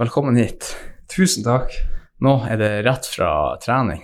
Velkommen 0.00 0.36
hit. 0.36 0.76
Tusen 1.16 1.44
takk. 1.44 1.74
Nå 2.24 2.30
er 2.48 2.56
det 2.56 2.68
rett 2.86 3.04
fra 3.04 3.58
trening. 3.60 4.00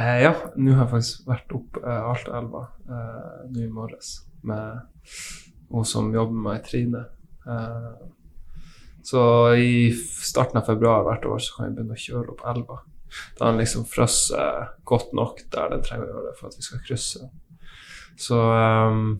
Eh, 0.00 0.22
ja, 0.22 0.30
nå 0.56 0.72
har 0.72 0.86
jeg 0.86 0.92
faktisk 0.94 1.26
vært 1.28 1.52
opp 1.52 1.76
eh, 1.82 2.06
Altaelva 2.08 2.62
eh, 2.80 3.42
nå 3.52 3.60
i 3.60 3.68
morges 3.68 4.14
med 4.48 4.78
hun 5.68 5.84
som 5.90 6.08
jobber 6.16 6.38
med 6.38 6.46
meg, 6.46 6.64
Trine. 6.64 7.04
Eh, 7.44 7.92
så 9.04 9.26
i 9.60 9.92
starten 9.92 10.62
av 10.62 10.72
februar 10.72 11.04
hvert 11.10 11.28
år 11.28 11.44
så 11.44 11.58
kan 11.58 11.68
vi 11.68 11.82
begynne 11.82 12.00
å 12.00 12.04
kjøre 12.06 12.32
opp 12.32 12.48
elva. 12.54 12.80
Da 13.36 13.50
den 13.50 13.60
liksom 13.60 13.84
frosset 13.92 14.80
godt 14.88 15.12
nok 15.12 15.44
der 15.52 15.76
den 15.76 15.84
trenger 15.84 16.08
å 16.08 16.12
gjøre 16.14 16.26
det 16.30 16.36
for 16.40 16.48
at 16.48 16.56
vi 16.56 16.68
skal 16.70 16.84
krysse. 16.88 17.28
Så 18.16 18.40
um, 18.40 19.18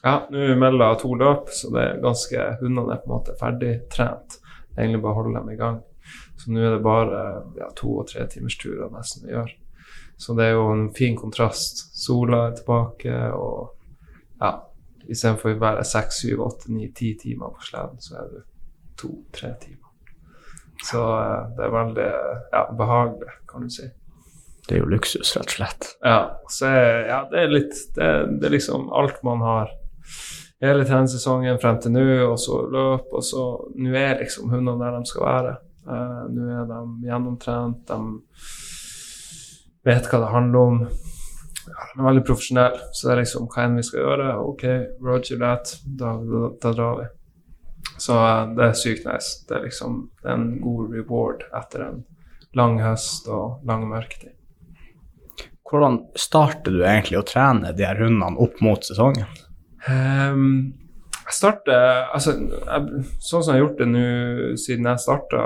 ja, 0.00 0.22
nå 0.24 0.40
er 0.40 0.54
vi 0.54 0.60
mellom 0.64 0.96
to 1.04 1.12
løp, 1.20 1.52
så 1.52 1.76
det 1.76 1.84
er 1.84 2.04
ganske 2.08 2.52
hundene 2.64 2.96
er 2.96 3.04
på 3.04 3.12
en 3.12 3.18
måte 3.18 3.36
ferdig 3.36 3.82
trent. 3.92 4.40
Egentlig 4.78 5.02
bare 5.04 5.18
holde 5.18 5.38
dem 5.38 5.50
i 5.52 5.58
gang. 5.58 5.80
Så 6.38 6.52
nå 6.52 6.62
er 6.62 6.76
det 6.76 6.84
bare 6.84 7.22
ja, 7.58 7.68
to- 7.76 7.98
og 8.00 8.08
tre 8.08 8.26
timers 8.30 8.56
turer 8.60 8.92
nesten 8.94 9.26
vi 9.26 9.34
gjør. 9.34 9.50
Så 10.18 10.34
det 10.34 10.48
er 10.48 10.56
jo 10.56 10.70
en 10.72 10.88
fin 10.94 11.16
kontrast. 11.18 11.84
Sola 11.98 12.48
er 12.48 12.56
tilbake, 12.58 13.12
og 13.38 13.74
ja, 14.40 14.54
istedenfor 15.06 15.54
å 15.54 15.60
være 15.62 15.84
seks, 15.86 16.22
syv, 16.24 16.42
åtte, 16.46 16.72
ni, 16.74 16.88
ti 16.94 17.12
timer 17.20 17.54
på 17.54 17.68
sleden, 17.68 18.00
så 18.02 18.18
er 18.22 18.32
det 18.32 18.42
to-tre 18.98 19.52
timer. 19.62 19.84
Så 20.84 21.02
eh, 21.02 21.44
det 21.56 21.64
er 21.66 21.74
veldig 21.74 22.08
ja, 22.52 22.64
behagelig, 22.78 23.36
kan 23.50 23.66
du 23.66 23.72
si. 23.74 23.88
Det 24.68 24.76
er 24.76 24.82
jo 24.82 24.90
luksus, 24.92 25.30
rett 25.36 25.48
og 25.48 25.54
slett. 25.56 25.86
Ja, 26.04 26.18
så 26.52 26.68
ja 27.08 27.22
det 27.30 27.40
er 27.40 27.54
litt 27.54 27.78
det, 27.96 28.08
det 28.38 28.50
er 28.50 28.52
liksom 28.58 28.90
alt 28.92 29.22
man 29.24 29.40
har 29.40 29.72
hele 30.62 30.84
treningssesongen 30.86 31.60
frem 31.62 31.78
til 31.82 31.94
nå, 31.94 32.04
og 32.26 32.38
så 32.40 32.62
løp, 32.72 33.12
og 33.14 33.24
så 33.24 33.44
Nå 33.78 33.94
er 33.96 34.22
liksom 34.22 34.50
hundene 34.52 34.78
der 34.82 34.96
de 34.98 35.10
skal 35.10 35.26
være. 35.26 35.52
Uh, 35.88 36.24
nå 36.34 36.48
er 36.52 36.64
de 36.68 36.80
gjennomtrent, 37.08 37.88
de 37.88 37.98
vet 39.88 40.08
hva 40.10 40.22
det 40.24 40.32
handler 40.32 40.72
om. 40.72 40.80
Ja, 41.68 41.84
de 41.92 42.00
er 42.00 42.08
veldig 42.08 42.24
profesjonelle, 42.26 42.90
så 42.92 43.08
det 43.08 43.14
er 43.14 43.22
liksom 43.22 43.46
hva 43.52 43.64
enn 43.64 43.78
vi 43.78 43.86
skal 43.86 44.02
gjøre. 44.02 44.34
OK, 44.42 44.66
roger 45.04 45.40
that. 45.44 45.76
Da, 45.84 46.16
da, 46.18 46.50
da 46.62 46.74
drar 46.74 47.00
vi. 47.02 47.08
Så 47.98 48.18
uh, 48.18 48.50
det 48.58 48.66
er 48.66 48.78
sykt 48.78 49.08
nice. 49.08 49.44
Det 49.48 49.58
er 49.58 49.68
liksom 49.68 50.04
det 50.22 50.32
er 50.32 50.36
en 50.40 50.50
god 50.64 50.94
reward 50.96 51.46
etter 51.56 51.86
en 51.86 52.02
lang 52.58 52.78
høst 52.82 53.28
og 53.30 53.62
lang 53.68 53.86
mørketid. 53.88 54.34
Hvordan 55.68 55.98
starter 56.16 56.72
du 56.72 56.80
egentlig 56.80 57.18
å 57.20 57.26
trene 57.28 57.74
de 57.76 57.84
her 57.84 58.00
hundene 58.00 58.40
opp 58.40 58.62
mot 58.64 58.84
sesongen? 58.84 59.28
Ehm, 59.88 60.44
jeg 61.28 61.36
starter 61.36 62.08
altså, 62.14 62.34
jeg, 62.40 63.02
Sånn 63.20 63.42
som 63.42 63.52
jeg 63.52 63.58
har 63.58 63.64
gjort 63.64 63.80
det 63.82 63.88
nå 63.90 64.04
siden 64.60 64.88
jeg 64.88 65.04
starta, 65.04 65.42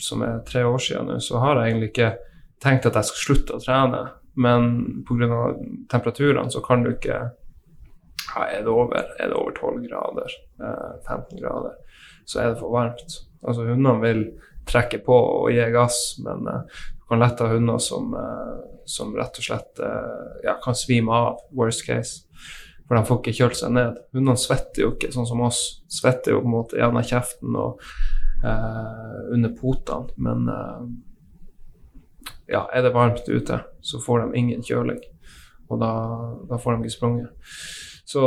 som 0.00 0.24
er 0.26 0.40
tre 0.48 0.64
år 0.66 0.80
siden 0.82 1.10
nå, 1.12 1.18
så 1.22 1.42
har 1.42 1.60
jeg 1.60 1.72
egentlig 1.72 1.90
ikke 1.92 2.10
tenkt 2.62 2.88
at 2.90 2.98
jeg 2.98 3.10
skal 3.10 3.24
slutte 3.24 3.56
å 3.56 3.62
trene. 3.62 4.02
Men 4.40 4.70
pga. 5.06 5.40
temperaturene 5.90 6.50
så 6.52 6.62
kan 6.64 6.84
du 6.84 6.92
ikke 6.92 7.18
ja, 8.30 8.44
Er 8.46 8.62
det 8.62 8.70
over 8.70 8.94
er 8.94 9.32
det 9.32 9.34
over 9.34 9.54
12 9.56 9.88
grader, 9.88 10.36
eh, 10.62 10.92
15 11.02 11.40
grader, 11.40 11.74
så 12.24 12.40
er 12.40 12.52
det 12.52 12.60
for 12.60 12.70
varmt. 12.70 13.16
Altså 13.42 13.64
Hundene 13.66 13.98
vil 14.04 14.22
trekke 14.70 15.00
på 15.02 15.16
og 15.16 15.50
gi 15.50 15.66
gass, 15.74 15.98
men 16.24 16.46
eh, 16.46 16.80
du 17.00 17.08
kan 17.10 17.22
lett 17.22 17.42
ha 17.42 17.48
hunder 17.50 17.80
som, 17.82 18.14
eh, 18.14 18.56
som 18.86 19.14
rett 19.18 19.40
og 19.40 19.46
slett 19.48 19.82
eh, 19.82 20.44
ja, 20.46 20.56
kan 20.62 20.78
svime 20.78 21.16
av, 21.16 21.42
worst 21.56 21.82
case. 21.88 22.22
For 22.90 22.98
de 22.98 23.06
får 23.06 23.18
ikke 23.20 23.36
kjølt 23.38 23.54
seg 23.60 23.70
ned. 23.76 23.98
Hundene 24.10 24.40
svetter 24.42 24.82
jo 24.82 24.88
ikke 24.96 25.12
sånn 25.14 25.28
som 25.28 25.44
oss. 25.46 25.60
Svetter 25.94 26.34
jo 26.34 26.40
på 26.42 26.48
en 26.48 26.54
måte 26.56 26.80
gjennom 26.80 27.04
kjeften 27.06 27.54
og 27.54 27.84
eh, 28.42 29.20
under 29.30 29.52
potene. 29.54 30.10
Men 30.18 30.50
eh, 30.50 32.32
ja, 32.50 32.64
er 32.74 32.82
det 32.82 32.90
varmt 32.96 33.30
ute, 33.30 33.60
så 33.78 34.02
får 34.02 34.24
de 34.24 34.42
ingen 34.42 34.66
kjøling. 34.66 34.98
Og 35.70 35.78
da, 35.78 35.92
da 36.50 36.58
får 36.58 36.74
de 36.74 36.82
ikke 36.82 36.96
sprunget. 36.96 37.54
Så 38.10 38.24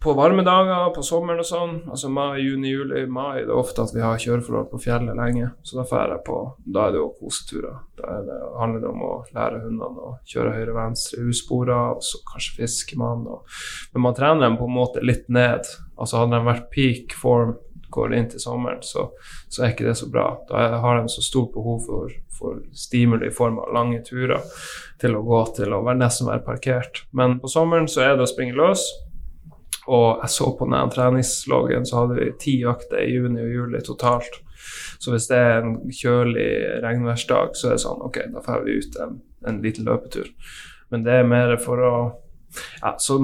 på 0.00 0.12
varme 0.14 0.44
dager, 0.46 0.92
på 0.94 1.02
sommeren 1.02 1.42
og 1.42 1.46
sånn, 1.48 1.74
altså 1.90 2.10
mai, 2.12 2.38
juni, 2.44 2.70
juli, 2.70 3.02
mai, 3.10 3.42
det 3.42 3.50
er 3.50 3.58
ofte 3.58 3.82
at 3.82 3.94
vi 3.94 4.02
har 4.04 4.20
kjøreforhold 4.22 4.68
på 4.70 4.80
fjellet 4.84 5.18
lenge. 5.18 5.50
Så 5.66 5.80
da 5.80 5.84
drar 5.88 6.14
jeg 6.14 6.24
på 6.28 6.38
Da 6.64 6.86
er 6.86 6.94
det 6.94 7.00
jo 7.00 7.08
koseturer. 7.18 7.80
Da 7.98 8.18
det, 8.26 8.38
handler 8.60 8.84
det 8.84 8.90
om 8.92 9.04
å 9.08 9.12
lære 9.34 9.62
hundene 9.64 10.08
å 10.10 10.12
kjøre 10.28 10.54
høyre-venstre 10.54 11.26
usporer, 11.26 11.96
og 11.96 12.04
så 12.06 12.22
kanskje 12.30 12.60
fiskemann. 12.60 13.26
Og, 13.26 13.58
men 13.94 14.06
man 14.06 14.18
trener 14.18 14.46
dem 14.46 14.58
på 14.60 14.68
en 14.70 14.76
måte 14.76 15.02
litt 15.02 15.26
ned. 15.32 15.66
Altså 15.98 16.22
hadde 16.22 16.38
de 16.38 16.50
vært 16.52 16.70
peak 16.74 17.18
form 17.18 17.56
går 17.90 18.14
inn 18.14 18.28
til 18.30 18.42
sommeren, 18.42 18.82
så, 18.84 19.08
så 19.48 19.64
er 19.64 19.72
ikke 19.72 19.86
det 19.88 19.96
så 19.98 20.08
bra. 20.12 20.26
Da 20.48 20.80
har 20.82 21.00
de 21.00 21.12
så 21.12 21.24
stort 21.24 21.54
behov 21.54 21.80
for, 21.86 22.12
for 22.38 22.60
stimuli 22.76 23.30
i 23.30 23.34
form 23.34 23.58
av 23.62 23.72
lange 23.74 24.02
turer 24.06 24.44
til 25.00 25.16
å 25.16 25.24
gå 25.26 25.42
til 25.56 25.74
å 25.74 25.82
være 25.86 26.02
nesten 26.02 26.28
være 26.28 26.44
parkert. 26.46 27.04
Men 27.16 27.38
på 27.42 27.50
sommeren 27.52 27.88
så 27.90 28.04
er 28.04 28.16
det 28.16 28.26
å 28.26 28.30
springe 28.30 28.58
løs. 28.58 28.84
Og 29.88 30.22
jeg 30.22 30.32
så 30.34 30.50
på 30.58 30.68
den 30.68 30.92
treningsloggen, 30.92 31.86
så 31.88 32.02
hadde 32.02 32.18
vi 32.18 32.32
ti 32.40 32.58
økter 32.68 33.00
i 33.00 33.14
juni 33.14 33.40
og 33.44 33.54
juli 33.54 33.82
totalt. 33.84 34.40
Så 34.98 35.14
hvis 35.14 35.28
det 35.30 35.38
er 35.38 35.62
en 35.62 35.76
kjølig 35.94 36.48
regnværsdag, 36.84 37.54
så 37.56 37.70
er 37.70 37.76
det 37.76 37.84
sånn 37.84 38.02
OK, 38.04 38.18
da 38.34 38.42
får 38.44 38.66
vi 38.66 38.80
ut 38.82 38.98
en, 39.04 39.20
en 39.48 39.62
liten 39.64 39.88
løpetur. 39.88 40.28
Men 40.92 41.04
det 41.06 41.20
er 41.20 41.30
mer 41.30 41.56
for 41.62 41.84
å 41.84 41.94
Ja, 42.80 42.94
så 42.96 43.18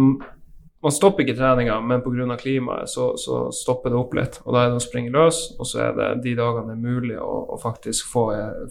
man 0.84 0.92
stopper 0.92 1.25
ikke 1.25 1.36
treninga, 1.38 1.78
men 1.80 2.02
pga. 2.04 2.36
klimaet 2.36 2.91
så, 2.92 3.14
så 3.16 3.46
stopper 3.52 3.91
det 3.91 3.96
opp 3.96 4.12
litt. 4.14 4.34
Og 4.44 4.52
da 4.52 4.64
er 4.64 4.72
det 4.72 4.82
å 4.82 4.84
springe 4.84 5.14
løs, 5.14 5.38
og 5.56 5.66
så 5.66 5.81
er 5.86 5.94
det 5.96 6.08
de 6.26 6.34
dagene 6.36 6.75
det 6.75 6.76
er 6.76 6.82
mulig 6.82 7.16
å, 7.16 7.31
å 7.54 7.56
faktisk 7.56 8.10
få, 8.12 8.26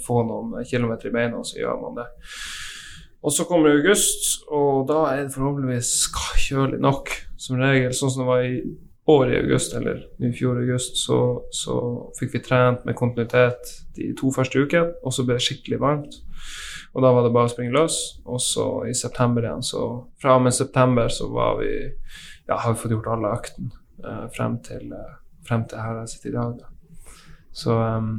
få 0.06 0.20
noen 0.30 0.62
kilometer 0.70 1.10
i 1.10 1.16
beina, 1.16 1.42
så 1.42 1.58
gjør 1.58 1.82
man 1.82 1.98
det. 1.98 2.06
Og 3.24 3.32
så 3.32 3.46
kommer 3.48 3.72
august, 3.72 4.44
og 4.52 4.88
da 4.90 5.06
er 5.14 5.22
det 5.24 5.36
forhåpentligvis 5.36 5.92
kjølig 6.44 6.82
nok. 6.84 7.12
Som 7.40 7.62
regel, 7.62 7.94
sånn 7.96 8.12
som 8.12 8.24
det 8.24 8.30
var 8.30 8.44
i 8.44 8.58
år 9.14 9.32
i 9.32 9.38
august, 9.40 9.76
eller 9.80 10.02
i 10.24 10.32
fjor 10.36 10.60
august, 10.60 11.00
så, 11.00 11.20
så 11.56 11.78
fikk 12.20 12.36
vi 12.36 12.44
trent 12.44 12.84
med 12.88 12.98
kontinuitet 13.00 13.72
de 13.96 14.12
to 14.20 14.32
første 14.36 14.60
ukene, 14.60 14.96
og 15.04 15.16
så 15.16 15.26
ble 15.28 15.40
det 15.40 15.46
skikkelig 15.48 15.80
varmt. 15.80 16.20
Og 16.94 17.02
da 17.02 17.10
var 17.16 17.26
det 17.26 17.34
bare 17.34 17.50
å 17.50 17.54
springe 17.54 17.74
løs. 17.74 17.98
Og 18.30 18.42
så 18.44 18.68
i 18.90 18.94
september 18.98 19.46
igjen, 19.46 19.66
så 19.66 19.84
fra 20.22 20.38
og 20.38 20.46
med 20.46 20.56
september 20.56 21.12
så 21.12 21.30
var 21.34 21.60
vi 21.62 21.74
Ja, 22.44 22.58
har 22.60 22.74
vi 22.74 22.80
fått 22.82 22.92
gjort 22.92 23.08
alle 23.08 23.30
øktene 23.32 23.70
eh, 24.04 24.24
frem, 24.36 24.58
til, 24.66 24.90
eh, 24.92 25.60
til 25.70 25.80
her 25.80 26.02
jeg 26.02 26.10
sitter 26.12 26.30
i 26.30 26.34
dag, 26.36 26.58
da. 26.60 27.14
Så 27.56 27.78
um, 27.80 28.10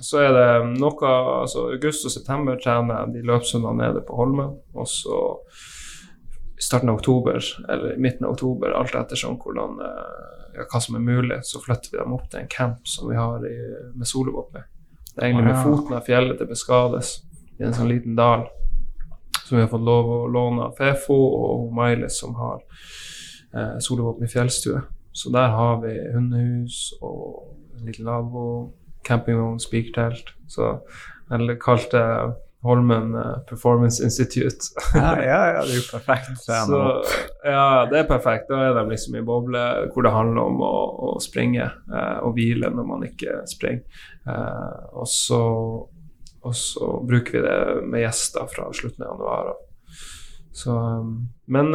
så 0.00 0.22
er 0.24 0.32
det 0.34 0.48
noe 0.80 1.12
altså 1.42 1.66
August 1.74 2.06
og 2.08 2.14
september 2.14 2.58
trener 2.60 3.02
jeg 3.02 3.14
de 3.14 3.26
løpshundene 3.28 3.80
nede 3.82 4.02
på 4.06 4.16
Holmen. 4.18 4.56
Og 4.74 4.88
så 4.88 5.20
i 6.60 6.62
starten 6.62 6.92
av 6.92 7.00
oktober, 7.00 7.40
eller 7.68 7.94
i 7.94 8.00
midten 8.00 8.26
av 8.26 8.34
oktober, 8.34 8.74
alt 8.76 8.96
ettersom 8.98 9.38
hvordan, 9.40 9.78
ja, 10.56 10.66
hva 10.68 10.80
som 10.84 10.98
er 10.98 11.04
mulig, 11.04 11.40
så 11.48 11.60
flytter 11.62 11.94
vi 11.94 12.00
dem 12.02 12.12
opp 12.16 12.26
til 12.28 12.42
en 12.42 12.50
camp 12.52 12.88
som 12.88 13.08
vi 13.08 13.16
har 13.16 13.46
i, 13.48 13.56
med 13.96 14.08
solovåpen. 14.08 14.66
Det 15.14 15.22
er 15.22 15.30
egentlig 15.30 15.48
med 15.48 15.62
foten 15.64 15.96
av 15.96 16.04
fjellet 16.06 16.38
det 16.40 16.48
beskades 16.50 17.14
i 17.58 17.64
en 17.66 17.76
sånn 17.76 17.90
liten 17.90 18.16
dal. 18.16 18.46
Som 19.44 19.58
vi 19.58 19.64
har 19.64 19.70
fått 19.72 19.84
lov 19.84 20.10
å 20.14 20.18
låne 20.30 20.68
av 20.68 20.76
Fefo 20.78 21.16
og 21.16 21.72
Mailis, 21.74 22.20
som 22.22 22.36
har 22.38 22.60
eh, 23.56 23.78
Solvåpen 23.82 24.28
i 24.28 24.30
fjellstue. 24.30 24.82
Så 25.12 25.32
der 25.34 25.50
har 25.56 25.80
vi 25.82 25.96
hundehus 26.14 26.92
og 27.02 27.56
en 27.76 27.88
liten 27.88 28.06
lavvo 28.06 28.44
campingvogn, 29.06 29.60
spikertelt. 29.62 30.34
Så 30.50 30.76
jeg 31.30 31.58
kalte 31.62 32.04
Holmen 32.62 33.14
uh, 33.14 33.38
Performance 33.48 34.04
Institute. 34.04 34.58
ja, 34.94 35.22
ja, 35.22 35.52
ja, 35.52 35.60
det 35.64 35.72
er 35.72 35.76
jo 35.76 35.98
perfekt. 35.98 36.30
Så, 36.44 36.80
ja, 37.44 37.86
det 37.90 38.02
er 38.02 38.08
perfekt. 38.08 38.50
Da 38.50 38.58
er 38.66 38.74
de 38.76 38.84
liksom 38.90 39.16
i 39.16 39.24
boble 39.24 39.62
hvor 39.94 40.04
det 40.04 40.12
handler 40.12 40.50
om 40.50 40.60
å, 40.60 40.74
å 41.08 41.14
springe 41.24 41.64
eh, 41.64 42.18
og 42.20 42.34
hvile 42.36 42.68
når 42.74 42.88
man 42.90 43.06
ikke 43.08 43.38
springer. 43.48 44.04
Eh, 44.28 44.76
og, 44.92 45.08
så, 45.08 45.40
og 46.44 46.56
så 46.56 46.92
bruker 47.08 47.38
vi 47.38 47.44
det 47.46 47.88
med 47.88 48.04
gjester 48.04 48.52
fra 48.52 48.68
slutten 48.76 49.08
av 49.08 49.14
januar. 49.14 49.52
Så, 50.60 50.74
um, 50.74 51.30
men 51.48 51.72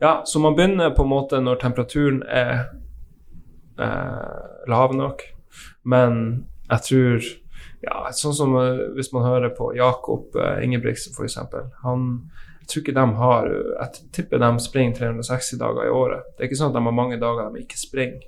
ja, 0.00 0.22
så 0.26 0.40
man 0.42 0.56
begynner 0.58 0.94
på 0.96 1.04
en 1.04 1.12
måte 1.12 1.38
når 1.44 1.60
temperaturen 1.62 2.22
er 2.26 2.64
lav 4.68 4.94
nok. 4.96 5.22
Men 5.84 6.46
jeg 6.70 6.86
tror 6.88 7.30
ja, 7.82 7.96
sånn 8.14 8.36
som 8.36 8.54
hvis 8.96 9.10
man 9.14 9.26
hører 9.26 9.52
på 9.56 9.72
Jakob 9.76 10.36
uh, 10.38 10.62
Ingebrigtsen 10.62 11.16
f.eks. 11.16 11.38
Han 11.82 12.08
jeg 12.62 12.68
tror 12.70 12.82
ikke 12.84 12.94
de 12.94 13.06
har 13.18 13.48
Jeg 13.50 14.10
tipper 14.14 14.38
de 14.38 14.48
springer 14.62 14.94
360 14.94 15.58
dager 15.58 15.88
i 15.88 15.90
året. 15.92 16.28
Det 16.30 16.44
er 16.44 16.50
ikke 16.50 16.58
sånn 16.60 16.70
at 16.70 16.76
de 16.78 16.84
har 16.86 16.94
mange 16.94 17.18
dager 17.20 17.50
de 17.50 17.64
ikke 17.64 17.80
springer. 17.80 18.22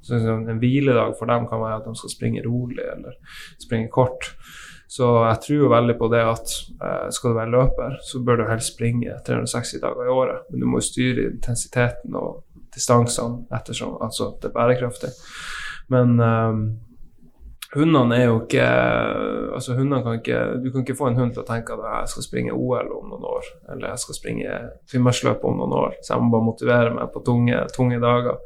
Så 0.00 0.16
En 0.16 0.60
hviledag 0.62 1.16
for 1.18 1.28
dem 1.28 1.48
kan 1.50 1.60
være 1.60 1.80
at 1.80 1.88
de 1.88 1.94
skal 1.98 2.12
springe 2.12 2.44
rolig 2.46 2.86
eller 2.86 3.16
springe 3.60 3.90
kort. 3.92 4.30
Så 4.90 5.06
jeg 5.26 5.40
tror 5.44 5.58
jo 5.58 5.70
veldig 5.70 5.94
på 5.98 6.08
det 6.10 6.20
at 6.26 6.52
uh, 6.82 7.08
skal 7.14 7.30
du 7.30 7.36
være 7.36 7.54
løper, 7.54 7.98
så 8.02 8.22
bør 8.26 8.40
du 8.40 8.46
helst 8.48 8.72
springe 8.72 9.18
360 9.26 9.82
dager 9.82 10.06
i 10.06 10.14
året. 10.14 10.46
Men 10.50 10.64
du 10.64 10.66
må 10.70 10.80
styre 10.82 11.28
intensiteten 11.28 12.16
og 12.18 12.44
distansene 12.74 13.44
ettersom 13.54 13.98
altså 14.02 14.32
det 14.42 14.50
er 14.50 14.56
bærekraftig. 14.56 15.12
Men 15.90 16.18
um, 16.18 16.64
Hundene 17.70 18.16
er 18.18 18.24
jo 18.26 18.40
ikke 18.40 18.64
altså 19.54 19.76
hundene 19.78 20.02
kan 20.02 20.16
ikke, 20.18 20.38
Du 20.58 20.70
kan 20.72 20.82
ikke 20.82 20.96
få 20.98 21.10
en 21.10 21.18
hund 21.20 21.36
til 21.36 21.44
å 21.44 21.46
tenke 21.46 21.76
at 21.76 21.84
jeg 21.86 22.12
skal 22.14 22.26
springe 22.26 22.56
OL 22.56 22.90
om 22.96 23.12
noen 23.12 23.26
år, 23.30 23.50
eller 23.70 23.92
jeg 23.92 24.04
skal 24.04 24.18
springe 24.18 24.58
Finnmarksløpet 24.90 25.46
om 25.46 25.62
noen 25.62 25.76
år, 25.78 25.96
så 26.02 26.16
jeg 26.16 26.24
må 26.24 26.34
bare 26.34 26.48
motivere 26.48 26.94
meg 26.96 27.12
på 27.14 27.22
tunge, 27.26 27.62
tunge 27.76 28.00
dager. 28.02 28.42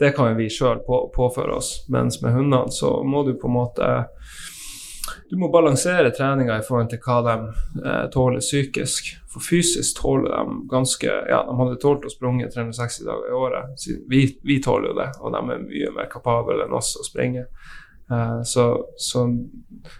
Det 0.00 0.12
kan 0.16 0.30
jo 0.30 0.38
vi 0.38 0.48
sjøl 0.52 0.80
på, 0.84 1.02
påføre 1.16 1.56
oss, 1.56 1.72
mens 1.92 2.20
med 2.22 2.36
hundene 2.36 2.72
så 2.72 2.98
må 3.04 3.24
du 3.24 3.34
på 3.40 3.48
en 3.48 3.56
måte 3.56 3.90
du 5.30 5.36
må 5.38 5.48
balansere 5.50 6.10
treninga 6.14 6.56
i 6.58 6.64
forhold 6.66 6.88
til 6.90 7.00
hva 7.04 7.18
de 7.26 7.34
eh, 7.84 8.06
tåler 8.14 8.42
psykisk. 8.42 9.12
For 9.30 9.42
fysisk 9.42 10.00
tåler 10.00 10.32
de 10.34 10.56
ganske 10.70 11.06
Ja, 11.06 11.44
de 11.46 11.54
hadde 11.58 11.78
tålt 11.82 12.06
å 12.06 12.10
sprunge 12.10 12.48
360 12.50 13.06
dager 13.06 13.30
i 13.30 13.36
året. 13.38 13.84
Vi, 14.10 14.24
vi 14.46 14.58
tåler 14.62 14.90
jo 14.90 14.96
det, 14.98 15.08
og 15.20 15.34
de 15.34 15.40
er 15.40 15.62
mye 15.62 15.92
mer 15.94 16.10
kapable 16.10 16.58
enn 16.64 16.74
oss 16.74 16.96
å 16.98 17.06
springe. 17.06 17.46
Eh, 18.10 18.42
så, 18.42 18.86
så, 18.96 19.38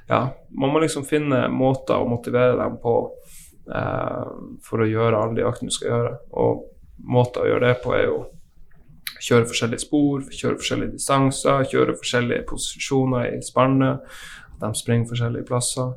ja, 0.09 0.35
man 0.51 0.73
må 0.73 0.83
liksom 0.83 1.05
finne 1.07 1.47
måter 1.49 2.01
å 2.01 2.09
motivere 2.11 2.59
dem 2.59 2.77
på 2.83 2.97
eh, 3.75 4.35
for 4.67 4.83
å 4.83 4.91
gjøre 4.91 5.23
alle 5.23 5.39
de 5.39 5.47
aktene 5.47 5.71
du 5.71 5.77
skal 5.77 5.93
gjøre. 5.93 6.12
Og 6.43 6.67
måter 7.11 7.45
å 7.45 7.51
gjøre 7.53 7.71
det 7.71 7.81
på 7.85 7.95
er 7.97 8.07
jo 8.09 8.21
kjøre 9.21 9.49
forskjellige 9.51 9.85
spor, 9.85 10.25
kjøre 10.33 10.59
forskjellige 10.61 10.97
distanser, 10.97 11.67
kjøre 11.71 11.97
forskjellige 12.01 12.47
posisjoner 12.49 13.35
i 13.35 13.43
spannet 13.45 14.01
At 14.55 14.62
de 14.65 14.71
springer 14.81 15.09
forskjellige 15.09 15.49
plasser. 15.49 15.93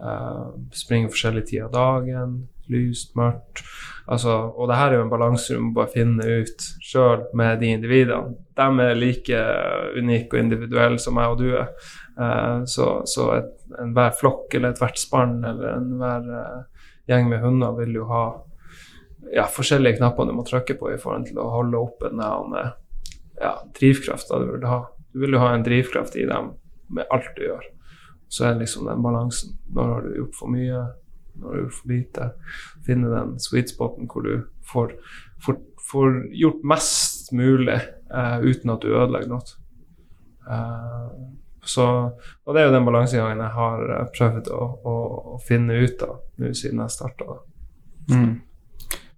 Uh, 0.00 0.54
springer 0.72 1.12
forskjellige 1.12 1.50
tider 1.50 1.66
av 1.66 1.74
dagen. 1.74 2.36
Lyst, 2.70 3.14
mørkt. 3.18 3.62
Altså, 4.10 4.32
og 4.32 4.68
det 4.70 4.76
her 4.78 4.92
er 4.92 4.98
jo 4.98 5.04
en 5.04 5.12
balanse 5.12 5.54
du 5.54 5.62
må 5.62 5.72
bare 5.76 5.92
finne 5.92 6.26
ut 6.40 6.66
sjøl 6.82 7.24
med 7.38 7.60
de 7.62 7.72
individene. 7.76 8.34
De 8.58 8.68
er 8.84 8.98
like 8.98 9.40
unike 9.98 10.34
og 10.34 10.42
individuelle 10.42 10.98
som 11.02 11.18
jeg 11.20 11.34
og 11.34 11.40
du 11.40 11.48
er. 11.52 11.72
Uh, 12.20 12.66
så 12.68 13.00
så 13.08 13.30
enhver 13.80 14.12
flokk 14.18 14.54
eller 14.54 14.74
ethvert 14.74 14.98
spann 15.00 15.38
eller 15.46 15.76
enhver 15.76 16.26
uh, 16.28 16.86
gjeng 17.08 17.30
med 17.30 17.40
hunder 17.44 17.76
vil 17.78 17.94
jo 18.00 18.08
ha 18.10 18.24
ja, 19.30 19.46
forskjellige 19.46 20.00
knapper 20.00 20.26
du 20.26 20.34
må 20.34 20.44
trykke 20.44 20.74
på 20.76 20.90
i 20.90 20.98
forhold 21.00 21.28
til 21.30 21.38
å 21.40 21.48
holde 21.52 21.78
oppe 21.78 22.10
den 22.10 22.22
ja, 23.40 23.54
drivkrafta 23.78 24.40
du 24.42 24.48
vil 24.56 24.66
ha. 24.68 24.82
Du 25.14 25.22
vil 25.22 25.36
jo 25.36 25.42
ha 25.42 25.52
en 25.54 25.64
drivkraft 25.64 26.18
i 26.18 26.26
dem 26.28 26.54
med 26.90 27.06
alt 27.14 27.30
du 27.38 27.46
gjør 27.46 27.68
så 28.30 28.44
er 28.44 28.52
det 28.52 28.58
liksom 28.58 28.86
den 28.86 29.02
balansen. 29.02 29.58
Når 29.74 29.88
har 29.94 30.02
du 30.02 30.12
gjort 30.14 30.36
for 30.38 30.52
mye? 30.54 30.80
Når 31.40 31.56
du 31.56 31.74
får 31.76 31.92
lite? 31.92 32.30
Finne 32.86 33.12
den 33.12 33.36
sweet 33.42 33.72
spoten 33.72 34.08
hvor 34.10 34.26
du 34.26 34.46
får, 34.66 34.96
får, 35.44 35.60
får 35.90 36.18
gjort 36.42 36.64
mest 36.74 37.32
mulig 37.36 37.78
uh, 38.12 38.38
uten 38.42 38.74
at 38.74 38.82
du 38.82 38.90
ødelegger 38.94 39.30
noe. 39.30 39.56
Uh, 40.50 41.10
så, 41.62 41.86
og 42.44 42.54
det 42.54 42.62
er 42.62 42.70
jo 42.70 42.74
den 42.74 42.88
balansegangen 42.88 43.42
jeg 43.44 43.54
har 43.56 43.86
uh, 43.92 44.04
prøvd 44.16 44.50
å, 44.56 44.60
å, 44.64 44.96
å, 45.36 45.40
finne 45.44 45.76
ut 45.84 46.02
av 46.06 46.18
nå 46.40 46.52
siden 46.56 46.82
jeg 46.84 46.96
starta. 46.96 47.40
Mm. 48.10 48.40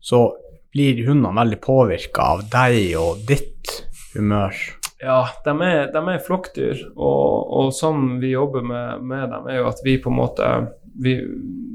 Så 0.03 0.25
blir 0.73 1.05
hundene 1.07 1.37
veldig 1.37 1.61
påvirka 1.63 2.33
av 2.35 2.47
deg 2.53 2.95
og 3.01 3.23
ditt 3.29 3.77
humør? 4.15 4.57
Ja, 5.03 5.25
de 5.45 5.53
er, 5.67 5.89
de 5.91 6.01
er 6.13 6.23
flokkdyr, 6.23 6.83
og, 6.95 7.49
og, 7.51 7.73
sånn 7.75 8.21
vi 8.23 8.37
jobber 8.37 8.63
med, 8.63 9.03
med, 9.03 9.25
dem, 9.33 9.49
er 9.51 9.59
jo 9.59 9.71
at 9.73 9.83
vi 9.83 9.97
på 9.99 10.13
en 10.13 10.19
måte 10.21 10.51
vi, 10.95 11.15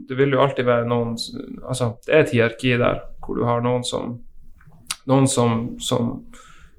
Det 0.08 0.16
vil 0.16 0.36
jo 0.36 0.42
alltid 0.44 0.66
være 0.66 0.88
noen 0.90 1.16
Altså, 1.64 1.94
det 2.06 2.14
er 2.14 2.26
et 2.26 2.34
hierarki 2.36 2.76
der 2.80 3.04
hvor 3.24 3.38
du 3.38 3.46
har 3.48 3.64
noen 3.66 3.86
som 3.88 4.18
Noen 5.08 5.28
som, 5.32 5.78
som, 5.80 6.18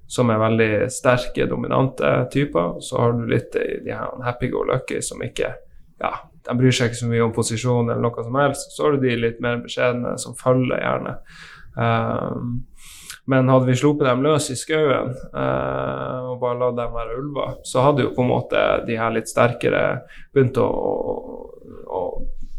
som 0.04 0.30
er 0.30 0.40
veldig 0.42 0.72
sterke, 0.92 1.46
dominante 1.48 2.10
typer. 2.28 2.74
Så 2.84 2.98
har 3.00 3.14
du 3.16 3.22
litt 3.30 3.54
de 3.56 3.88
her 3.88 4.18
happy 4.20 4.50
go 4.52 4.66
lucky 4.68 5.00
som 5.00 5.22
ikke 5.24 5.54
Ja, 6.02 6.10
de 6.44 6.56
bryr 6.58 6.74
seg 6.76 6.90
ikke 6.90 7.00
så 7.00 7.08
mye 7.08 7.24
om 7.24 7.32
posisjon 7.32 7.88
eller 7.88 8.04
noe 8.04 8.24
som 8.26 8.36
helst. 8.36 8.74
Så 8.76 8.84
har 8.84 8.96
du 8.98 9.06
de 9.06 9.16
litt 9.16 9.40
mer 9.40 9.62
beskjedne 9.64 10.12
som 10.20 10.36
følger 10.36 10.76
gjerne. 10.76 11.16
Um, 11.78 12.52
men 13.28 13.48
hadde 13.52 13.66
vi 13.66 13.76
sluppet 13.76 14.06
dem 14.06 14.22
løs 14.24 14.46
i 14.48 14.54
skauen 14.56 15.10
eh, 15.12 16.28
og 16.30 16.38
bare 16.40 16.56
latt 16.62 16.78
dem 16.78 16.94
være 16.94 17.16
ulver, 17.20 17.58
så 17.60 17.82
hadde 17.84 18.06
jo 18.06 18.14
på 18.16 18.24
en 18.24 18.30
måte 18.30 18.62
de 18.86 18.96
her 18.96 19.12
litt 19.12 19.28
sterkere 19.28 19.82
begynt 20.32 20.56
å, 20.56 20.68
å 21.86 22.02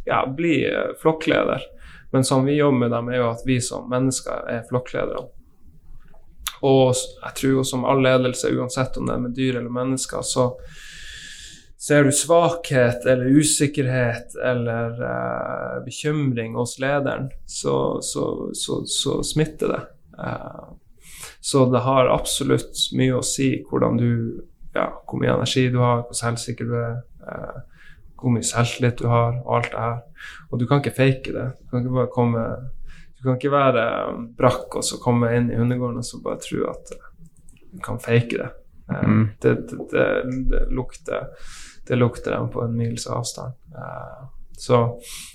ja, 0.06 0.24
bli 0.38 0.64
flokkleder. 1.02 1.64
Men 2.12 2.26
som 2.26 2.46
vi 2.46 2.58
jobber 2.58 2.78
med 2.86 2.92
dem, 2.92 3.10
er 3.10 3.22
jo 3.22 3.30
at 3.30 3.44
vi 3.46 3.60
som 3.62 3.90
mennesker 3.90 4.48
er 4.50 4.66
flokkledere. 4.70 5.28
Og 6.66 6.96
jeg 6.98 7.36
tror 7.38 7.54
jo 7.60 7.66
som 7.68 7.86
all 7.88 8.02
ledelse, 8.04 8.52
uansett 8.52 8.98
om 8.98 9.08
det 9.08 9.16
er 9.16 9.24
med 9.24 9.36
dyr 9.38 9.60
eller 9.62 9.74
mennesker, 9.74 10.26
så 10.26 10.50
ser 11.80 12.04
du 12.04 12.12
svakhet 12.12 13.06
eller 13.08 13.38
usikkerhet 13.40 14.36
eller 14.44 14.98
uh, 15.00 15.78
bekymring 15.86 16.58
hos 16.60 16.76
lederen, 16.82 17.30
så, 17.46 18.02
så, 18.04 18.50
så, 18.54 18.82
så 18.86 19.22
smitter 19.24 19.76
det. 19.76 19.82
Uh, 20.20 20.76
så 21.40 21.64
det 21.72 21.86
har 21.86 22.12
absolutt 22.12 22.90
mye 23.00 23.16
å 23.16 23.24
si 23.24 23.54
hvordan 23.70 24.00
du 24.00 24.12
ja, 24.74 24.90
hvor 25.08 25.22
mye 25.22 25.34
energi 25.34 25.70
du 25.72 25.80
har, 25.82 26.04
hvor 26.06 26.18
selvsikker 26.18 26.68
du 26.68 26.76
er, 26.78 26.98
eh, 27.26 27.62
hvor 28.21 28.33
mye 28.33 28.45
selvtillit 28.45 29.00
du 29.01 29.07
har, 29.12 29.39
og 29.45 29.60
alt 29.60 29.71
det 29.74 29.86
her. 29.86 30.27
Og 30.50 30.60
du 30.60 30.66
kan 30.68 30.81
ikke 30.81 30.95
fake 30.95 31.36
det. 31.36 31.48
Du 31.60 31.71
kan 31.71 31.83
ikke 31.83 31.98
bare 32.01 32.13
komme 32.13 32.45
Du 33.19 33.24
kan 33.25 33.36
ikke 33.36 33.51
være 33.51 33.81
um, 34.13 34.27
brakk 34.31 34.77
og 34.80 34.83
så 34.88 34.95
komme 35.04 35.27
inn 35.36 35.50
i 35.51 35.57
hundegården 35.60 36.00
og 36.00 36.06
så 36.07 36.21
bare 36.24 36.39
tro 36.39 36.62
at 36.69 36.94
uh, 36.95 37.10
du 37.74 37.81
kan 37.83 38.00
fake 38.00 38.38
det. 38.39 38.48
Uh, 38.88 39.01
mm. 39.04 39.25
det, 39.44 39.56
det, 39.68 39.80
det, 39.92 40.06
det, 40.54 40.62
lukter 40.71 41.27
det 41.88 41.98
lukter 42.00 42.38
dem 42.38 42.48
på 42.54 42.63
en 42.63 42.77
mils 42.80 43.10
avstand. 43.12 43.57
Uh, 43.75 44.30
så, 44.60 44.80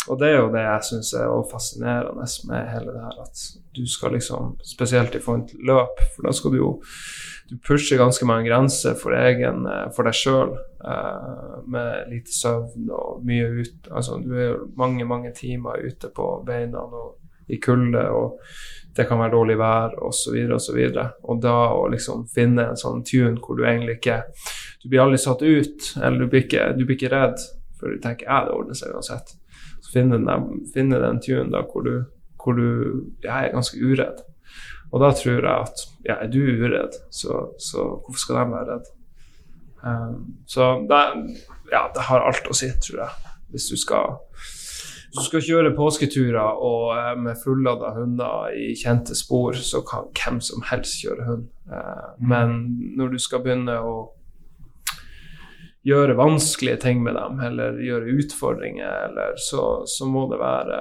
og 0.08 0.19
det 0.20 0.31
er 0.31 0.38
jo 0.38 0.48
det 0.52 0.62
jeg 0.64 0.88
syns 0.88 1.12
er 1.16 1.31
fascinerende 1.48 2.26
med 2.48 2.66
hele 2.72 2.92
det 2.92 3.04
her, 3.04 3.20
at 3.22 3.44
du 3.76 3.86
skal 3.88 4.12
liksom 4.12 4.56
Spesielt 4.64 5.14
i 5.16 5.20
forhold 5.20 5.46
til 5.48 5.64
løp, 5.64 6.02
for 6.14 6.26
da 6.26 6.32
skal 6.36 6.52
du 6.52 6.58
jo 6.60 6.72
du 7.50 7.56
pusher 7.69 8.00
ganske 8.00 8.26
mange 8.26 8.48
grenser 8.48 8.94
for, 9.00 9.16
egen, 9.16 9.66
eh, 9.69 9.88
for 9.96 10.08
deg 10.08 10.16
sjøl, 10.16 10.54
eh, 10.56 10.74
med 10.84 12.10
lite 12.10 12.32
søvn 12.34 12.90
og 12.92 13.22
mye 13.25 13.46
ut 13.60 13.88
Altså, 13.90 14.19
du 14.20 14.34
er 14.36 14.48
jo 14.50 14.66
mange, 14.76 15.06
mange 15.08 15.32
timer 15.36 15.81
ute 15.84 16.10
på 16.14 16.28
beina 16.46 16.82
og 16.84 17.20
i 17.48 17.58
kulde, 17.60 18.00
og 18.08 18.38
det 18.96 19.04
kan 19.04 19.19
være 19.20 19.34
dårlig 19.34 19.58
vær, 19.60 19.98
osv., 20.06 20.36
osv. 20.56 20.78
Og, 20.81 21.19
og 21.28 21.42
da 21.44 21.56
å 21.76 21.82
liksom 21.93 22.22
finne 22.32 22.70
en 22.70 22.81
sånn 22.81 23.03
tune 23.05 23.36
hvor 23.36 23.58
du 23.58 23.67
egentlig 23.67 23.98
ikke 23.98 24.22
Du 24.81 24.88
blir 24.88 25.03
aldri 25.03 25.19
satt 25.20 25.43
ut, 25.43 25.91
eller 25.96 26.24
du 26.24 26.31
blir 26.32 26.46
ikke, 26.46 26.70
du 26.76 26.84
blir 26.84 26.96
ikke 26.96 27.12
redd 27.12 27.41
for 27.84 27.93
du 27.93 28.00
tenker 28.00 28.29
ja, 28.29 28.44
det 28.46 28.55
ordner 28.55 28.76
seg 28.79 28.94
uansett. 28.96 29.34
Så 29.84 29.93
finne 29.93 30.20
den, 30.20 30.46
finne 30.74 31.00
den 31.03 31.20
tunen 31.24 31.53
da 31.53 31.64
hvor 31.69 31.84
du, 31.84 31.94
hvor 32.41 32.56
du 32.56 32.69
jeg 33.24 33.48
er 33.48 33.53
ganske 33.53 33.81
uredd. 33.81 34.22
Og 34.93 35.03
da 35.03 35.10
tror 35.17 35.34
jeg 35.34 35.50
at 35.50 35.82
ja, 36.06 36.17
er 36.17 36.31
du 36.32 36.41
uredd, 36.41 36.96
så, 37.12 37.48
så 37.58 37.84
hvorfor 37.98 38.20
skal 38.22 38.38
de 38.41 38.44
være 38.55 38.69
redd? 38.70 38.93
Um, 39.84 40.36
så 40.46 40.86
det, 40.88 41.00
ja, 41.70 41.91
det 41.94 42.06
har 42.08 42.24
alt 42.24 42.48
å 42.48 42.56
si, 42.56 42.70
tror 42.86 43.05
jeg. 43.05 43.32
Hvis 43.53 43.69
du 43.70 43.76
skal, 43.79 44.17
hvis 44.32 45.19
du 45.19 45.26
skal 45.29 45.44
kjøre 45.44 45.74
påsketurer 45.76 46.41
og 46.41 46.94
uh, 46.96 47.12
med 47.20 47.38
fullada 47.43 47.93
hunder 47.98 48.55
i 48.56 48.72
kjente 48.81 49.17
spor, 49.19 49.58
så 49.60 49.84
kan 49.86 50.08
hvem 50.17 50.41
som 50.44 50.64
helst 50.70 51.03
kjøre 51.05 51.29
hund. 51.29 51.48
Uh, 51.70 52.14
men 52.19 52.60
når 52.98 53.14
du 53.14 53.19
skal 53.22 53.44
begynne 53.44 53.76
å 53.82 53.96
gjøre 55.84 56.17
vanskelige 56.17 56.81
ting 56.81 57.03
med 57.05 57.19
dem, 57.19 57.43
eller 57.44 57.76
gjøre 57.84 58.14
utfordringer, 58.17 59.10
eller 59.10 59.36
så, 59.36 59.84
så 59.84 60.08
må 60.08 60.24
det 60.31 60.41
være 60.41 60.79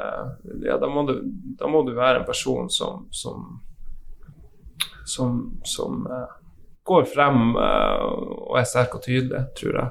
Ja, 0.63 0.77
da 0.79 0.87
må 0.87 1.03
du, 1.09 1.17
da 1.59 1.67
må 1.67 1.83
du 1.83 1.91
være 1.97 2.21
en 2.21 2.29
person 2.29 2.71
som 2.71 3.09
som, 3.11 3.59
som, 5.05 5.59
som 5.67 6.07
uh, 6.07 6.31
går 6.87 7.05
frem 7.09 7.55
uh, 7.55 8.03
og 8.49 8.59
er 8.59 8.67
sterk 8.67 8.97
og 8.97 9.05
tydelig, 9.05 9.45
tror 9.59 9.79
jeg. 9.79 9.89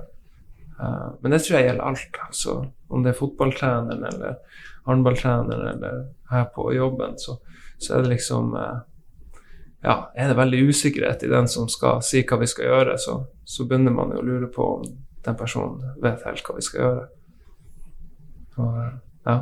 Uh, 0.79 1.09
men 1.23 1.35
det 1.35 1.43
tror 1.45 1.59
jeg 1.59 1.69
gjelder 1.71 1.89
alt. 1.89 2.21
Altså, 2.27 2.57
om 2.93 3.05
det 3.05 3.13
er 3.13 3.19
fotballtreneren 3.19 4.07
eller 4.11 4.63
håndballtreneren 4.89 5.69
eller 5.73 6.03
her 6.33 6.49
på 6.55 6.73
jobben, 6.75 7.19
så, 7.19 7.39
så 7.79 7.97
er 7.97 8.05
det 8.05 8.17
liksom 8.17 8.57
ja, 9.83 10.13
er 10.15 10.29
det 10.31 10.39
veldig 10.39 10.61
usikkerhet 10.69 11.23
i 11.27 11.31
den 11.31 11.49
som 11.51 11.69
skal 11.71 12.03
si 12.07 12.23
hva 12.27 12.39
vi 12.39 12.49
skal 12.51 12.69
gjøre, 12.69 12.99
så, 13.03 13.17
så 13.45 13.67
begynner 13.67 13.95
man 13.95 14.13
jo 14.15 14.21
å 14.21 14.27
lure 14.27 14.51
på 14.53 14.67
om 14.77 14.85
den 15.25 15.39
personen 15.39 15.83
vet 16.03 16.23
helt 16.27 16.47
hva 16.47 16.55
vi 16.59 16.65
skal 16.67 16.85
gjøre. 16.85 17.09
Og, 18.63 18.79
ja. 19.27 19.37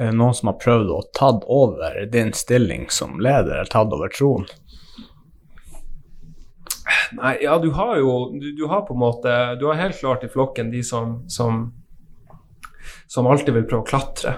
Er 0.00 0.10
det 0.10 0.16
noen 0.16 0.34
som 0.34 0.48
har 0.48 0.58
prøvd 0.62 0.90
å 0.94 1.00
tatt 1.16 1.46
over 1.50 1.98
din 2.10 2.32
stilling 2.34 2.88
som 2.94 3.18
leder, 3.20 3.60
eller 3.60 3.70
tatt 3.70 3.92
over 3.94 4.10
troen? 4.14 4.46
Nei, 7.18 7.36
ja, 7.44 7.58
du 7.62 7.70
har 7.76 7.96
jo 8.00 8.12
du, 8.34 8.50
du, 8.56 8.64
har 8.70 8.84
på 8.86 8.94
en 8.96 9.02
måte 9.02 9.34
Du 9.60 9.66
har 9.68 9.78
helt 9.78 9.98
klart 9.98 10.24
i 10.24 10.30
flokken 10.30 10.70
de 10.72 10.82
som, 10.86 11.20
som, 11.30 11.64
som 13.06 13.28
alltid 13.30 13.54
vil 13.54 13.68
prøve 13.68 13.84
å 13.84 13.90
klatre. 13.90 14.34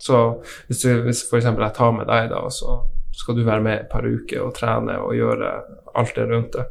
Så 0.00 0.20
hvis, 0.68 0.82
du, 0.82 1.02
hvis 1.04 1.26
f.eks. 1.28 1.50
jeg 1.50 1.72
tar 1.76 1.94
med 1.96 2.08
deg, 2.08 2.30
da, 2.32 2.42
så 2.50 2.80
skal 3.14 3.36
du 3.36 3.44
være 3.44 3.64
med 3.64 3.78
et 3.78 3.90
par 3.92 4.06
uker 4.06 4.46
og 4.46 4.54
trene 4.56 4.96
og 5.02 5.16
gjøre 5.18 5.54
alt 6.00 6.14
det 6.16 6.28
rundt 6.30 6.54
det 6.56 6.68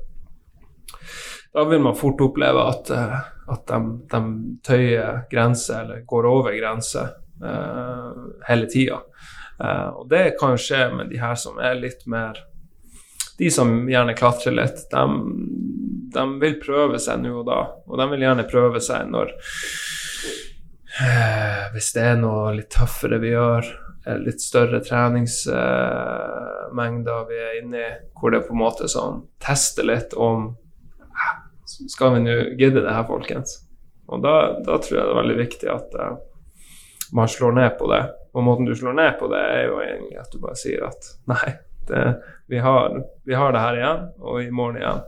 da 1.53 1.63
vil 1.63 1.81
man 1.81 1.95
fort 1.95 2.21
oppleve 2.21 2.63
at, 2.69 2.89
eh, 2.89 3.17
at 3.49 3.67
de, 3.67 3.79
de 4.11 4.21
tøyer 4.65 5.23
grenser 5.31 5.83
eller 5.83 6.05
går 6.07 6.27
over 6.29 6.53
grenser 6.53 7.15
uh, 7.41 8.27
hele 8.47 8.69
tida. 8.69 8.99
Uh, 9.59 9.89
og 10.01 10.09
det 10.11 10.37
kan 10.39 10.57
skje 10.59 10.85
med 10.93 11.09
de 11.09 11.19
her 11.21 11.35
som 11.39 11.57
er 11.57 11.79
litt 11.79 12.05
mer 12.09 12.37
De 13.39 13.47
som 13.53 13.89
gjerne 13.89 14.13
klatrer 14.19 14.53
litt, 14.55 14.79
de, 14.91 15.03
de 16.13 16.39
vil 16.41 16.55
prøve 16.59 16.99
seg 16.99 17.19
nå 17.23 17.31
og 17.41 17.45
da. 17.47 17.59
Og 17.87 17.97
de 18.01 18.05
vil 18.13 18.23
gjerne 18.27 18.49
prøve 18.49 18.79
seg 18.83 18.99
når 19.13 19.27
uh, 20.99 21.63
Hvis 21.75 21.89
det 21.95 22.03
er 22.03 22.17
noe 22.19 22.55
litt 22.57 22.73
tøffere 22.75 23.17
vi 23.23 23.29
gjør, 23.31 23.63
litt 24.23 24.41
større 24.41 24.79
treningsmengder 24.83 27.19
vi 27.29 27.37
er 27.37 27.59
inne 27.59 27.77
i, 27.77 27.91
hvor 28.17 28.29
det 28.33 28.47
på 28.47 28.53
en 28.55 28.63
måte 28.63 28.85
sånn 28.89 29.17
tester 29.43 29.85
litt 29.85 30.13
om 30.17 30.57
skal 31.69 32.13
vi 32.15 32.19
nå 32.23 32.35
gidde 32.57 32.81
det 32.81 32.93
her, 32.93 33.05
folkens? 33.07 33.51
Og 34.09 34.23
da, 34.23 34.57
da, 34.65 34.77
tror 34.81 34.97
jeg 34.97 35.05
det 35.05 35.13
er 35.13 35.21
veldig 35.21 35.37
viktig 35.37 35.69
at 35.69 35.93
uh, 35.99 36.17
man 37.15 37.27
slår 37.29 37.51
ned 37.59 37.77
på 37.79 37.85
det. 37.91 38.03
Og 38.33 38.43
måten 38.45 38.65
du 38.65 38.75
slår 38.77 38.93
ned 38.97 39.17
på 39.19 39.29
det, 39.31 39.41
er 39.53 39.63
jo 39.69 39.75
egentlig 39.83 40.17
at 40.21 40.31
du 40.33 40.37
bare 40.41 40.57
sier 40.59 40.81
at 40.89 41.01
nei, 41.29 41.49
det, 41.89 42.03
vi, 42.49 42.59
har, 42.59 43.03
vi, 43.25 43.33
har, 43.37 43.53
det 43.53 43.63
her 43.63 43.77
igjen, 43.77 44.05
og 44.19 44.43
i 44.43 44.49
morgen 44.51 44.79
igjen. 44.81 45.03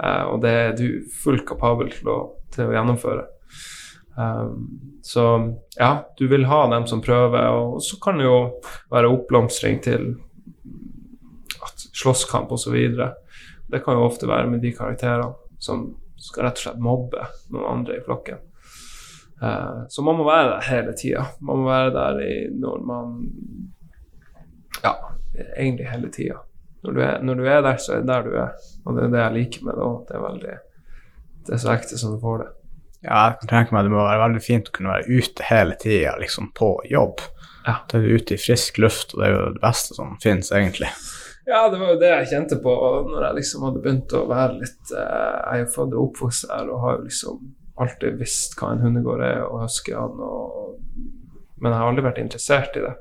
Uh, 0.00 0.24
og 0.32 0.40
det 0.42 0.54
er 0.56 0.72
du 0.78 0.86
fullt 1.22 1.46
kapabel 1.48 1.92
til 1.92 2.10
å, 2.10 2.18
til 2.54 2.70
å 2.70 2.74
gjennomføre. 2.74 3.26
Um, 4.16 4.98
så 5.06 5.24
ja, 5.78 5.92
du 6.18 6.26
vil 6.28 6.48
ha 6.50 6.64
dem 6.72 6.88
som 6.90 7.02
prøver, 7.04 7.46
og 7.54 7.78
så 7.84 8.00
kan 8.02 8.18
det 8.18 8.26
jo 8.26 8.40
være 8.92 9.12
oppblomstring 9.14 9.80
til 9.84 10.12
slåsskamp 12.00 12.52
osv. 12.52 12.76
Det 13.70 13.82
kan 13.84 13.96
jo 13.96 14.06
ofte 14.08 14.28
være 14.28 14.50
med 14.50 14.64
de 14.64 14.74
karakterene 14.74 15.34
som 15.60 15.92
skal 16.20 16.48
rett 16.48 16.58
og 16.58 16.64
slett 16.64 16.84
mobbe 16.84 17.26
noen 17.52 17.68
andre 17.70 18.00
i 18.00 18.04
flokken. 18.04 18.42
Uh, 19.40 19.86
så 19.88 20.02
man 20.04 20.18
må 20.18 20.26
være 20.28 20.56
der 20.56 20.68
hele 20.68 20.98
tida. 20.98 21.24
Man 21.40 21.62
må 21.62 21.70
være 21.70 21.94
der 21.96 22.22
i, 22.26 22.34
når 22.52 22.86
man 22.86 23.18
Ja, 24.80 24.94
egentlig 25.56 25.88
hele 25.90 26.08
tida. 26.12 26.38
Når, 26.86 27.00
når, 27.26 27.40
du 27.40 27.44
er 27.44 27.60
der, 27.64 27.76
så 27.76 27.92
er 27.96 28.00
det 28.00 28.08
der 28.08 28.24
du 28.24 28.36
er. 28.40 28.72
Og 28.86 28.96
det 28.96 29.04
er 29.04 29.12
det 29.12 29.20
jeg 29.20 29.36
liker 29.36 29.66
med 29.66 29.76
det 29.76 29.84
òg. 29.84 29.98
Det 30.08 30.16
er 30.16 30.24
veldig 30.24 30.56
Det 31.46 31.54
er 31.56 31.60
så 31.60 31.74
ekte 31.74 32.00
som 32.00 32.14
du 32.14 32.22
får 32.22 32.42
det. 32.44 32.48
Ja, 33.00 33.20
jeg 33.30 33.36
kan 33.40 33.52
tenke 33.52 33.74
meg 33.74 33.86
det 33.86 33.92
må 33.94 34.02
være 34.04 34.24
veldig 34.26 34.42
fint 34.44 34.68
å 34.68 34.74
kunne 34.76 34.92
være 34.92 35.20
ute 35.20 35.46
hele 35.48 35.76
tida, 35.80 36.16
liksom 36.20 36.50
på 36.56 36.74
jobb. 36.88 37.22
Ja. 37.66 37.78
Da 37.88 37.98
er 37.98 38.04
du 38.04 38.16
ute 38.16 38.36
i 38.36 38.40
frisk 38.40 38.80
luft, 38.80 39.14
og 39.14 39.22
det 39.22 39.28
er 39.28 39.34
jo 39.34 39.46
det 39.56 39.62
beste 39.62 39.96
som 39.96 40.16
finnes, 40.20 40.52
egentlig. 40.52 40.90
Ja, 41.48 41.64
det 41.72 41.80
var 41.80 41.94
jo 41.94 42.00
det 42.00 42.10
jeg 42.10 42.28
kjente 42.30 42.60
på 42.62 42.72
når 43.08 43.24
jeg 43.24 43.38
liksom 43.40 43.64
hadde 43.66 43.80
begynt 43.82 44.12
å 44.14 44.26
være 44.28 44.58
litt 44.60 44.92
eh, 44.92 45.38
Jeg 45.56 45.64
er 45.64 45.70
fått 45.72 45.74
født 45.74 45.96
og 45.96 46.02
oppvokst 46.04 46.50
her 46.52 46.68
og 46.68 46.82
har 46.84 46.98
jo 46.98 47.06
liksom 47.08 47.40
alltid 47.80 48.18
visst 48.20 48.58
hva 48.60 48.74
en 48.74 48.84
hundegård 48.84 49.24
er, 49.24 49.40
og 49.46 49.64
huskerne 49.64 50.26
og 50.26 50.76
Men 51.60 51.72
jeg 51.74 51.80
har 51.80 51.90
aldri 51.90 52.04
vært 52.06 52.20
interessert 52.22 52.76
i 52.78 52.82
det. 52.84 52.92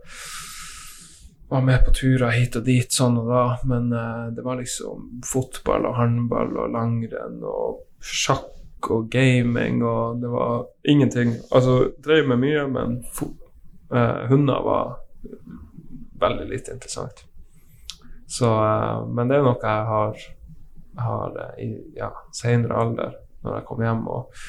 Var 1.49 1.61
med 1.61 1.85
på 1.85 1.91
turer 1.93 2.29
hit 2.29 2.53
og 2.59 2.65
dit 2.67 2.93
sånn 2.93 3.15
og 3.17 3.29
da, 3.31 3.43
men 3.65 3.87
uh, 3.89 4.27
det 4.29 4.43
var 4.45 4.59
liksom 4.59 5.23
fotball 5.25 5.87
og 5.89 5.95
håndball 5.97 6.51
og 6.61 6.75
langrenn 6.75 7.39
og 7.41 7.79
sjakk 8.05 8.91
og 8.93 9.07
gaming, 9.09 9.81
og 9.81 10.21
det 10.21 10.29
var 10.29 10.67
ingenting. 10.85 11.33
Altså, 11.49 11.89
drev 12.05 12.29
med 12.29 12.43
mye, 12.43 12.67
men 12.69 12.99
uh, 13.01 14.29
hunder 14.29 14.61
var 14.67 14.93
veldig 16.21 16.47
lite 16.51 16.77
interessant. 16.77 17.25
Så, 18.29 18.53
uh, 18.53 19.09
men 19.09 19.33
det 19.33 19.41
er 19.41 19.49
noe 19.49 19.57
jeg 19.57 19.89
har, 19.89 20.23
har 21.01 21.43
i 21.57 21.73
ja, 21.97 22.13
senere 22.29 22.77
alder, 22.85 23.19
når 23.41 23.57
jeg 23.57 23.69
kom 23.73 23.85
hjem 23.87 24.05
og 24.05 24.39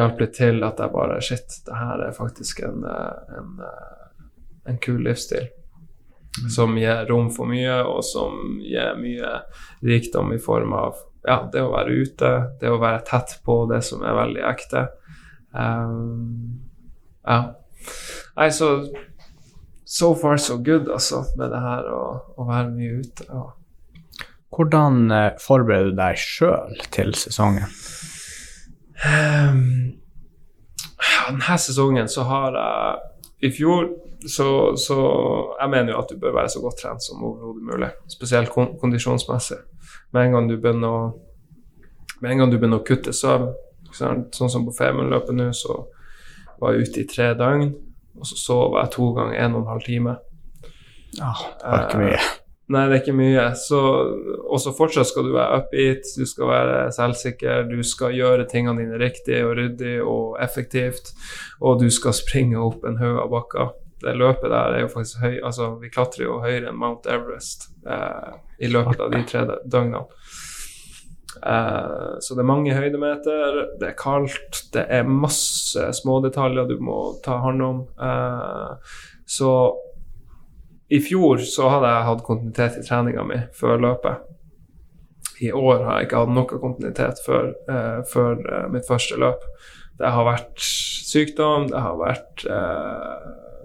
hjalp 0.00 0.24
litt 0.24 0.36
til, 0.40 0.64
at 0.64 0.80
jeg 0.80 0.96
bare 0.96 1.20
Shit, 1.20 1.60
det 1.68 1.84
her 1.84 2.08
er 2.08 2.16
faktisk 2.16 2.64
en, 2.64 2.88
en, 2.88 3.56
en 4.72 4.80
kul 4.80 5.04
livsstil. 5.04 5.50
Mm. 6.30 6.50
Som 6.54 6.76
gir 6.78 7.06
rom 7.10 7.30
for 7.34 7.50
mye, 7.50 7.80
og 7.90 8.04
som 8.06 8.60
gir 8.62 8.94
mye 9.00 9.32
rikdom 9.82 10.30
i 10.36 10.38
form 10.38 10.74
av 10.78 10.98
ja, 11.26 11.42
det 11.52 11.62
å 11.64 11.72
være 11.72 11.96
ute, 12.04 12.32
det 12.60 12.70
å 12.70 12.80
være 12.80 13.02
tett 13.08 13.38
på 13.44 13.64
det 13.70 13.82
som 13.84 14.04
er 14.06 14.16
veldig 14.16 14.44
ekte. 14.46 14.86
Um, 15.52 16.60
ja. 17.26 17.40
Nei, 18.36 18.48
så 18.54 18.70
so 19.84 20.14
far 20.14 20.38
so 20.38 20.56
good, 20.56 20.88
altså, 20.88 21.24
med 21.36 21.50
det 21.50 21.60
her 21.60 21.88
å, 21.92 22.04
å 22.38 22.46
være 22.48 22.70
mye 22.76 23.00
ute. 23.02 23.26
Ja. 23.28 23.48
Hvordan 24.50 25.10
eh, 25.14 25.32
forbereder 25.38 25.92
du 25.92 25.98
deg 25.98 26.18
sjøl 26.18 26.78
til 26.94 27.12
sesongen? 27.18 27.70
Um, 29.00 30.00
ja, 31.00 31.30
denne 31.30 31.58
sesongen 31.62 32.10
så 32.12 32.26
har 32.28 32.58
jeg 32.58 33.48
I 33.48 33.52
fjor 33.56 33.86
så, 34.28 34.76
så 34.76 34.96
Jeg 35.60 35.70
mener 35.70 35.92
jo 35.92 35.98
at 36.02 36.10
du 36.10 36.18
bør 36.20 36.34
være 36.36 36.48
så 36.52 36.60
godt 36.60 36.80
trent 36.82 37.04
som 37.04 37.24
overhodet 37.24 37.62
mulig, 37.64 37.90
spesielt 38.08 38.50
kondisjonsmessig. 38.52 39.60
Med 40.12 40.26
en 40.26 40.36
gang 40.36 40.50
du 40.50 40.56
begynner 40.60 40.88
å, 40.88 41.02
med 42.20 42.32
en 42.32 42.42
gang 42.42 42.52
du 42.52 42.58
begynner 42.58 42.82
å 42.82 42.86
kutte 42.86 43.14
søvn, 43.16 43.52
sånn 43.94 44.52
som 44.52 44.66
på 44.66 44.74
Femundløpet 44.76 45.36
nå, 45.36 45.50
så 45.56 45.84
var 46.60 46.74
jeg 46.74 46.88
ute 46.88 47.02
i 47.02 47.08
tre 47.08 47.32
døgn. 47.38 47.72
Og 48.20 48.28
så 48.28 48.36
sover 48.36 48.82
jeg 48.82 48.94
to 48.96 49.08
ganger 49.16 49.40
en 49.40 49.56
og 49.56 49.62
en 49.62 49.72
halv 49.72 49.86
time. 49.86 50.16
Ja, 51.16 51.32
det 51.60 51.72
var 51.72 51.86
ikke 51.86 52.00
mye. 52.02 52.18
Eh, 52.18 52.30
nei, 52.74 52.82
det 52.86 52.96
er 52.96 53.02
ikke 53.02 53.16
mye. 53.18 53.44
Og 54.50 54.62
så 54.62 54.74
fortsatt 54.76 55.10
skal 55.10 55.28
du 55.30 55.34
være 55.34 55.62
upbeat, 55.62 56.10
du 56.18 56.26
skal 56.28 56.50
være 56.50 56.80
selvsikker, 56.94 57.70
du 57.70 57.80
skal 57.86 58.16
gjøre 58.18 58.48
tingene 58.50 58.84
dine 58.84 59.00
riktig 59.00 59.40
og 59.46 59.56
ryddig 59.58 59.96
og 60.04 60.36
effektivt, 60.42 61.14
og 61.60 61.80
du 61.82 61.88
skal 61.94 62.16
springe 62.16 62.60
opp 62.60 62.84
en 62.86 63.00
haug 63.00 63.22
av 63.24 63.32
bakker. 63.32 63.72
Det 64.00 64.14
løpet 64.16 64.48
der 64.48 64.76
er 64.76 64.84
jo 64.84 64.92
faktisk 64.92 65.20
høy 65.20 65.40
Altså, 65.44 65.74
vi 65.80 65.90
klatrer 65.92 66.24
jo 66.24 66.38
høyere 66.40 66.70
enn 66.70 66.78
Mount 66.80 67.08
Everest 67.10 67.68
eh, 67.84 68.30
i 68.64 68.70
løpet 68.70 69.02
av 69.02 69.12
de 69.12 69.20
tre 69.28 69.44
døgnene. 69.64 70.06
Eh, 71.46 72.16
så 72.20 72.34
det 72.34 72.42
er 72.42 72.48
mange 72.48 72.74
høydemeter, 72.74 73.60
det 73.80 73.92
er 73.92 73.98
kaldt, 73.98 74.64
det 74.74 74.86
er 74.90 75.06
masse 75.08 75.84
smådetaljer 76.00 76.68
du 76.68 76.76
må 76.82 76.98
ta 77.24 77.38
hånd 77.44 77.64
om. 77.64 77.84
Eh, 78.00 78.96
så 79.30 79.52
i 80.90 80.98
fjor 81.04 81.44
så 81.46 81.68
hadde 81.70 81.92
jeg 81.92 82.08
hatt 82.08 82.24
kontinuitet 82.26 82.80
i 82.80 82.86
treninga 82.86 83.24
mi 83.28 83.38
før 83.56 83.78
løpet. 83.84 84.26
I 85.40 85.52
år 85.56 85.84
har 85.86 86.00
jeg 86.00 86.08
ikke 86.08 86.24
hatt 86.24 86.32
noe 86.34 86.58
kontinuitet 86.60 87.20
før, 87.24 87.52
uh, 87.70 88.00
før 88.10 88.42
mitt 88.74 88.84
første 88.84 89.16
løp. 89.16 89.46
Det 89.96 90.10
har 90.12 90.26
vært 90.26 90.58
sykdom, 90.60 91.70
det 91.70 91.80
har 91.80 91.96
vært 91.96 92.44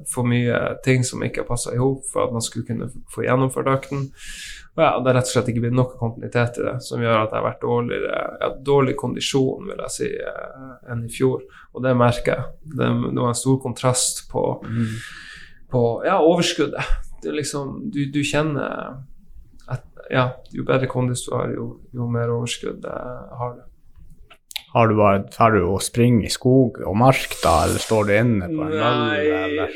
for 0.09 0.27
mye 0.27 0.57
ting 0.85 1.03
som 1.07 1.23
ikke 1.25 1.45
passa 1.47 1.73
i 1.73 1.79
hop 1.81 2.05
for 2.11 2.27
at 2.27 2.35
man 2.35 2.43
skulle 2.43 2.67
kunne 2.67 2.89
få 3.13 3.25
gjennomført 3.25 3.71
økten. 3.71 4.09
Og 4.75 4.83
ja, 4.83 4.89
det 4.99 5.11
er 5.11 5.17
rett 5.17 5.29
og 5.29 5.31
slett 5.31 5.49
ikke 5.53 5.61
blitt 5.63 5.77
nok 5.77 5.93
kontinuitet 5.99 6.59
i 6.59 6.65
det, 6.65 6.75
som 6.83 7.03
gjør 7.03 7.21
at 7.21 7.29
jeg 7.31 7.39
har 7.39 7.45
vært 7.45 7.61
dårligere, 7.63 8.23
ja, 8.41 8.49
dårlig 8.67 8.95
kondisjon 8.99 9.69
vil 9.69 9.83
jeg 9.85 9.93
si, 9.93 10.09
eh, 10.19 10.73
enn 10.91 11.05
i 11.07 11.11
fjor. 11.11 11.45
Og 11.71 11.85
det 11.85 11.93
merker 11.95 12.33
jeg. 12.33 12.73
Det, 12.73 12.89
det 13.05 13.21
var 13.21 13.31
en 13.31 13.39
stor 13.39 13.61
kontrast 13.63 14.25
på, 14.31 14.43
mm. 14.67 14.97
på 15.71 15.83
ja, 16.07 16.17
overskuddet. 16.19 16.91
Det 17.23 17.31
er 17.31 17.39
liksom, 17.39 17.85
du, 17.93 18.01
du 18.11 18.19
kjenner 18.27 18.99
at 19.71 19.87
ja, 20.11 20.27
jo 20.53 20.67
bedre 20.67 20.91
kondis 20.91 21.23
du 21.25 21.31
har, 21.37 21.55
jo, 21.55 21.69
jo 21.95 22.09
mer 22.11 22.35
overskudd 22.35 22.83
har 22.83 23.55
du. 23.55 23.63
Har 24.75 24.87
du 24.87 24.97
bare 24.99 25.21
Drar 25.31 25.53
du 25.55 25.61
og 25.63 25.79
springer 25.83 26.27
i 26.27 26.29
skog 26.33 26.81
og 26.83 26.97
mark, 26.99 27.37
da, 27.39 27.53
eller 27.63 27.79
står 27.79 28.09
du 28.09 28.11
inne 28.11 28.49
på 28.49 28.65
en 28.65 28.73
mølle? 28.73 28.89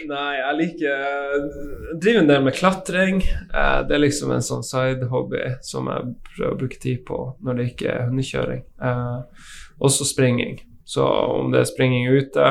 Nei, 0.10 0.34
jeg 0.36 0.56
liker 0.58 0.90
Jeg 0.90 2.00
driver 2.04 2.20
en 2.20 2.28
del 2.28 2.44
med 2.44 2.58
klatring. 2.58 3.22
Eh, 3.24 3.78
det 3.88 3.96
er 3.96 4.04
liksom 4.04 4.34
en 4.36 4.44
sånn 4.44 4.66
side-hobby 4.68 5.46
som 5.64 5.88
jeg 5.88 6.10
prøver 6.34 6.52
å 6.52 6.60
bruke 6.60 6.82
tid 6.84 7.06
på 7.08 7.22
når 7.40 7.62
det 7.62 7.70
ikke 7.70 7.94
er 7.94 8.10
hundekjøring. 8.10 8.66
Eh, 8.90 9.48
også 9.88 10.10
springing. 10.10 10.60
Så 10.84 11.08
om 11.08 11.56
det 11.56 11.62
er 11.62 11.70
springing 11.70 12.10
ute 12.10 12.46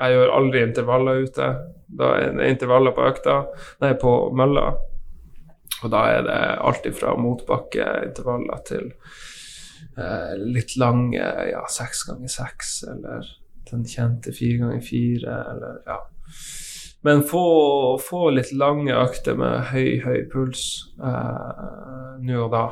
Jeg 0.00 0.14
gjør 0.18 0.36
aldri 0.36 0.66
intervaller 0.66 1.24
ute. 1.24 1.48
Da 1.96 2.12
er 2.18 2.36
det 2.36 2.52
intervaller 2.58 2.92
på 2.92 3.08
økta, 3.08 3.40
nei, 3.80 3.94
på 3.96 4.14
mølla. 4.36 4.68
Og 5.80 5.90
da 5.96 6.06
er 6.12 6.28
det 6.28 6.38
alltid 6.60 7.00
fra 7.00 7.16
motbakkeintervaller 7.16 8.64
til 8.68 8.90
litt 10.40 10.76
lange 10.80 11.20
ja, 11.50 11.64
seks 11.68 12.04
ganger 12.08 12.30
seks, 12.32 12.68
eller 12.88 13.26
den 13.70 13.84
kjente 13.84 14.32
fire 14.32 14.62
ganger 14.62 14.84
fire, 14.84 15.36
eller 15.52 15.80
ja. 15.86 15.98
Men 17.02 17.22
få, 17.22 17.98
få, 17.98 18.28
litt 18.30 18.52
lange 18.52 18.92
økter 18.92 19.38
med 19.40 19.70
høy, 19.72 20.00
høy 20.04 20.26
puls 20.32 20.64
eh, 21.00 22.16
nå 22.20 22.42
og 22.44 22.50
da. 22.52 22.64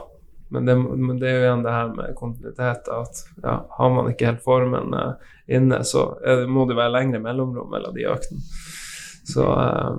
Men 0.53 0.69
det, 0.69 0.77
men 0.81 1.17
det, 1.21 1.29
er 1.29 1.37
jo 1.37 1.47
igjen 1.47 1.65
det 1.65 1.73
her 1.73 1.89
med 1.97 2.15
kontinuitet, 2.17 2.91
at 2.93 3.23
ja, 3.45 3.55
har 3.79 3.95
man 3.95 4.11
ikke 4.13 4.29
helt 4.29 4.45
formen 4.45 4.93
eh, 4.97 5.33
inne, 5.57 5.81
så 5.85 6.11
det, 6.21 6.45
må 6.49 6.67
det 6.69 6.77
være 6.77 6.95
lengre 6.99 7.23
mellomrom 7.25 7.73
mellom 7.73 7.97
de 7.97 8.05
øktene. 8.09 8.45
Så 9.29 9.49
eh, 9.49 9.97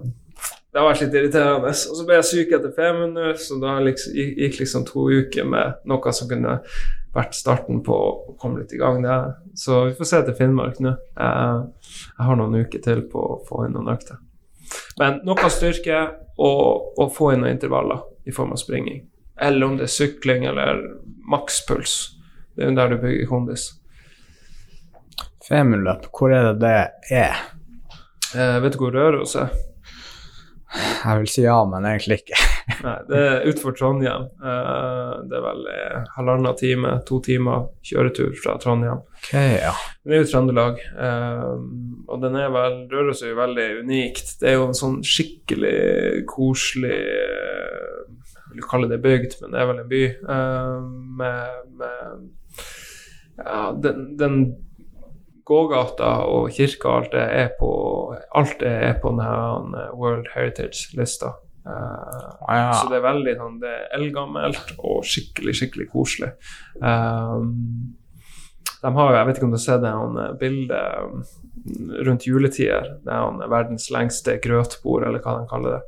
det 0.69 0.77
har 0.77 0.85
vært 0.85 1.01
litt 1.01 1.15
irriterende. 1.17 1.73
Og 1.73 1.97
så 1.97 2.05
ble 2.05 2.17
jeg 2.19 2.29
syk 2.29 2.55
etter 2.57 2.73
Femund, 2.75 3.17
så 3.41 3.57
da 3.61 3.75
liksom, 3.81 4.13
gikk 4.13 4.59
liksom 4.61 4.85
to 4.85 5.07
uker 5.09 5.47
med 5.49 5.79
noe 5.89 6.13
som 6.13 6.29
kunne 6.29 6.59
vært 7.15 7.33
starten 7.33 7.81
på 7.85 7.95
å 7.95 8.35
komme 8.39 8.61
litt 8.61 8.73
i 8.77 8.81
gang 8.81 9.01
der. 9.01 9.31
Så 9.57 9.87
vi 9.87 9.95
får 9.97 10.09
se 10.11 10.21
til 10.27 10.37
Finnmark 10.37 10.77
nå. 10.83 10.93
Jeg, 11.17 11.95
jeg 12.05 12.27
har 12.27 12.37
noen 12.37 12.59
uker 12.61 12.83
til 12.85 13.01
på 13.09 13.23
å 13.23 13.39
få 13.47 13.65
inn 13.65 13.73
noen 13.77 13.89
økter. 13.95 14.21
Men 15.01 15.23
noe 15.25 15.49
styrke 15.49 16.03
og, 16.37 16.93
og 16.99 17.15
få 17.15 17.33
inn 17.33 17.41
noen 17.43 17.55
intervaller 17.55 18.03
i 18.29 18.35
form 18.35 18.53
av 18.53 18.61
springing. 18.61 19.01
Eller 19.41 19.65
om 19.65 19.77
det 19.79 19.87
er 19.87 19.95
sykling 19.95 20.45
eller 20.51 20.83
makspuls. 21.31 21.97
Det 22.53 22.65
er 22.65 22.69
jo 22.69 22.77
der 22.77 22.93
du 22.93 23.01
bygger 23.01 23.29
kondis. 23.31 23.71
Femundløp, 25.49 26.05
hvor 26.13 26.29
er 26.35 26.51
det 26.51 26.59
det 26.61 27.15
er? 27.23 27.41
Eh, 28.35 28.59
vet 28.61 28.75
du 28.75 28.83
hvor 28.83 28.93
Røros 28.93 29.33
er? 29.39 29.49
Jeg 30.69 31.21
vil 31.23 31.29
si 31.31 31.43
ja, 31.43 31.57
men 31.65 31.85
egentlig 31.89 32.19
ikke. 32.21 32.37
Nei, 32.85 32.95
det 33.09 33.19
er 33.19 33.47
utenfor 33.47 33.73
Trondheim. 33.77 34.27
Uh, 34.37 35.15
det 35.25 35.39
er 35.39 35.45
vel 35.45 35.63
uh, 35.65 36.11
halvannen 36.13 36.57
time, 36.59 36.91
to 37.09 37.17
timer 37.25 37.65
kjøretur 37.89 38.35
fra 38.37 38.57
Trondheim. 38.61 39.01
Okay, 39.17 39.57
ja. 39.63 39.73
Det 40.05 40.15
er 40.15 40.21
jo 40.21 40.29
Trøndelag. 40.29 40.83
Uh, 40.93 41.57
og 42.05 42.21
den 42.21 42.37
er 42.37 42.53
vel 42.53 42.79
Røros 42.93 43.23
er 43.25 43.33
jo 43.33 43.39
veldig 43.41 43.67
unikt. 43.81 44.35
Det 44.41 44.51
er 44.51 44.59
jo 44.59 44.69
en 44.69 44.77
sånn 44.77 44.99
skikkelig 45.05 46.27
koselig 46.29 46.99
Jeg 46.99 48.59
vil 48.59 48.69
kalle 48.69 48.91
det 48.91 49.01
bygd, 49.01 49.39
men 49.41 49.53
det 49.53 49.61
er 49.61 49.69
vel 49.69 49.81
en 49.81 49.89
by 49.89 50.03
med, 51.19 51.59
med 51.79 52.63
ja, 53.39 53.59
den, 53.77 54.07
den 54.19 54.39
gågata 55.49 56.09
og 56.29 56.49
kirka 56.53 56.89
og 56.89 56.97
alt 56.99 57.13
det 57.13 57.27
er 57.41 57.53
på 57.59 57.69
alt 58.37 58.57
det 58.61 58.73
er 58.89 58.97
på 59.01 59.13
denne 59.13 59.85
World 59.97 60.29
Heritage-lista. 60.35 61.33
Uh, 61.69 62.49
ah, 62.49 62.55
ja. 62.57 62.73
Så 62.73 62.89
det 62.89 62.97
er 62.99 63.05
veldig 63.05 63.35
sånn, 63.37 63.57
det 63.61 63.69
er 63.69 63.87
eldgammelt 63.99 64.73
og 64.79 65.03
skikkelig, 65.05 65.55
skikkelig 65.59 65.89
koselig. 65.91 66.31
Um, 66.81 67.95
de 68.79 68.93
har, 68.95 69.09
jo, 69.09 69.17
Jeg 69.17 69.27
vet 69.27 69.37
ikke 69.37 69.49
om 69.49 69.53
du 69.53 69.59
har 69.59 69.65
sett 69.65 69.83
det 69.83 70.27
bildet 70.39 72.05
rundt 72.07 72.27
juletider. 72.29 72.93
Det 73.03 73.11
er 73.11 73.25
han, 73.25 73.43
verdens 73.51 73.89
lengste 73.91 74.37
grøtbord, 74.41 75.03
eller 75.05 75.21
hva 75.21 75.35
de 75.41 75.49
kaller 75.51 75.77
det. 75.77 75.81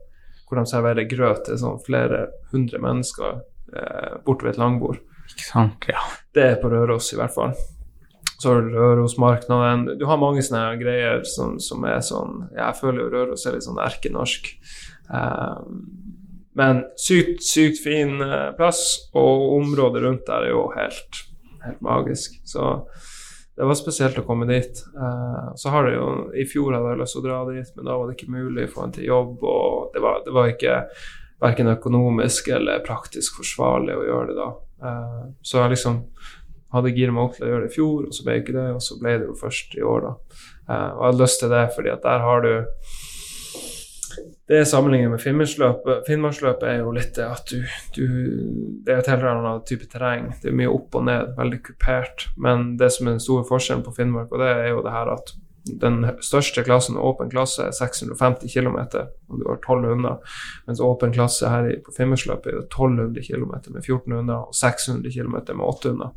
Hvor 0.46 0.60
de 0.60 0.66
serverer 0.68 1.08
grøt 1.08 1.46
til 1.48 1.62
sånn 1.62 1.80
flere 1.86 2.26
hundre 2.52 2.82
mennesker 2.84 3.38
eh, 3.40 4.18
borte 4.26 4.44
ved 4.44 4.58
et 4.58 4.60
langbord. 4.60 5.00
Ikke 5.32 5.48
sant, 5.48 5.88
ja. 5.88 6.04
Det 6.36 6.50
er 6.50 6.60
på 6.60 6.74
Røros, 6.74 7.14
i 7.16 7.22
hvert 7.22 7.32
fall 7.32 7.56
så 8.42 8.50
har 8.50 8.62
du 8.66 8.74
Rørosmarknaden 8.74 10.00
Du 10.00 10.08
har 10.10 10.18
mange 10.18 10.42
sånne 10.42 10.80
greier 10.82 11.22
som, 11.30 11.60
som, 11.62 11.84
er 11.86 12.00
sånn 12.02 12.48
Jeg 12.56 12.78
føler 12.80 13.04
jo 13.04 13.12
Røros 13.14 13.46
er 13.46 13.54
litt 13.58 13.68
sånn 13.68 13.82
erkenorsk. 13.82 14.50
Um, 15.12 15.84
men 16.58 16.82
sykt, 17.00 17.44
sykt 17.46 17.84
fin 17.84 18.18
uh, 18.18 18.50
plass, 18.58 19.12
og 19.14 19.46
området 19.60 20.02
rundt 20.04 20.26
der 20.28 20.48
er 20.48 20.56
jo 20.56 20.66
helt, 20.74 21.22
helt 21.62 21.86
magisk. 21.86 22.40
Så 22.50 22.74
det 23.56 23.68
var 23.70 23.78
spesielt 23.78 24.18
å 24.18 24.26
komme 24.26 24.50
dit. 24.50 24.82
Uh, 24.98 25.54
så 25.60 25.72
har 25.76 25.86
det 25.86 25.96
jo 26.00 26.10
I 26.34 26.48
fjor 26.50 26.74
hadde 26.74 26.96
jeg 26.96 27.04
lyst 27.04 27.18
til 27.18 27.22
å 27.22 27.28
dra 27.28 27.40
dit, 27.52 27.72
men 27.78 27.88
da 27.88 27.98
var 28.00 28.10
det 28.10 28.18
ikke 28.18 28.36
mulig 28.40 28.68
å 28.68 28.74
få 28.74 28.88
en 28.88 28.98
til 28.98 29.10
jobb, 29.12 29.38
og 29.46 29.94
det 29.94 30.04
var, 30.04 30.24
det 30.26 30.36
var 30.36 30.50
ikke 30.50 30.82
verken 31.42 31.72
økonomisk 31.76 32.52
eller 32.58 32.82
praktisk 32.86 33.38
forsvarlig 33.42 33.96
å 33.98 34.06
gjøre 34.10 34.32
det 34.34 34.38
da. 34.42 34.52
Uh, 34.82 35.26
så 35.46 35.62
jeg 35.62 35.76
liksom 35.76 36.02
hadde 36.74 37.12
opp 37.22 37.36
til 37.36 37.46
å 37.46 37.52
gjøre 37.52 37.66
det 37.66 37.72
i 37.72 37.76
fjor, 37.76 38.08
og 38.08 38.16
så 38.16 38.26
ble 38.26 38.34
det 38.34 38.44
ikke 38.44 38.58
det, 38.58 38.68
og 38.76 38.82
så 38.86 38.98
ble 39.00 39.16
det 39.20 39.30
jo 39.30 39.38
først 39.40 39.78
i 39.78 39.86
år, 39.86 40.08
da. 40.08 40.42
Uh, 40.70 40.74
og 40.74 41.00
jeg 41.02 41.08
hadde 41.08 41.24
lyst 41.24 41.42
til 41.42 41.52
det 41.52 41.64
fordi 41.76 41.90
at 41.92 42.04
der 42.06 42.20
har 42.24 42.46
du 42.46 42.54
Det 44.48 44.68
sammenlignet 44.68 45.12
med 45.12 45.22
Finnmarksløpet. 45.24 46.04
Finnmarksløpet 46.08 46.66
er 46.68 46.82
jo 46.82 46.92
litt 46.92 47.14
det 47.16 47.24
at 47.24 47.52
du, 47.52 47.62
du 47.96 48.08
Det 48.84 48.94
er 48.94 49.00
et 49.00 49.08
helt 49.08 49.24
annet 49.24 49.64
type 49.68 49.88
terreng. 49.88 50.34
Det 50.42 50.52
er 50.52 50.58
mye 50.60 50.72
opp 50.72 50.98
og 51.00 51.06
ned, 51.08 51.32
veldig 51.38 51.62
kupert. 51.64 52.28
Men 52.36 52.76
det 52.78 52.92
som 52.92 53.08
er 53.08 53.16
den 53.16 53.24
store 53.24 53.48
forskjellen 53.48 53.86
på 53.86 53.94
Finnmark, 53.96 54.32
og 54.32 54.44
det 54.44 54.50
er 54.52 54.74
jo 54.74 54.84
det 54.84 54.92
her 54.92 55.14
at 55.14 55.32
den 55.82 56.06
største 56.22 56.64
klassen, 56.64 56.98
åpen 56.98 57.30
klasse, 57.30 57.64
er 57.64 57.72
650 57.72 58.50
km, 58.54 58.78
og 59.30 59.40
du 59.40 59.48
har 59.48 59.62
12 59.66 59.88
hunder. 59.88 60.36
Mens 60.68 60.82
åpen 60.84 61.14
klasse 61.14 61.50
her 61.50 61.70
på 61.86 61.94
Finnmarksløpet 61.98 62.52
er 62.52 62.64
1200 62.66 63.24
km 63.28 63.54
med 63.74 63.84
14 63.86 64.14
hunder 64.14 64.50
og 64.50 64.56
600 64.56 65.14
km 65.14 65.38
med 65.56 65.66
8 65.66 65.90
hunder. 65.94 66.12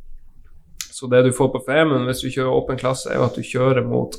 Så 0.95 1.11
det 1.11 1.25
du 1.27 1.33
får 1.35 1.51
på 1.55 1.65
Femund 1.67 2.07
hvis 2.09 2.23
du 2.23 2.31
kjører 2.31 2.55
åpen 2.55 2.79
klasse, 2.79 3.11
er 3.11 3.19
jo 3.19 3.27
at 3.27 3.39
du 3.39 3.43
kjører 3.43 3.83
mot 3.87 4.15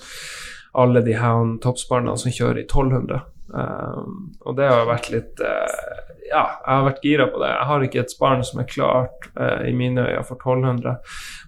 alle 0.75 1.01
de 1.05 1.15
her 1.15 1.55
toppsparnerne 1.63 2.19
som 2.19 2.33
kjører 2.35 2.59
i 2.59 2.65
1200. 2.67 3.21
Um, 3.55 4.33
og 4.43 4.57
det 4.57 4.67
har 4.67 4.88
vært 4.89 5.11
litt 5.13 5.39
uh, 5.39 5.99
Ja, 6.25 6.41
jeg 6.65 6.71
har 6.71 6.88
vært 6.88 7.03
gira 7.05 7.27
på 7.29 7.39
det. 7.39 7.51
Jeg 7.53 7.67
har 7.69 7.83
ikke 7.85 8.01
et 8.01 8.11
sparn 8.11 8.41
som 8.43 8.59
er 8.59 8.67
klart 8.67 9.27
uh, 9.38 9.61
i 9.63 9.71
mine 9.77 10.03
øyne 10.03 10.23
for 10.27 10.41
1200, 10.41 10.97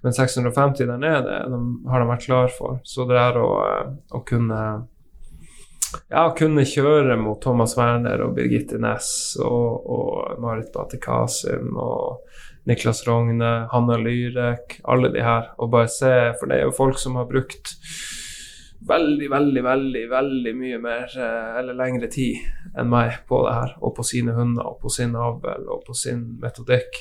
men 0.06 0.16
650 0.16 0.86
der 0.86 1.02
nede 1.02 1.40
de 1.50 1.62
har 1.90 2.04
de 2.04 2.12
vært 2.12 2.28
klar 2.28 2.54
for. 2.54 2.78
Så 2.88 3.08
det 3.10 3.18
er 3.20 3.42
å, 3.42 3.50
uh, 3.58 3.98
å 4.16 4.22
kunne 4.28 4.62
ja, 6.12 6.24
kunne 6.38 6.66
kjøre 6.68 7.18
mot 7.20 7.42
Thomas 7.44 7.76
Werner 7.80 8.22
og 8.24 8.36
Birgitte 8.38 8.80
Næss 8.82 9.10
og, 9.42 9.90
og 9.98 10.40
Marit 10.44 10.72
Bate 10.76 11.00
Kasim 11.04 11.74
og 11.76 12.24
Niklas 12.68 13.06
Rogne, 13.08 13.52
Hanna 13.72 13.98
Lyrek, 13.98 14.82
alle 14.84 15.12
de 15.14 15.24
her. 15.24 15.52
Og 15.58 15.72
bare 15.72 15.88
se, 15.92 16.14
for 16.40 16.52
det 16.52 16.60
er 16.60 16.68
jo 16.68 16.76
folk 16.76 17.00
som 17.00 17.16
har 17.16 17.30
brukt 17.30 17.78
veldig, 18.88 19.30
veldig, 19.32 19.64
veldig 19.64 20.10
veldig 20.10 20.54
mye 20.56 20.80
mer 20.80 21.14
eh, 21.18 21.60
eller 21.60 21.78
lengre 21.78 22.10
tid 22.12 22.44
enn 22.78 22.90
meg 22.92 23.22
på 23.30 23.40
det 23.46 23.54
her, 23.56 23.74
og 23.82 23.96
på 23.98 24.06
sine 24.06 24.36
hunder, 24.38 24.68
og 24.68 24.82
på 24.84 24.92
sin 24.94 25.16
avl, 25.18 25.66
og 25.68 25.84
på 25.88 25.96
sin 25.98 26.24
metodikk. 26.42 27.00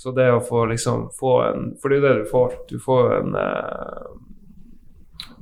Så 0.00 0.14
det 0.16 0.30
å 0.32 0.42
få 0.44 0.66
liksom 0.72 1.10
få 1.18 1.34
en 1.46 1.68
For 1.80 1.92
det 1.92 2.00
er 2.00 2.08
det 2.08 2.24
du 2.24 2.30
får. 2.30 2.56
Du 2.68 2.78
får 2.82 3.14
en 3.20 3.36
eh, 3.38 4.08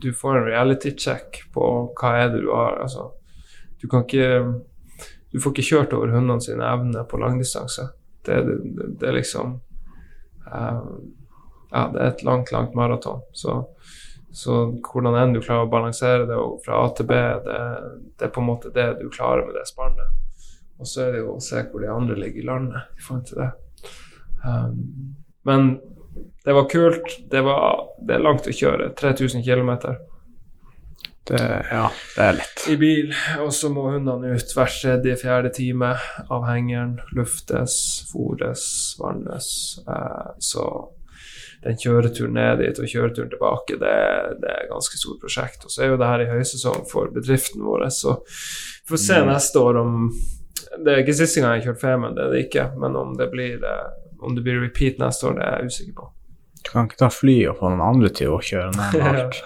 Du 0.00 0.12
får 0.16 0.37
en 0.37 0.46
reality 0.46 0.94
check 0.96 1.42
på 1.52 1.64
hva 2.00 2.12
er 2.16 2.28
det 2.33 2.42
du 2.42 2.50
har. 2.52 2.80
Altså, 2.83 3.11
du 3.80 3.88
kan 3.88 4.04
ikke 4.04 4.61
Du 5.33 5.38
får 5.40 5.52
ikke 5.52 5.68
kjørt 5.70 5.92
over 5.94 6.11
hundene 6.11 6.42
sine 6.42 6.66
evner 6.66 7.04
på 7.06 7.20
langdistanse. 7.20 7.87
Det, 8.26 8.37
det, 8.46 8.87
det 9.00 9.09
er 9.09 9.16
liksom 9.16 9.56
uh, 10.46 10.87
Ja, 11.70 11.85
det 11.92 12.00
er 12.00 12.06
et 12.09 12.24
langt, 12.26 12.52
langt 12.52 12.74
maraton. 12.74 13.22
Så, 13.33 13.61
så, 14.35 14.56
hvordan 14.90 15.16
enn 15.20 15.37
du 15.37 15.40
klarer 15.40 15.68
å 15.68 15.70
balansere 15.70 16.26
det 16.26 16.38
og 16.38 16.59
fra 16.64 16.80
A 16.83 16.88
til 16.96 17.06
B, 17.06 17.20
det, 17.46 17.61
det, 18.16 18.26
er 18.26 18.33
på 18.35 18.42
en 18.42 18.50
måte 18.50 18.72
det 18.74 18.88
du 18.98 19.06
klarer 19.12 19.46
med 19.46 19.54
det 19.54 19.68
spannet. 19.70 20.18
Og 20.80 20.88
så 20.88 21.04
er 21.04 21.14
det 21.14 21.22
jo 21.22 21.37
å 21.37 21.44
se 21.44 21.62
hvor 21.70 21.85
de 21.85 21.92
andre 21.92 22.18
ligger 22.18 22.42
i 22.42 22.48
landet 22.48 22.98
i 22.98 23.04
forhold 23.04 23.26
til 23.30 23.42
det. 23.44 23.50
Um, 24.42 25.14
men 25.46 25.72
det 26.44 26.52
var 26.56 26.68
kult. 26.68 27.18
Det, 27.30 27.40
var, 27.46 27.87
det 28.00 28.16
er 28.16 28.24
langt 28.24 28.48
å 28.48 28.54
kjøre. 28.54 28.90
3000 28.98 29.44
km. 29.44 29.72
Det, 31.28 31.66
ja, 31.70 31.85
det 32.16 32.22
er 32.24 32.38
litt. 32.38 32.62
I 32.72 32.76
bil. 32.80 33.12
Og 33.44 33.52
så 33.54 33.70
må 33.72 33.87
hundene 33.92 34.33
ut 34.35 34.54
hver 34.56 34.72
tredje, 34.72 35.18
fjerde 35.20 35.52
time 35.54 35.92
av 36.26 36.46
hengeren. 36.48 36.96
Luftes, 37.16 37.76
fôres, 38.11 38.64
vannes. 38.98 39.50
Eh, 39.87 40.33
så 40.42 40.64
den 41.62 41.76
kjøreturen 41.76 42.37
ned 42.38 42.62
dit 42.62 42.78
og 42.80 42.88
kjøreturen 42.88 43.30
tilbake, 43.35 43.76
det, 43.80 43.96
det 44.40 44.48
er 44.48 44.62
et 44.64 44.70
ganske 44.72 45.00
stort 45.00 45.20
prosjekt. 45.22 45.66
Og 45.66 45.72
så 45.72 45.85
er 45.85 45.92
jo 45.92 45.98
det 46.00 46.09
her 46.09 46.24
i 46.24 46.30
høysesong 46.30 46.87
for 46.90 47.12
bedriften 47.14 47.64
vår, 47.66 47.87
så 47.92 48.16
vi 48.24 48.94
får 48.94 49.02
se 49.04 49.18
mm. 49.20 49.33
neste 49.35 49.64
år 49.64 49.83
om 49.83 49.98
Det 50.70 50.92
er 50.92 51.02
ikke 51.02 51.18
siste 51.18 51.42
gang 51.42 51.56
jeg 51.56 51.64
har 51.64 51.72
kjørt 51.72 51.83
Femund, 51.83 52.16
det 52.16 52.24
er 52.24 52.33
det 52.33 52.40
ikke, 52.46 52.64
men 52.80 52.96
om 52.96 53.12
det 53.18 53.26
blir, 53.33 53.61
eh, 53.66 54.09
om 54.24 54.37
det 54.37 54.44
blir 54.46 54.61
repeat 54.62 55.00
neste 55.02 55.28
år, 55.28 55.37
det 55.37 55.46
er 55.46 55.56
jeg 55.59 55.72
usikker 55.74 55.96
på. 56.00 56.09
Du 56.64 56.72
kan 56.72 56.88
ikke 56.88 57.00
ta 57.00 57.08
fly 57.12 57.36
og 57.50 57.58
få 57.60 57.70
noen 57.72 57.82
andre 57.86 58.10
til 58.14 58.34
å 58.34 58.40
kjøre 58.44 58.70
ned 58.76 59.00
alt. 59.10 59.40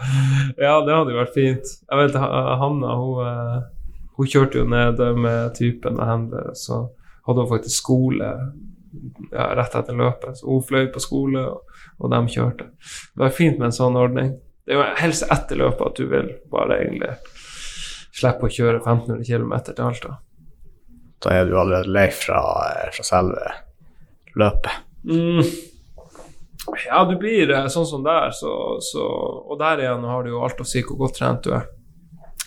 ja, 0.58 0.74
det 0.84 0.96
hadde 0.96 1.14
jo 1.14 1.20
vært 1.20 1.36
fint. 1.36 1.72
Jeg 1.90 2.00
vet 2.00 2.18
Hanna, 2.18 2.94
hun, 3.00 3.24
eh, 3.28 4.04
hun 4.18 4.30
kjørte 4.30 4.62
jo 4.62 4.68
ned 4.70 5.02
med 5.18 5.54
typen 5.58 6.00
av 6.00 6.10
hender, 6.10 6.52
så 6.58 6.86
hadde 7.26 7.44
hun 7.44 7.52
faktisk 7.52 7.76
skole 7.82 8.30
ja, 9.32 9.46
rett 9.58 9.74
etter 9.74 9.96
løpet. 9.98 10.40
Så 10.40 10.48
hun 10.50 10.64
fløy 10.64 10.88
på 10.94 11.02
skole, 11.02 11.44
og, 11.54 11.86
og 11.98 12.12
de 12.12 12.20
kjørte. 12.34 12.70
Det 13.14 13.24
var 13.24 13.34
fint 13.34 13.58
med 13.60 13.70
en 13.70 13.78
sånn 13.78 13.98
ordning. 13.98 14.34
Det 14.64 14.74
er 14.74 14.80
jo 14.80 14.86
helst 15.02 15.26
etter 15.32 15.60
løpet 15.60 15.90
at 15.90 15.98
du 16.00 16.06
vil 16.08 16.30
bare 16.52 16.80
egentlig 16.80 17.12
slippe 18.14 18.46
å 18.46 18.52
kjøre 18.52 18.78
1500 18.80 19.26
km 19.26 19.54
til 19.66 19.84
Alta. 19.84 20.16
Da 21.24 21.32
er 21.34 21.48
du 21.48 21.54
allerede 21.58 21.92
lei 21.92 22.08
fra, 22.14 22.40
fra 22.94 23.06
selve 23.06 23.54
løpet. 24.38 24.82
Mm. 25.08 25.40
Ja, 26.86 27.04
du 27.04 27.16
blir 27.20 27.50
eh, 27.50 27.68
sånn 27.72 27.86
som 27.86 28.04
der, 28.04 28.30
så, 28.32 28.52
så, 28.82 29.04
Og 29.50 29.58
der 29.60 29.82
igjen 29.84 30.04
har 30.08 30.24
du 30.24 30.32
jo 30.32 30.42
alt 30.44 30.60
å 30.60 30.68
si 30.68 30.84
hvor 30.84 31.04
godt 31.04 31.18
trent 31.20 31.46
du 31.46 31.54
er. 31.56 31.66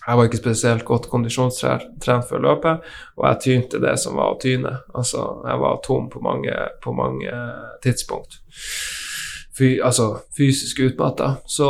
Jeg 0.08 0.16
var 0.16 0.30
ikke 0.30 0.40
spesielt 0.40 0.86
godt 0.88 1.10
kondisjonstrent 1.12 2.30
før 2.30 2.44
løpet, 2.46 2.86
og 3.20 3.26
jeg 3.28 3.40
tynte 3.44 3.82
det 3.84 3.98
som 4.00 4.16
var 4.16 4.38
å 4.38 4.40
tyne. 4.40 4.72
Altså, 4.96 5.26
jeg 5.44 5.60
var 5.60 5.82
tom 5.84 6.08
på 6.08 6.22
mange, 6.24 6.54
på 6.84 6.94
mange 6.96 7.34
tidspunkt. 7.84 8.40
Fy, 9.58 9.82
altså 9.84 10.22
fysisk 10.38 10.80
utmatta. 10.86 11.34
Så 11.50 11.68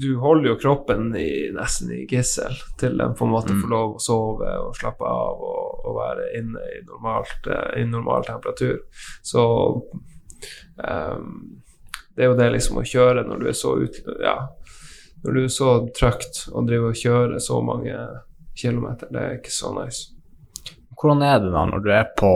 du 0.00 0.14
holder 0.22 0.52
jo 0.52 0.58
kroppen 0.62 1.10
i, 1.18 1.50
nesten 1.52 1.92
i 1.92 2.04
gissel 2.08 2.56
til 2.80 2.96
den 2.96 3.16
på 3.18 3.26
en 3.26 3.34
måte 3.34 3.56
får 3.58 3.72
lov 3.72 3.96
å 3.96 4.02
sove 4.02 4.52
og 4.62 4.76
slappe 4.78 5.04
av 5.04 5.42
og, 5.44 5.80
og 5.90 5.98
være 5.98 6.28
inne 6.38 6.62
i, 6.72 6.84
normalt, 6.86 7.50
i 7.76 7.84
normal 7.90 8.24
temperatur. 8.30 8.78
Så 9.26 9.44
um, 10.76 11.58
det 12.14 12.24
er 12.24 12.32
jo 12.32 12.38
det 12.38 12.50
liksom 12.54 12.80
å 12.80 12.86
kjøre 12.86 13.26
når 13.28 13.42
du 13.42 13.48
er 13.50 13.56
så 13.56 13.74
ut, 13.78 13.98
ja, 14.22 14.36
når 15.24 15.34
du 15.36 15.42
er 15.44 15.52
så 15.54 15.72
trøkt 15.94 16.44
og 16.50 16.66
driver 16.66 16.94
og 16.94 16.98
kjører 16.98 17.42
så 17.42 17.60
mange 17.62 17.98
kilometer, 18.58 19.10
det 19.14 19.22
er 19.22 19.36
ikke 19.38 19.54
så 19.54 19.70
nice. 19.76 20.08
Hvordan 20.98 21.22
er 21.22 21.38
det 21.44 21.52
da 21.54 21.62
når 21.70 21.84
du 21.84 21.92
er 21.94 22.08
på 22.18 22.32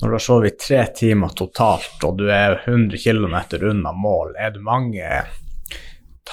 når 0.00 0.06
du 0.08 0.14
har 0.14 0.22
sovet 0.24 0.52
i 0.52 0.56
tre 0.56 0.84
timer 0.96 1.34
totalt 1.36 2.04
og 2.06 2.16
du 2.16 2.30
er 2.32 2.62
100 2.62 2.96
km 3.02 3.36
unna 3.68 3.92
mål, 3.92 4.32
er 4.38 4.54
det 4.54 4.62
mange 4.64 5.04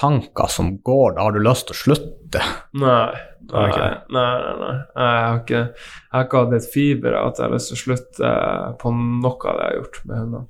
tanker 0.00 0.50
som 0.52 0.74
går 0.86 1.16
da? 1.16 1.26
Har 1.26 1.34
du 1.34 1.40
lyst 1.42 1.68
til 1.68 1.76
å 1.76 1.80
slutte? 1.82 2.44
Nei. 2.78 3.08
Nei, 3.48 3.68
nei, 4.12 4.26
nei. 4.60 4.74
Jeg 4.92 5.22
har 5.24 5.38
ikke, 5.40 5.60
jeg 5.72 6.12
har 6.12 6.26
ikke 6.26 6.42
hatt 6.42 6.56
et 6.58 6.68
fiber 6.72 7.16
av 7.16 7.30
at 7.30 7.40
jeg 7.40 7.46
har 7.46 7.54
lyst 7.54 7.72
til 7.72 7.78
å 7.78 7.82
slutte 7.84 8.32
på 8.82 8.92
noe 8.98 9.32
av 9.32 9.56
det 9.56 9.64
jeg 9.64 9.70
har 9.70 9.78
gjort 9.78 10.02
med 10.02 10.22
hundene. 10.22 10.44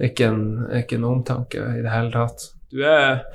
Ikke 0.00 0.30
en, 0.30 0.44
ikke 0.78 0.96
en 0.96 1.10
omtanke 1.10 1.66
i 1.74 1.82
det 1.84 1.92
hele 1.92 2.14
tatt. 2.14 2.46
Du 2.70 2.80
er 2.86 3.26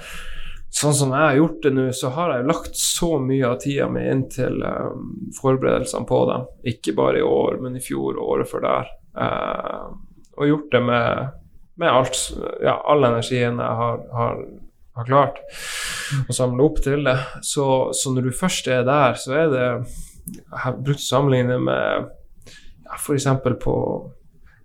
Sånn 0.76 0.92
som 0.92 1.14
jeg 1.16 1.24
har 1.24 1.38
gjort 1.38 1.62
det 1.64 1.70
nå, 1.72 1.84
så 1.96 2.10
har 2.12 2.34
jeg 2.34 2.48
lagt 2.50 2.74
så 2.76 3.14
mye 3.24 3.48
av 3.48 3.62
tida 3.64 3.86
mi 3.88 4.02
inn 4.12 4.26
til 4.28 4.60
um, 4.60 5.06
forberedelsene 5.38 6.08
på 6.10 6.18
dem. 6.28 6.50
Ikke 6.68 6.92
bare 6.98 7.22
i 7.22 7.24
år, 7.24 7.62
men 7.64 7.78
i 7.80 7.84
fjor 7.84 8.18
og 8.18 8.34
året 8.34 8.50
før 8.50 8.66
der. 8.66 8.90
Uh, 9.16 9.94
og 10.36 10.50
gjort 10.50 10.74
det 10.76 10.82
med, 10.84 11.38
med 11.80 11.94
alt, 11.94 12.20
ja, 12.60 12.76
all 12.92 13.08
energien 13.08 13.62
jeg 13.64 13.80
har, 13.80 14.04
har, 14.20 14.44
har 14.96 15.08
klart 15.08 15.40
å 16.30 16.36
samle 16.36 16.66
opp 16.66 16.82
til 16.84 17.06
det. 17.08 17.18
Så, 17.44 17.68
så, 17.94 18.14
når 18.14 18.30
du 18.30 18.36
først 18.36 18.68
er 18.72 18.86
der, 18.88 19.18
så 19.20 19.38
er 19.44 19.54
det 19.54 19.66
Jeg 20.26 20.62
har 20.64 20.78
brukt 20.80 21.04
å 21.04 21.06
sammenligne 21.06 21.60
med 21.62 22.08
ja, 22.86 22.98
f.eks. 22.98 23.28
på 23.62 23.76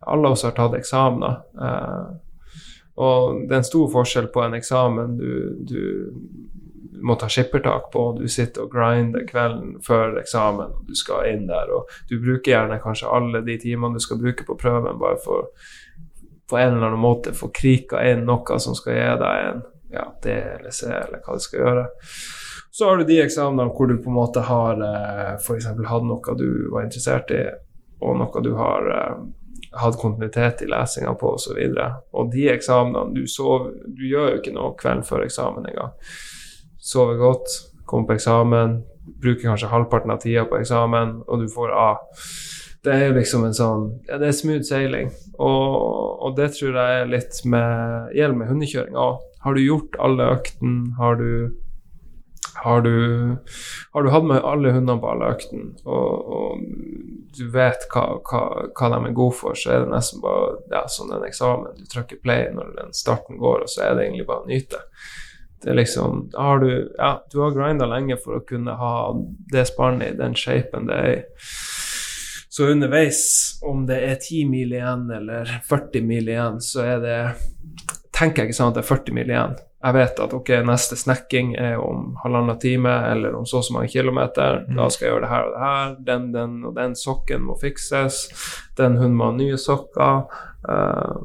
Alle 0.00 0.30
oss 0.32 0.46
har 0.46 0.54
tatt 0.56 0.76
eksamener. 0.78 1.42
Eh, 1.60 2.06
og 3.00 3.42
det 3.48 3.54
er 3.54 3.60
en 3.62 3.68
stor 3.68 3.90
forskjell 3.92 4.28
på 4.32 4.42
en 4.44 4.56
eksamen 4.56 5.16
du, 5.16 5.30
du 5.68 5.82
må 7.00 7.16
ta 7.16 7.28
skippertak 7.28 7.90
på. 7.92 8.06
Du 8.18 8.28
sitter 8.28 8.66
og 8.66 8.74
grinder 8.74 9.24
kvelden 9.28 9.78
før 9.84 10.18
eksamen, 10.20 10.74
du 10.88 10.96
skal 10.98 11.30
inn 11.32 11.46
der. 11.48 11.72
Og 11.76 11.88
du 12.10 12.18
bruker 12.20 12.54
gjerne 12.54 12.80
kanskje 12.82 13.12
alle 13.12 13.44
de 13.46 13.56
timene 13.60 13.96
du 13.96 14.04
skal 14.04 14.20
bruke 14.20 14.46
på 14.46 14.58
prøven, 14.60 14.98
bare 15.00 15.20
for 15.24 15.50
på 16.50 16.58
en 16.58 16.74
eller 16.74 16.88
annen 16.90 17.00
måte 17.00 17.32
få 17.36 17.52
krika 17.54 18.02
inn 18.10 18.24
noe 18.26 18.58
som 18.58 18.74
skal 18.74 18.96
gi 18.96 19.10
deg 19.20 19.44
en 19.50 19.60
ja, 19.92 20.06
det 20.22 20.38
eller 20.58 20.70
C, 20.70 20.86
eller 20.86 21.22
hva 21.24 21.36
du 21.36 21.44
skal 21.44 21.64
gjøre. 21.64 21.86
Så 22.70 22.86
har 22.86 22.96
du 22.96 23.04
de 23.04 23.18
eksamenene 23.22 23.72
hvor 23.74 23.90
du 23.90 23.96
på 23.98 24.10
en 24.12 24.18
måte 24.20 24.44
har 24.46 24.80
eh, 24.86 25.34
f.eks. 25.40 25.66
hatt 25.66 26.06
noe 26.06 26.36
du 26.38 26.70
var 26.70 26.86
interessert 26.86 27.32
i, 27.34 27.42
og 28.00 28.18
noe 28.20 28.42
du 28.44 28.52
har 28.58 28.90
eh, 28.94 29.16
hatt 29.82 29.98
kontinuitet 29.98 30.62
i 30.62 30.70
lesinga 30.70 31.14
på 31.18 31.34
osv. 31.34 31.56
Og, 31.56 31.74
så 31.74 31.88
og 32.16 32.30
de 32.32 32.46
eksamenene 32.52 33.14
du, 33.14 33.26
sover, 33.30 33.74
du 33.86 34.06
gjør 34.06 34.34
jo 34.34 34.38
ikke 34.42 34.54
noe 34.54 34.76
kvelden 34.78 35.06
før 35.06 35.26
eksamen 35.26 35.66
engang. 35.70 35.92
Sover 36.80 37.18
godt, 37.20 37.58
kommer 37.90 38.12
på 38.12 38.18
eksamen, 38.20 38.80
bruker 39.20 39.50
kanskje 39.50 39.70
halvparten 39.72 40.14
av 40.14 40.22
tida 40.22 40.46
på 40.48 40.60
eksamen, 40.60 41.20
og 41.26 41.42
du 41.42 41.50
får 41.50 41.74
A. 41.74 41.90
Det 42.84 42.92
er 42.94 43.10
jo 43.10 43.16
liksom 43.18 43.42
en 43.44 43.56
sånn 43.56 43.82
Ja, 44.08 44.16
det 44.16 44.30
er 44.30 44.36
smooth 44.36 44.64
sailing. 44.64 45.10
Og, 45.36 45.74
og 46.24 46.36
det 46.38 46.52
tror 46.56 46.78
jeg 46.78 47.00
er 47.02 47.10
litt 47.10 47.42
med 47.44 48.14
gjelder 48.16 48.38
med 48.38 48.48
hundekjøring 48.54 48.96
òg. 48.96 49.26
Har 49.40 49.56
du 49.56 49.64
gjort 49.64 49.96
alle 49.98 50.30
øktene? 50.36 50.94
Har 50.98 51.16
du 51.20 51.56
har 52.54 52.80
du, 52.80 53.36
har 53.92 54.02
du 54.02 54.10
hatt 54.10 54.24
med 54.24 54.44
alle 54.44 54.72
hundene 54.72 55.00
på 55.00 55.10
alle 55.10 55.30
øktene, 55.32 55.70
og, 55.84 56.32
og, 56.36 56.64
du 57.38 57.44
vet 57.54 57.86
hva, 57.92 58.02
hva, 58.26 58.40
hva, 58.74 58.88
de 58.90 58.98
er 59.06 59.14
gode 59.16 59.36
for, 59.38 59.56
så 59.56 59.70
er 59.72 59.84
det 59.84 59.92
nesten 59.94 60.20
bare 60.20 60.58
ja, 60.72 60.82
sånn 60.90 61.12
en 61.14 61.24
eksamen. 61.24 61.78
Du 61.78 61.88
trykker 61.88 62.20
play 62.24 62.48
når 62.52 62.74
den 62.76 62.92
starten 62.96 63.38
går, 63.40 63.64
og 63.64 63.70
så 63.70 63.86
er 63.86 63.94
det 63.94 64.08
egentlig 64.08 64.26
bare 64.28 64.44
å 64.44 64.50
nyte. 64.50 64.82
Det 65.62 65.70
er 65.70 65.78
liksom 65.78 66.24
har 66.34 66.60
du, 66.60 66.70
ja, 66.98 67.12
du 67.30 67.38
har 67.44 67.54
grinda 67.54 67.86
lenge 67.88 68.18
for 68.20 68.40
å 68.40 68.44
kunne 68.48 68.74
ha 68.80 68.94
det 69.52 69.66
spannet 69.70 70.14
i 70.14 70.18
den 70.18 70.36
shapen 70.36 70.88
det 70.90 70.98
er 70.98 71.10
i. 71.14 71.20
Så 72.50 72.66
underveis, 72.72 73.22
om 73.62 73.84
det 73.86 74.00
er 74.08 74.16
10 74.18 74.50
mil 74.50 74.72
igjen 74.74 75.06
eller 75.14 75.48
40 75.68 76.02
mil 76.04 76.28
igjen, 76.28 76.58
så 76.64 76.82
er 76.82 77.04
det 77.04 77.18
tenker 78.20 78.42
jeg 78.42 78.50
ikke 78.50 78.58
sånn 78.58 78.72
at 78.72 78.78
det 78.78 78.84
er 78.84 78.90
40 78.90 79.16
mil 79.16 79.32
igjen. 79.32 79.56
Jeg 79.80 79.96
vet 79.96 80.18
at 80.20 80.34
ok, 80.36 80.50
neste 80.68 80.96
snekking 81.00 81.54
er 81.56 81.80
om 81.80 82.12
halvannen 82.20 82.58
time 82.60 82.92
eller 83.08 83.36
om 83.38 83.46
så 83.48 83.62
og 83.62 83.64
så 83.64 83.76
mange 83.78 83.88
kilometer. 83.92 84.60
Mm. 84.68 84.76
Da 84.76 84.88
skal 84.92 85.06
jeg 85.06 85.14
gjøre 85.14 85.24
det 85.24 85.32
her 85.32 85.46
og 85.46 85.54
det 85.54 85.64
her. 85.64 85.94
Den, 86.10 86.26
den 86.34 86.58
og 86.68 86.76
den 86.76 86.96
sokken 87.00 87.46
må 87.48 87.56
fikses. 87.60 88.22
Den 88.76 89.00
hunden 89.00 89.16
må 89.16 89.30
ha 89.30 89.36
nye 89.38 89.60
sokker. 89.60 90.26
Uh, 90.68 91.24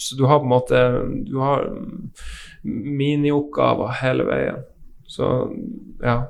så 0.00 0.16
du 0.16 0.24
har 0.24 0.40
på 0.40 0.48
en 0.48 0.54
måte 0.54 0.78
Du 1.28 1.34
har 1.44 1.66
minioppgaver 2.64 3.92
hele 4.00 4.24
veien. 4.24 4.64
Så 5.04 5.28
ja. 6.00 6.22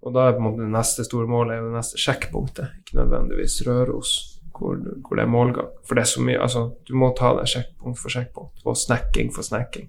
Og 0.00 0.14
da 0.14 0.28
er 0.28 0.36
på 0.36 0.44
en 0.44 0.46
måte 0.52 0.62
det 0.62 0.72
neste 0.72 1.04
store 1.04 1.26
målet 1.28 1.58
er 1.58 1.66
det 1.66 1.74
neste 1.74 1.98
sjekkpunktet, 2.00 2.78
ikke 2.80 3.02
nødvendigvis 3.02 3.58
Røros 3.66 4.14
hvor, 4.60 4.78
hvor, 4.78 5.16
det 5.16 5.24
er 5.24 5.32
målgang. 5.32 5.70
For 5.88 5.96
det 5.96 6.04
er 6.04 6.10
så 6.12 6.24
mye 6.24 6.40
Altså, 6.40 6.66
du 6.86 6.94
må 7.00 7.12
ta 7.18 7.32
det 7.38 7.48
sjekkpunkt 7.50 8.00
for 8.00 8.12
sjekkpunkt, 8.12 8.64
og 8.64 8.78
snekking 8.78 9.32
for 9.34 9.46
snekking. 9.46 9.88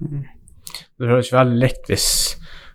Mm. 0.00 0.28
Det 1.00 1.10
høres 1.10 1.32
veldig 1.34 1.58
likt 1.58 1.90
hvis 1.90 2.10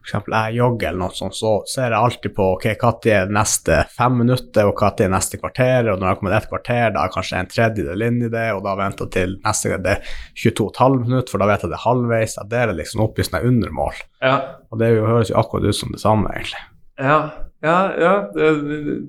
f.eks. 0.06 0.28
jeg 0.30 0.58
jogger 0.60 0.92
eller 0.92 1.02
noe 1.02 1.16
sånt, 1.18 1.36
så 1.38 1.52
ser 1.70 1.90
jeg 1.90 1.98
alltid 1.98 2.34
på 2.38 2.48
ok, 2.56 2.68
når 2.82 3.08
er 3.10 3.32
neste 3.34 3.80
fem 3.96 4.20
minutter, 4.22 4.68
og 4.70 4.82
når 4.82 5.02
er 5.06 5.14
neste 5.16 5.40
kvarter, 5.42 5.90
og 5.92 6.02
når 6.02 6.12
jeg 6.12 6.20
kommer 6.20 6.36
et 6.38 6.50
kvarter, 6.52 6.92
da 6.94 7.06
er 7.06 7.14
kanskje 7.16 7.40
en 7.40 7.50
tredjedel 7.52 8.06
inn 8.06 8.20
i 8.28 8.30
det, 8.34 8.46
og 8.54 8.62
da 8.68 8.76
venter 8.80 9.10
jeg 9.10 9.16
til 9.16 9.36
neste 9.46 9.72
gang 9.72 9.86
det 9.86 9.96
er 9.96 10.14
22,5 10.44 11.00
minutter, 11.08 11.32
for 11.34 11.42
da 11.42 11.50
vet 11.50 11.66
jeg 11.66 11.74
det 11.74 11.80
er 11.80 11.88
halvveis. 11.88 12.38
Jeg 12.38 12.52
deler 12.54 12.80
liksom 12.82 13.04
opp 13.08 13.18
i 13.18 13.26
sånne 13.28 13.44
undermål. 13.50 14.06
Ja. 14.22 14.36
Og 14.70 14.82
det 14.82 14.94
høres 15.00 15.34
jo 15.34 15.40
akkurat 15.42 15.70
ut 15.72 15.80
som 15.80 15.96
det 15.96 16.04
samme, 16.04 16.30
egentlig. 16.36 16.62
Ja, 17.02 17.18
ja, 17.66 17.78
ja 17.98 18.14
det, 18.34 18.50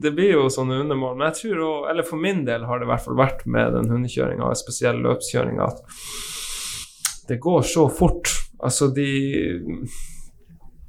det, 0.01 0.13
blir 0.17 0.33
jo 0.33 0.47
sånne 0.53 0.81
undermål. 0.85 1.17
Men 1.19 1.29
jeg 1.29 1.39
tror 1.43 1.63
også, 1.67 1.91
eller 1.93 2.09
for 2.09 2.23
min 2.23 2.43
del 2.49 2.65
har 2.69 2.81
det 2.81 2.89
i 2.89 2.91
hvert 2.91 3.05
fall 3.05 3.19
vært 3.21 3.45
med 3.53 3.77
den 3.77 3.91
hundekjøringa, 3.93 4.51
spesiell 4.57 5.03
løpskjøringa, 5.05 5.69
at 5.69 7.27
det 7.29 7.41
går 7.43 7.65
så 7.69 7.89
fort. 7.93 8.33
Altså 8.65 8.89
de 8.97 9.11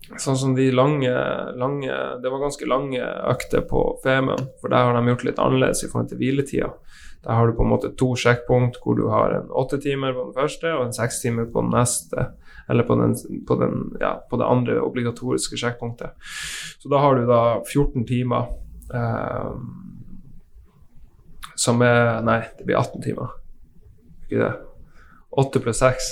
Sånn 0.08 0.38
som 0.40 0.54
de 0.56 0.70
lange, 0.72 1.12
lange 1.60 1.96
Det 2.24 2.30
var 2.32 2.40
ganske 2.40 2.64
lange 2.70 3.04
økter 3.28 3.66
på 3.68 3.82
Femund, 4.06 4.46
for 4.62 4.72
der 4.72 4.86
har 4.88 4.96
de 4.96 5.12
gjort 5.12 5.26
litt 5.28 5.42
annerledes 5.44 5.84
i 5.84 5.90
forhold 5.92 6.08
til 6.14 6.22
hviletida. 6.22 6.70
Der 7.26 7.36
har 7.36 7.50
du 7.50 7.58
på 7.58 7.66
en 7.66 7.74
måte 7.74 7.92
to 8.00 8.14
sjekkpunkt 8.16 8.80
hvor 8.84 8.96
du 8.96 9.10
har 9.12 9.36
en 9.36 9.52
åtte 9.52 9.82
timer 9.84 10.16
på 10.16 10.30
den 10.30 10.38
første 10.38 10.72
og 10.78 10.86
en 10.86 10.96
seks 10.96 11.20
timer 11.26 11.50
på 11.52 11.66
den 11.66 11.76
neste 11.76 12.30
eller 12.70 12.84
på, 12.84 12.96
den, 13.00 13.16
på, 13.48 13.56
den, 13.56 13.98
ja, 14.02 14.14
på, 14.30 14.38
det 14.38 14.46
andre 14.46 14.80
obligatoriske 14.82 15.58
sjekkpunktet. 15.58 16.16
Så 16.80 16.92
da 16.92 17.02
har 17.04 17.16
du 17.16 17.28
da 17.30 17.42
14 17.64 18.06
timer 18.08 18.50
eh, 18.94 19.52
som 21.58 21.82
er 21.82 22.22
Nei, 22.28 22.42
det 22.58 22.68
blir 22.68 22.78
18 22.78 23.02
timer. 23.02 23.38
Ikke 24.28 24.42
det? 24.44 24.56
8 25.38 25.64
pluss 25.64 25.80
6. 25.84 26.12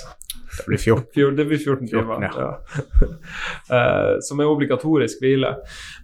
Det 0.58 0.63
blir 0.68 0.78
14. 0.78 1.36
Det 1.36 1.46
blir 1.46 1.58
14 1.58 1.88
timer. 1.88 2.15
14, 2.22 2.41
ja. 2.41 2.60
eh, 3.76 4.12
som 4.22 4.39
er 4.39 4.50
obligatorisk 4.50 5.22
hvile. 5.22 5.52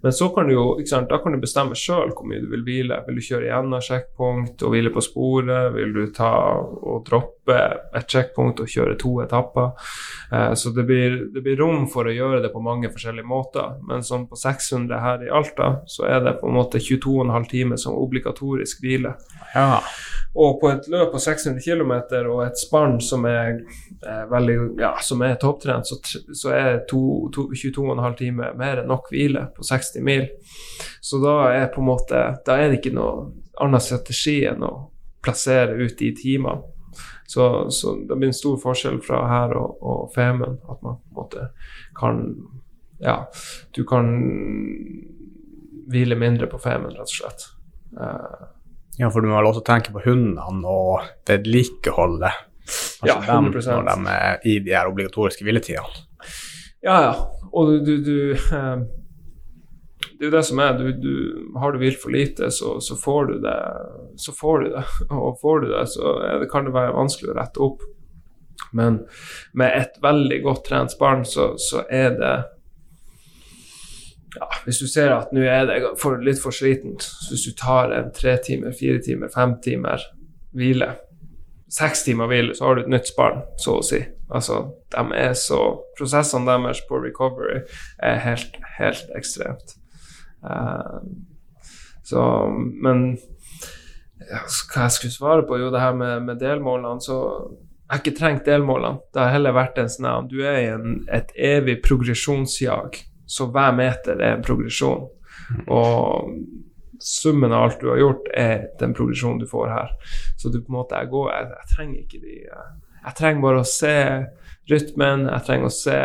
Men 0.03 0.13
så 0.13 0.29
kan 0.35 0.47
du 0.47 0.55
jo, 0.55 0.65
sant, 0.89 1.09
da 1.09 1.21
kan 1.23 1.35
du 1.35 1.41
bestemme 1.41 1.77
sjøl 1.77 2.11
hvor 2.11 2.27
mye 2.27 2.41
du 2.43 2.49
vil 2.51 2.65
hvile. 2.67 3.01
Vil 3.07 3.19
du 3.19 3.25
kjøre 3.25 3.47
gjennom 3.49 3.85
sjekkpunkt 3.85 4.65
og 4.65 4.75
hvile 4.75 4.93
på 4.93 5.03
sporet? 5.05 5.71
Vil 5.77 5.95
du 5.95 6.03
ta 6.15 6.33
og 6.59 7.05
droppe 7.07 7.40
et 7.55 8.13
sjekkpunkt 8.13 8.61
og 8.63 8.71
kjøre 8.71 8.97
to 9.01 9.13
etapper? 9.23 9.73
Uh, 10.31 10.53
så 10.57 10.71
det 10.75 10.85
blir, 10.89 11.17
det 11.33 11.43
blir, 11.45 11.59
rom 11.59 11.87
for 11.91 12.07
å 12.07 12.15
gjøre 12.15 12.41
det 12.45 12.53
på 12.53 12.63
mange 12.63 12.91
forskjellige 12.93 13.27
måter. 13.27 13.75
Men 13.87 14.05
sånn 14.07 14.27
på 14.29 14.39
600 14.39 15.03
her 15.03 15.25
i 15.27 15.31
Alta, 15.41 15.73
så 15.89 16.07
er 16.09 16.23
det 16.25 16.37
på 16.41 16.49
en 16.49 16.57
måte 16.57 16.81
22,5 16.81 17.49
timer 17.51 17.81
som 17.81 17.99
obligatorisk 17.99 18.83
hvile. 18.83 19.15
Ja. 19.55 19.81
Og 20.33 20.61
på 20.61 20.69
et 20.71 20.87
løp 20.87 21.11
på 21.11 21.19
600 21.19 21.59
km 21.65 21.93
og 22.31 22.45
et 22.45 22.59
spann 22.59 23.01
som 23.03 23.25
er, 23.27 23.59
er 24.07 24.29
veldig, 24.31 24.57
ja, 24.79 24.93
som 25.03 25.23
er 25.27 25.35
topptrent, 25.41 25.89
så, 25.89 25.97
så 26.31 26.53
er 26.55 26.85
22,5 26.87 28.15
timer 28.19 28.55
mer 28.59 28.81
enn 28.81 28.91
nok 28.91 29.11
hvile 29.11 29.49
på 29.55 29.67
60 29.67 30.07
mil. 30.07 30.29
Så 31.03 31.19
da 31.23 31.35
er, 31.51 31.67
på 31.73 31.83
en 31.83 31.89
måte, 31.89 32.23
da 32.47 32.57
er 32.57 32.71
det 32.71 32.79
ikke 32.79 32.95
noe 32.95 33.31
annen 33.61 33.83
strategi 33.83 34.39
enn 34.47 34.63
å 34.63 34.73
plassere 35.21 35.75
ut 35.77 35.97
de 35.99 36.13
timene. 36.17 36.61
Så, 37.31 37.45
så, 37.71 37.93
det 38.07 38.15
blir 38.17 38.27
en 38.27 38.35
stor 38.35 38.57
forskjell 38.59 38.97
fra 39.05 39.21
her 39.29 39.53
og, 39.55 39.77
og 39.79 39.99
Femund, 40.15 40.57
at 40.67 40.81
man 40.83 40.97
på 40.99 41.11
en 41.11 41.19
måte 41.21 41.45
kan 41.95 42.23
Ja, 43.01 43.15
du 43.73 43.85
kan 43.87 44.09
hvile 45.91 46.17
mindre 46.19 46.49
på 46.51 46.59
Femund, 46.61 46.97
rett 46.99 47.07
og 47.07 47.15
slett. 47.15 47.45
Uh, 47.95 48.49
ja, 48.99 49.07
for 49.09 49.23
du 49.23 49.31
må 49.31 49.39
vel 49.39 49.47
også 49.49 49.63
tenke 49.65 49.93
på 49.95 50.03
hundene 50.05 50.67
og 50.69 51.07
vedlikeholdet. 51.27 52.43
Kanskje 53.01 53.09
Ja, 53.09 53.39
100%. 53.39 53.71
når 53.71 53.87
de 53.89 54.13
er 54.13 54.45
i 54.45 54.57
de 54.59 54.75
her 54.75 54.91
obligatoriske 54.91 55.47
hviletidene. 55.47 56.03
Ja, 56.83 56.99
ja. 57.07 57.13
Og 57.51 57.71
du, 57.71 57.79
du, 57.85 57.95
du 58.05 58.17
eh, 58.35 58.83
Det 60.21 60.27
er 60.27 60.29
jo 60.29 60.37
det 60.37 60.45
som 60.45 60.59
er. 60.61 60.75
Du, 60.77 60.91
du, 61.01 61.13
har 61.57 61.71
du 61.73 61.79
vilt 61.81 61.97
for 61.97 62.13
lite, 62.13 62.51
så, 62.53 62.75
så 62.79 62.93
får 62.95 63.25
du 63.25 63.39
det. 63.41 63.55
Så 64.21 64.31
får 64.37 64.59
du 64.59 64.67
det. 64.69 64.83
Og 65.09 65.39
får 65.41 65.59
du 65.59 65.71
det, 65.71 65.87
så 65.89 66.11
det, 66.39 66.49
kan 66.51 66.67
det 66.67 66.75
være 66.75 66.93
vanskelig 66.93 67.31
å 67.31 67.37
rette 67.39 67.63
opp. 67.65 67.81
Men 68.77 68.99
med 69.57 69.73
et 69.79 69.97
veldig 70.03 70.37
godt 70.43 70.61
trent 70.69 70.93
barn, 70.99 71.25
så, 71.25 71.55
så 71.57 71.81
er 71.89 72.13
det 72.21 72.35
ja, 74.37 74.51
Hvis 74.67 74.83
du 74.83 74.85
ser 74.93 75.15
at 75.15 75.33
nå 75.33 75.41
er 75.41 75.65
det 75.71 75.79
for, 75.97 76.21
litt 76.21 76.37
for 76.39 76.53
slitent, 76.53 77.09
hvis 77.31 77.47
du 77.49 77.57
tar 77.57 77.89
en 77.89 78.13
tre 78.13 78.37
timer, 78.45 78.77
fire 78.77 79.01
timer, 79.01 79.33
fem 79.33 79.57
timer 79.65 80.05
hvile 80.53 80.93
Seks 81.71 82.05
timer 82.05 82.29
hvile, 82.29 82.53
så 82.53 82.69
har 82.69 82.77
du 82.77 82.85
et 82.85 82.93
nytt 82.93 83.09
spann, 83.09 83.41
så 83.57 83.79
å 83.79 83.83
si. 83.89 84.03
Altså, 84.29 84.67
de 84.93 85.03
er 85.17 85.33
så 85.39 85.63
Prosessene 85.97 86.45
deres 86.45 86.85
på 86.85 87.01
recovery 87.01 87.63
er 88.03 88.25
helt, 88.29 88.59
helt 88.77 89.15
ekstremt. 89.17 89.80
Eh, 90.43 91.01
så 92.03 92.23
Men 92.83 93.17
ja, 94.29 94.41
hva 94.45 94.85
jeg 94.85 94.95
skulle 94.95 95.13
svare 95.13 95.45
på? 95.47 95.59
Jo, 95.59 95.69
det 95.73 95.81
her 95.81 95.93
med, 95.97 96.23
med 96.27 96.39
delmålene, 96.41 97.01
så 97.03 97.17
jeg 97.91 97.97
har 97.97 98.03
ikke 98.05 98.19
trengt 98.19 98.45
delmålene. 98.47 99.01
Det 99.11 99.19
har 99.19 99.33
heller 99.33 99.55
vært 99.55 99.79
en 99.81 99.89
sånn 99.91 100.29
Du 100.31 100.37
er 100.45 100.59
i 100.61 100.67
en, 100.71 100.99
et 101.11 101.33
evig 101.35 101.81
progresjonsjag, 101.83 103.01
så 103.27 103.47
hver 103.51 103.73
meter 103.75 104.21
er 104.21 104.37
en 104.37 104.45
progresjon. 104.45 105.09
Og 105.67 106.29
summen 107.01 107.51
av 107.51 107.65
alt 107.65 107.81
du 107.81 107.89
har 107.89 107.99
gjort, 107.99 108.29
er 108.37 108.69
den 108.79 108.93
progresjonen 108.95 109.41
du 109.41 109.47
får 109.49 109.73
her. 109.73 109.91
Så 110.37 110.53
du 110.53 110.61
på 110.61 110.71
en 110.71 110.77
måte 110.77 111.01
jeg 111.01 111.11
går, 111.11 111.31
jeg, 111.33 111.49
jeg 111.57 111.75
trenger 111.75 111.99
ikke 112.05 112.21
de 112.21 112.37
eh, 112.45 112.71
Jeg 113.01 113.17
trenger 113.17 113.43
bare 113.43 113.61
å 113.61 113.67
se 113.67 113.95
rytmen, 114.71 115.27
jeg 115.27 115.45
trenger 115.47 115.67
å 115.67 115.75
se 115.75 115.99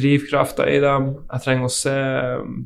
drivkrafta 0.00 0.66
i 0.72 0.78
dem, 0.82 1.10
jeg 1.28 1.44
trenger 1.44 1.68
å 1.68 1.74
se 1.74 1.96
um, 2.40 2.62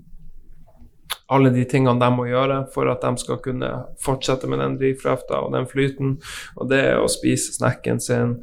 alle 1.32 1.50
de 1.50 1.64
tingene 1.66 1.98
de 1.98 2.08
må 2.14 2.28
gjøre 2.28 2.60
for 2.74 2.90
at 2.90 3.02
de 3.02 3.22
skal 3.22 3.40
kunne 3.42 3.70
fortsette 4.02 4.48
med 4.50 4.60
den 4.62 4.76
drivkrafta 4.78 5.40
og 5.42 5.54
den 5.56 5.66
flyten. 5.66 6.16
Og 6.56 6.70
det 6.70 6.82
er 6.92 7.02
å 7.02 7.10
spise 7.10 7.56
snekken 7.56 8.00
sin, 8.02 8.36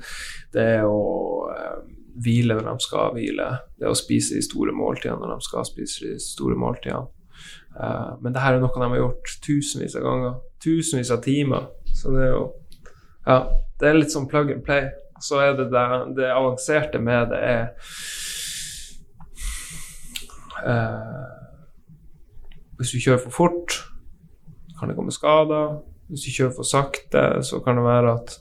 det 0.56 0.66
er 0.78 0.88
å 0.88 1.04
eh, 1.54 1.78
hvile 2.24 2.58
når 2.60 2.68
de 2.68 2.86
skal 2.86 3.14
hvile, 3.16 3.50
det 3.80 3.88
er 3.88 3.94
å 3.94 3.98
spise 3.98 4.38
de 4.38 4.46
store 4.46 4.76
måltidene 4.76 5.22
når 5.22 5.38
de 5.38 5.48
skal 5.48 5.68
spise 5.68 6.10
de 6.10 6.18
store 6.22 6.58
måltidene. 6.60 7.08
Eh, 7.80 8.12
men 8.22 8.36
det 8.36 8.44
her 8.44 8.58
er 8.58 8.64
noe 8.64 8.74
de 8.76 8.90
har 8.90 9.00
gjort 9.00 9.38
tusenvis 9.46 9.96
av 10.00 10.08
ganger, 10.10 10.36
tusenvis 10.64 11.14
av 11.16 11.24
timer. 11.24 11.72
Så 11.94 12.12
det 12.16 12.28
er 12.28 12.36
jo 12.36 12.44
Ja, 13.24 13.38
det 13.80 13.88
er 13.88 13.96
litt 13.96 14.12
sånn 14.12 14.28
plug 14.28 14.50
and 14.52 14.66
play. 14.68 14.90
Så 15.24 15.38
er 15.40 15.54
det 15.56 15.70
det, 15.72 15.84
det 16.18 16.28
avanserte 16.28 17.00
med 17.00 17.30
det 17.32 17.40
er 17.40 17.62
eh, 20.68 21.43
Hvis 22.84 22.92
du 22.92 23.00
kjører 23.00 23.22
for 23.24 23.32
fort, 23.32 23.76
kan 24.76 24.90
det 24.92 24.98
komme 24.98 25.14
skader. 25.16 25.78
Hvis 26.12 26.26
du 26.26 26.34
kjører 26.36 26.56
for 26.58 26.68
sakte, 26.68 27.22
så 27.48 27.62
kan 27.64 27.78
det 27.80 27.86
være 27.86 28.16
at 28.18 28.34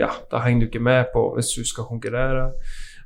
ja, 0.00 0.08
da 0.32 0.40
henger 0.42 0.64
du 0.64 0.66
ikke 0.66 0.82
med 0.82 1.12
på 1.12 1.22
hvis 1.36 1.52
du 1.54 1.62
skal 1.62 1.86
konkurrere. 1.86 2.48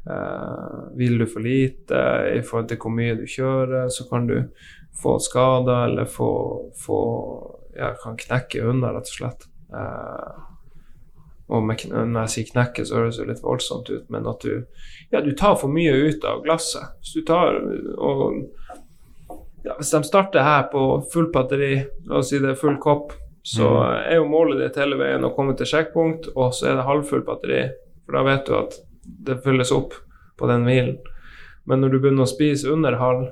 Eh, 0.09 0.79
vil 0.97 1.19
du 1.21 1.27
for 1.29 1.45
lite 1.45 2.01
i 2.33 2.41
forhold 2.41 2.71
til 2.71 2.81
hvor 2.81 2.95
mye 2.97 3.19
du 3.21 3.27
kjører, 3.29 3.91
så 3.93 4.07
kan 4.09 4.25
du 4.31 4.39
få 5.03 5.19
skader 5.21 5.91
eller 5.91 6.09
få, 6.09 6.31
få 6.81 7.03
ja, 7.77 7.93
kan 8.01 8.17
knekke 8.17 8.65
unna, 8.73 8.95
rett 8.97 9.13
og 9.13 9.19
slett. 9.19 9.47
Eh, 9.77 10.41
og 11.53 11.69
med, 11.69 11.85
når 11.93 12.25
jeg 12.25 12.33
sier 12.33 12.49
knekke, 12.49 12.89
så 12.89 13.03
høres 13.03 13.21
det 13.21 13.29
litt 13.29 13.45
voldsomt 13.45 13.93
ut, 13.93 14.09
men 14.09 14.25
at 14.25 14.41
du 14.41 14.65
ja, 15.13 15.21
du 15.21 15.35
tar 15.37 15.59
for 15.61 15.69
mye 15.69 15.93
ut 16.09 16.25
av 16.25 16.41
glasset. 16.47 16.97
Hvis 17.05 17.19
du 17.19 17.27
tar 17.29 17.61
og 18.01 18.41
ja, 19.65 19.77
Hvis 19.79 19.91
de 19.91 20.03
starter 20.05 20.43
her 20.43 20.69
på 20.73 21.03
full 21.13 21.31
batteri, 21.33 21.75
la 22.09 22.21
oss 22.21 22.33
si 22.33 22.41
det 22.43 22.55
er 22.55 22.59
full 22.59 22.79
kopp, 22.83 23.13
så 23.43 23.69
er 23.83 24.21
jo 24.21 24.29
målet 24.31 24.61
ditt 24.61 24.79
hele 24.79 24.99
veien 25.01 25.25
å 25.27 25.33
komme 25.35 25.57
til 25.59 25.67
sjekkpunkt, 25.67 26.31
og 26.37 26.55
så 26.55 26.71
er 26.71 26.79
det 26.79 26.87
halvfull 26.87 27.25
batteri. 27.27 27.63
For 28.07 28.19
da 28.19 28.23
vet 28.27 28.47
du 28.47 28.55
at 28.59 28.79
det 29.03 29.41
fylles 29.43 29.73
opp 29.75 29.97
på 30.39 30.51
den 30.51 30.67
hvilen. 30.67 31.01
Men 31.67 31.83
når 31.83 31.95
du 31.95 31.99
begynner 31.99 32.27
å 32.27 32.31
spise 32.31 32.71
under 32.71 32.99
halv, 32.99 33.29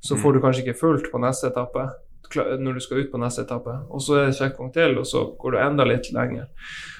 så 0.00 0.18
får 0.18 0.34
du 0.34 0.42
kanskje 0.42 0.64
ikke 0.64 0.78
fullt 0.78 1.10
på 1.12 1.22
neste 1.22 1.50
etappe. 1.50 1.88
Når 2.34 2.76
du 2.76 2.82
skal 2.82 3.02
ut 3.02 3.10
på 3.12 3.20
neste 3.22 3.46
etappe. 3.46 3.72
Og 3.88 4.02
så 4.04 4.18
er 4.18 4.28
det 4.28 4.36
sjekkpunkt 4.38 4.76
til, 4.76 4.98
og 5.00 5.06
så 5.08 5.24
går 5.38 5.54
du 5.54 5.62
enda 5.62 5.86
litt 5.88 6.10
lenger. 6.14 6.50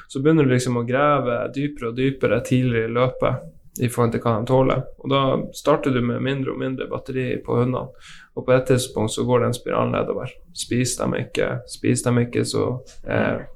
Så 0.09 0.23
begynner 0.23 0.47
du 0.47 0.55
liksom 0.55 0.79
å 0.81 0.87
grave 0.88 1.42
dypere 1.55 1.90
og 1.90 1.99
dypere 1.99 2.40
tidligere 2.47 2.88
i 2.88 2.97
løpet 2.97 3.83
i 3.85 3.90
forhold 3.92 4.14
til 4.14 4.23
hva 4.25 4.35
de 4.38 4.49
tåler. 4.49 4.87
Og 5.05 5.12
da 5.12 5.23
starter 5.55 5.94
du 5.94 6.01
med 6.03 6.25
mindre 6.25 6.55
og 6.55 6.62
mindre 6.62 6.88
batteri 6.90 7.29
på 7.44 7.61
hundene. 7.61 7.92
Og 8.38 8.46
på 8.46 8.55
et 8.55 8.68
tidspunkt 8.70 9.12
så 9.12 9.24
går 9.27 9.42
den 9.42 9.57
spiralen 9.57 9.96
nedover. 9.96 10.31
Spiser 10.55 11.11
de 11.11 11.24
ikke, 11.27 11.51
spiser 11.66 12.14
de 12.14 12.22
ikke, 12.29 12.44
så 12.46 12.70
er 13.03 13.48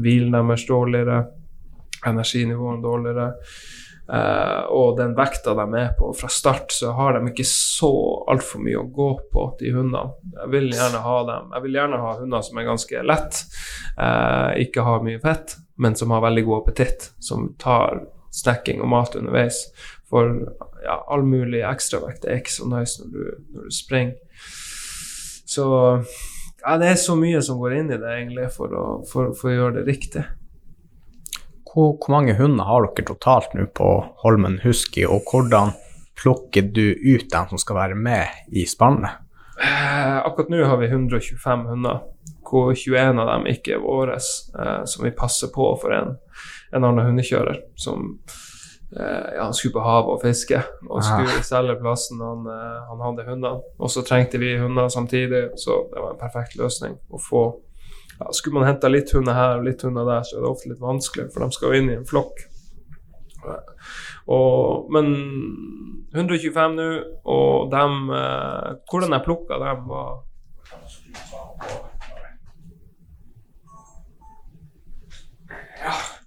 hvilen 0.00 0.32
deres 0.32 0.64
dårligere, 0.68 1.26
energinivået 2.08 2.82
dårligere. 2.82 3.28
Eh, 4.12 4.62
og 4.74 4.96
den 4.98 5.12
vekta 5.16 5.54
de 5.56 5.66
er 5.78 5.92
på 5.98 6.10
fra 6.16 6.28
start, 6.32 6.72
så 6.74 6.94
har 6.96 7.16
de 7.16 7.30
ikke 7.30 7.46
så 7.48 7.92
altfor 8.32 8.64
mye 8.64 8.80
å 8.80 8.88
gå 8.92 9.10
på, 9.32 9.46
de 9.60 9.70
hundene. 9.76 10.16
Jeg 10.40 10.52
vil 10.56 10.72
gjerne 10.74 11.04
ha 11.04 11.18
dem. 11.28 11.52
Jeg 11.54 11.66
vil 11.66 11.78
gjerne 11.78 12.00
ha 12.02 12.16
hunder 12.18 12.48
som 12.48 12.58
er 12.58 12.68
ganske 12.72 13.04
lett, 13.06 13.44
eh, 13.96 14.50
ikke 14.66 14.88
har 14.88 15.06
mye 15.06 15.22
fett, 15.22 15.56
men 15.76 15.96
som 15.98 16.12
har 16.12 16.24
veldig 16.24 16.44
god 16.48 16.62
appetitt, 16.62 17.12
som 17.20 17.52
tar 17.62 18.04
snacking 18.32 18.82
og 18.82 18.90
mat 18.92 19.16
underveis. 19.16 19.66
For 20.08 20.34
ja, 20.84 20.98
all 21.08 21.24
mulig 21.26 21.62
ekstravekt 21.66 22.26
er 22.26 22.42
ikke 22.42 22.54
så 22.54 22.68
nice 22.70 23.02
når 23.02 23.14
du, 23.14 23.48
når 23.54 23.68
du 23.68 23.74
springer. 23.76 24.46
Så 25.52 25.64
ja, 26.62 26.76
det 26.78 26.92
er 26.92 27.00
så 27.00 27.16
mye 27.18 27.42
som 27.44 27.58
går 27.60 27.78
inn 27.80 27.90
i 27.90 27.98
det, 27.98 28.12
egentlig, 28.12 28.46
for 28.54 28.72
å, 28.76 28.84
for, 29.08 29.32
for 29.38 29.50
å 29.50 29.56
gjøre 29.56 29.80
det 29.80 29.88
riktig. 29.90 30.24
Hvor, 31.72 31.96
hvor 31.96 32.12
mange 32.12 32.36
hunder 32.38 32.68
har 32.68 32.86
dere 32.86 33.08
totalt 33.08 33.56
nå 33.56 33.66
på 33.74 33.88
Holmen 34.22 34.60
Husky, 34.64 35.04
og 35.08 35.26
hvordan 35.30 35.74
plukker 36.20 36.68
du 36.74 36.92
ut 36.92 37.28
dem 37.32 37.50
som 37.50 37.60
skal 37.60 37.80
være 37.80 37.98
med 37.98 38.52
i 38.52 38.66
spannet? 38.68 39.18
Eh, 39.62 40.16
akkurat 40.22 40.52
nå 40.52 40.62
har 40.64 40.78
vi 40.80 40.90
125 40.90 41.66
hunder, 41.70 42.04
hvor 42.46 42.72
21 42.76 43.20
av 43.22 43.28
dem 43.32 43.48
ikke 43.52 43.76
er 43.76 43.82
våre, 43.82 44.16
eh, 44.18 44.84
som 44.84 45.04
vi 45.06 45.14
passer 45.16 45.52
på 45.54 45.72
for 45.80 45.94
en, 45.96 46.16
en 46.72 46.84
annen 46.84 47.10
hundekjører 47.10 47.62
som 47.80 48.14
ja, 49.00 49.44
han 49.44 49.54
skulle 49.54 49.72
på 49.72 49.84
havet 49.84 50.14
og 50.14 50.22
fiske 50.22 50.58
og 50.88 51.04
skulle 51.04 51.42
selge 51.46 51.78
plassen 51.80 52.20
han, 52.20 52.46
eh, 52.52 52.78
han 52.90 53.04
hadde 53.06 53.26
hundene. 53.28 53.60
Og 53.78 53.92
så 53.92 54.04
trengte 54.06 54.40
vi 54.42 54.54
hunder 54.60 54.90
samtidig, 54.92 55.46
så 55.60 55.82
det 55.92 56.00
var 56.02 56.14
en 56.14 56.20
perfekt 56.20 56.58
løsning 56.60 56.98
å 57.10 57.20
få 57.20 57.44
ja, 58.18 58.28
Skulle 58.36 58.60
man 58.60 58.68
hente 58.68 58.90
litt 58.92 59.10
hunder 59.16 59.34
her 59.34 59.58
og 59.58 59.64
litt 59.66 59.82
hunder 59.82 60.04
der, 60.06 60.26
så 60.28 60.36
er 60.36 60.44
det 60.44 60.50
ofte 60.50 60.68
litt 60.70 60.82
vanskelig, 60.82 61.30
for 61.32 61.42
de 61.42 61.56
skal 61.56 61.72
jo 61.72 61.80
inn 61.80 61.88
i 61.90 61.96
en 61.96 62.08
flokk. 62.08 62.44
Og, 64.30 64.92
men 64.94 65.08
125 66.14 66.76
nå, 66.76 66.84
og 67.32 67.72
dem 67.72 68.12
eh, 68.14 68.68
Hvordan 68.86 69.16
jeg 69.16 69.24
plukka 69.26 69.58
dem, 69.58 69.88
var 69.90 70.20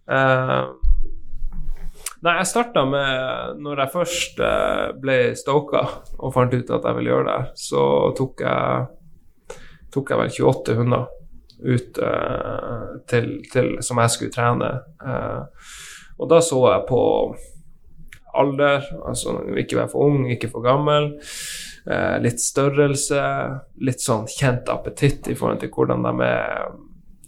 Eh, 0.06 0.64
nei, 2.26 2.36
jeg 2.42 2.50
starta 2.50 2.84
med 2.90 3.62
Når 3.64 3.82
jeg 3.84 3.94
først 3.94 4.40
eh, 4.44 4.88
ble 5.02 5.18
stoka 5.40 5.84
og 6.18 6.34
fant 6.36 6.54
ut 6.54 6.72
at 6.74 6.88
jeg 6.88 6.98
ville 7.00 7.14
gjøre 7.14 7.28
det, 7.32 7.42
så 7.60 7.84
tok 8.18 8.46
jeg 8.46 8.88
tok 9.96 10.12
jeg 10.12 10.20
vel 10.20 10.32
28 10.34 10.76
hunder 10.76 11.06
ut 11.66 12.00
uh, 12.04 12.98
til, 13.08 13.30
til, 13.48 13.70
som 13.86 14.02
jeg 14.02 14.12
skulle 14.12 14.34
trene. 14.36 14.72
Uh, 15.00 15.46
og 16.20 16.28
da 16.34 16.42
så 16.44 16.60
jeg 16.68 16.84
på 16.90 17.00
alder, 18.36 18.84
altså 19.08 19.38
ikke 19.56 19.80
være 19.80 19.92
for 19.94 20.10
ung, 20.10 20.26
ikke 20.34 20.50
for 20.52 20.66
gammel. 20.66 21.14
Uh, 21.88 22.18
litt 22.20 22.44
størrelse, 22.44 23.22
litt 23.88 24.04
sånn 24.04 24.28
kjent 24.28 24.68
appetitt 24.74 25.32
i 25.32 25.38
forhold 25.38 25.64
til 25.64 25.72
hvordan 25.72 26.04
de, 26.10 26.28
er, 26.28 26.76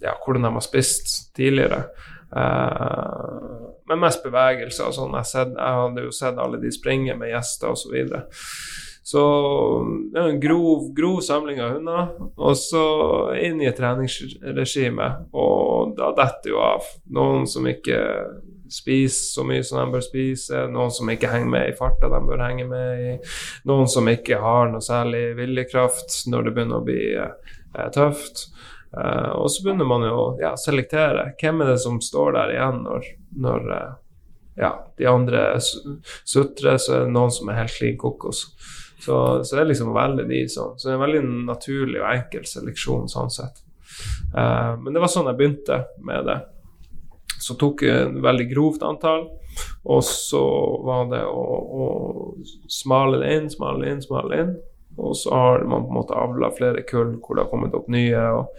ja, 0.03 0.17
hvordan 0.25 0.49
de 0.49 0.53
har 0.57 0.67
spist 0.67 1.15
tidligere. 1.37 1.85
Eh, 2.27 3.66
men 3.87 4.01
mest 4.03 4.25
bevegelser 4.25 4.89
og 4.89 4.97
sånn. 4.97 5.15
Jeg, 5.21 5.53
jeg 5.53 5.79
hadde 5.81 6.03
jo 6.07 6.15
sett 6.15 6.41
alle 6.41 6.59
de 6.61 6.73
springe 6.75 7.15
med 7.19 7.31
gjester 7.31 7.71
osv. 7.71 7.87
Så, 7.87 7.93
videre. 7.93 8.23
så 9.07 9.23
det 10.11 10.19
er 10.19 10.33
en 10.33 10.41
grov, 10.43 10.89
grov 10.97 11.21
samling 11.23 11.61
av 11.63 11.77
hunder, 11.77 12.09
og 12.35 12.59
så 12.59 12.83
inn 13.39 13.61
i 13.63 13.69
et 13.69 13.79
treningsregime. 13.79 15.09
Og 15.31 15.95
da 15.99 16.11
detter 16.17 16.53
jo 16.55 16.61
av 16.63 16.91
noen 17.15 17.47
som 17.47 17.67
ikke 17.69 18.01
spiser 18.67 19.33
så 19.33 19.43
mye 19.47 19.63
som 19.63 19.79
de 19.79 19.93
bør 19.93 20.03
spise, 20.03 20.65
noen 20.71 20.91
som 20.91 21.09
ikke 21.11 21.31
henger 21.31 21.51
med 21.51 21.69
i 21.69 21.75
farta 21.77 22.09
de 22.11 22.19
bør 22.27 22.43
henge 22.43 22.65
med 22.67 23.03
i, 23.03 23.13
noen 23.69 23.87
som 23.91 24.07
ikke 24.11 24.41
har 24.43 24.71
noe 24.71 24.83
særlig 24.83 25.29
viljekraft 25.37 26.25
når 26.31 26.47
det 26.47 26.55
begynner 26.57 26.81
å 26.81 26.87
bli 26.87 27.01
eh, 27.15 27.87
tøft. 27.95 28.49
Uh, 28.97 29.29
og 29.43 29.51
så 29.51 29.61
begynner 29.63 29.85
man 29.85 30.05
jo 30.07 30.15
å 30.17 30.27
ja, 30.41 30.55
selektere. 30.57 31.31
Hvem 31.37 31.61
er 31.61 31.73
det 31.73 31.79
som 31.83 31.99
står 32.01 32.33
der 32.33 32.53
igjen 32.55 32.81
når, 32.85 33.09
når 33.37 33.69
uh, 33.69 33.95
ja, 34.57 34.71
de 34.97 35.05
andre 35.05 35.43
sutrer, 35.61 36.79
så 36.81 36.95
er 36.95 37.05
det 37.05 37.13
noen 37.13 37.33
som 37.33 37.51
er 37.51 37.61
helt 37.61 37.75
klin 37.77 37.97
kokos. 38.01 38.47
Så, 38.97 39.17
så 39.45 39.55
det 39.55 39.61
er 39.61 39.69
liksom 39.69 39.93
veldig 39.93 40.25
de 40.27 40.39
som 40.49 40.73
Så 40.75 40.87
det 40.87 40.95
er 40.95 40.97
en 40.97 41.03
veldig 41.03 41.19
naturlig 41.45 41.99
og 42.01 42.09
enkel 42.09 42.47
seleksjon 42.49 43.05
sånn 43.11 43.29
sett. 43.31 43.61
Uh, 44.33 44.73
men 44.81 44.95
det 44.95 45.03
var 45.03 45.13
sånn 45.13 45.29
jeg 45.29 45.37
begynte 45.37 45.83
med 46.01 46.25
det. 46.27 46.39
Så 47.37 47.53
tok 47.59 47.85
jeg 47.85 48.07
en 48.07 48.17
veldig 48.25 48.47
grovt 48.49 48.81
antall, 48.83 49.27
og 49.85 50.01
så 50.05 50.41
var 50.85 51.05
det 51.11 51.21
å, 51.29 51.43
å 51.83 51.85
smale 52.71 53.21
det 53.21 53.29
inn, 53.35 53.51
smale 53.53 53.83
det 53.83 53.93
inn, 53.93 54.01
smale 54.03 54.33
det 54.33 54.41
inn. 54.41 54.57
Og 54.97 55.17
så 55.17 55.33
har 55.35 55.65
man 55.65 55.85
på 55.85 55.93
en 55.93 55.99
måte 55.99 56.17
avla 56.17 56.51
flere 56.55 56.83
kull 56.87 57.17
hvor 57.21 57.37
det 57.37 57.45
har 57.45 57.51
kommet 57.51 57.75
opp 57.77 57.89
nye. 57.93 58.23
og 58.39 58.55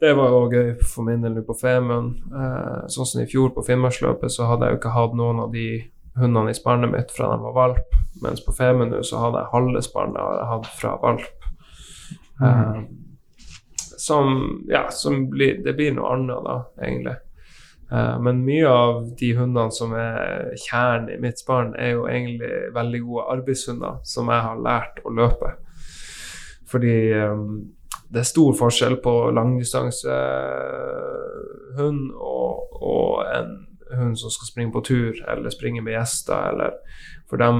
det 0.00 0.14
var 0.16 0.32
jo 0.32 0.44
gøy 0.48 0.68
for 0.88 1.04
min 1.04 1.20
del 1.20 1.42
på 1.44 1.54
Femund. 1.60 2.22
Eh, 2.32 2.86
sånn 2.88 3.08
som 3.08 3.20
i 3.20 3.28
fjor 3.28 3.50
på 3.52 3.64
Finnmarksløpet, 3.66 4.32
så 4.32 4.46
hadde 4.48 4.66
jeg 4.66 4.76
jo 4.76 4.80
ikke 4.80 4.94
hatt 4.94 5.16
noen 5.18 5.42
av 5.42 5.50
de 5.52 5.66
hundene 6.16 6.54
i 6.54 6.56
spannet 6.56 6.90
mitt 6.92 7.12
fra 7.12 7.28
de 7.34 7.42
var 7.44 7.56
valp, 7.56 7.98
mens 8.24 8.40
på 8.44 8.54
Femund 8.56 8.96
så 9.06 9.20
hadde 9.20 9.42
jeg 9.42 9.52
halve 9.52 9.82
spannet 9.84 10.20
jeg 10.20 10.48
hatt 10.54 10.70
fra 10.80 10.94
valp. 11.04 11.46
Mm. 12.40 12.48
Eh, 12.48 12.80
som 14.00 14.64
Ja, 14.68 14.86
som 14.90 15.26
blir, 15.30 15.60
det 15.64 15.76
blir 15.76 15.92
noe 15.92 16.14
annet, 16.14 16.48
da, 16.48 16.56
egentlig. 16.80 17.18
Eh, 17.92 18.20
men 18.22 18.44
mye 18.46 18.68
av 18.70 19.16
de 19.18 19.32
hundene 19.34 19.72
som 19.74 19.92
er 19.98 20.52
kjernen 20.62 21.10
i 21.14 21.18
mitt 21.22 21.42
barn, 21.46 21.74
er 21.78 21.90
jo 21.96 22.06
egentlig 22.10 22.50
veldig 22.76 23.00
gode 23.06 23.24
arbeidshunder 23.34 23.94
som 24.06 24.30
jeg 24.30 24.40
har 24.46 24.64
lært 24.66 24.96
å 25.04 25.14
løpe. 25.14 25.48
Fordi 26.70 26.96
um, 27.18 27.46
det 28.10 28.20
er 28.22 28.28
stor 28.28 28.52
forskjell 28.58 28.96
på 29.02 29.14
langdistansehund 29.34 32.02
og, 32.14 32.50
og, 32.78 33.26
en 33.26 33.50
hund 33.90 34.14
som 34.18 34.30
skal 34.30 34.46
springe 34.46 34.72
på 34.74 34.80
tur 34.86 35.12
eller 35.26 35.50
springe 35.50 35.82
med 35.82 35.92
gjester. 35.96 36.38
Eller, 36.52 36.70
for 37.30 37.36
de 37.42 37.50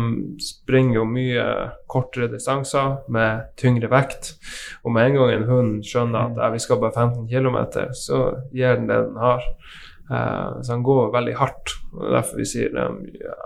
springer 0.42 0.94
jo 1.00 1.04
mye 1.10 1.44
kortere 1.90 2.28
distanser 2.30 2.88
med 3.10 3.30
tyngre 3.58 3.88
vekt. 3.90 4.34
Og 4.84 4.92
med 4.94 5.02
en 5.08 5.16
gang 5.18 5.30
en 5.34 5.50
hund 5.50 5.84
skjønner 5.86 6.38
at 6.38 6.52
vi 6.54 6.60
skal 6.62 6.80
bare 6.82 6.94
15 6.94 7.26
km, 7.30 7.58
så 7.98 8.18
gir 8.54 8.74
den 8.78 8.88
det 8.90 9.00
den 9.08 9.18
har. 9.18 9.42
Uh, 10.10 10.58
så 10.62 10.74
han 10.74 10.82
går 10.82 11.12
veldig 11.14 11.36
hardt. 11.38 11.74
det 11.92 12.06
er 12.08 12.14
Derfor 12.16 12.40
vi 12.40 12.46
sier 12.50 12.72
de 12.74 12.86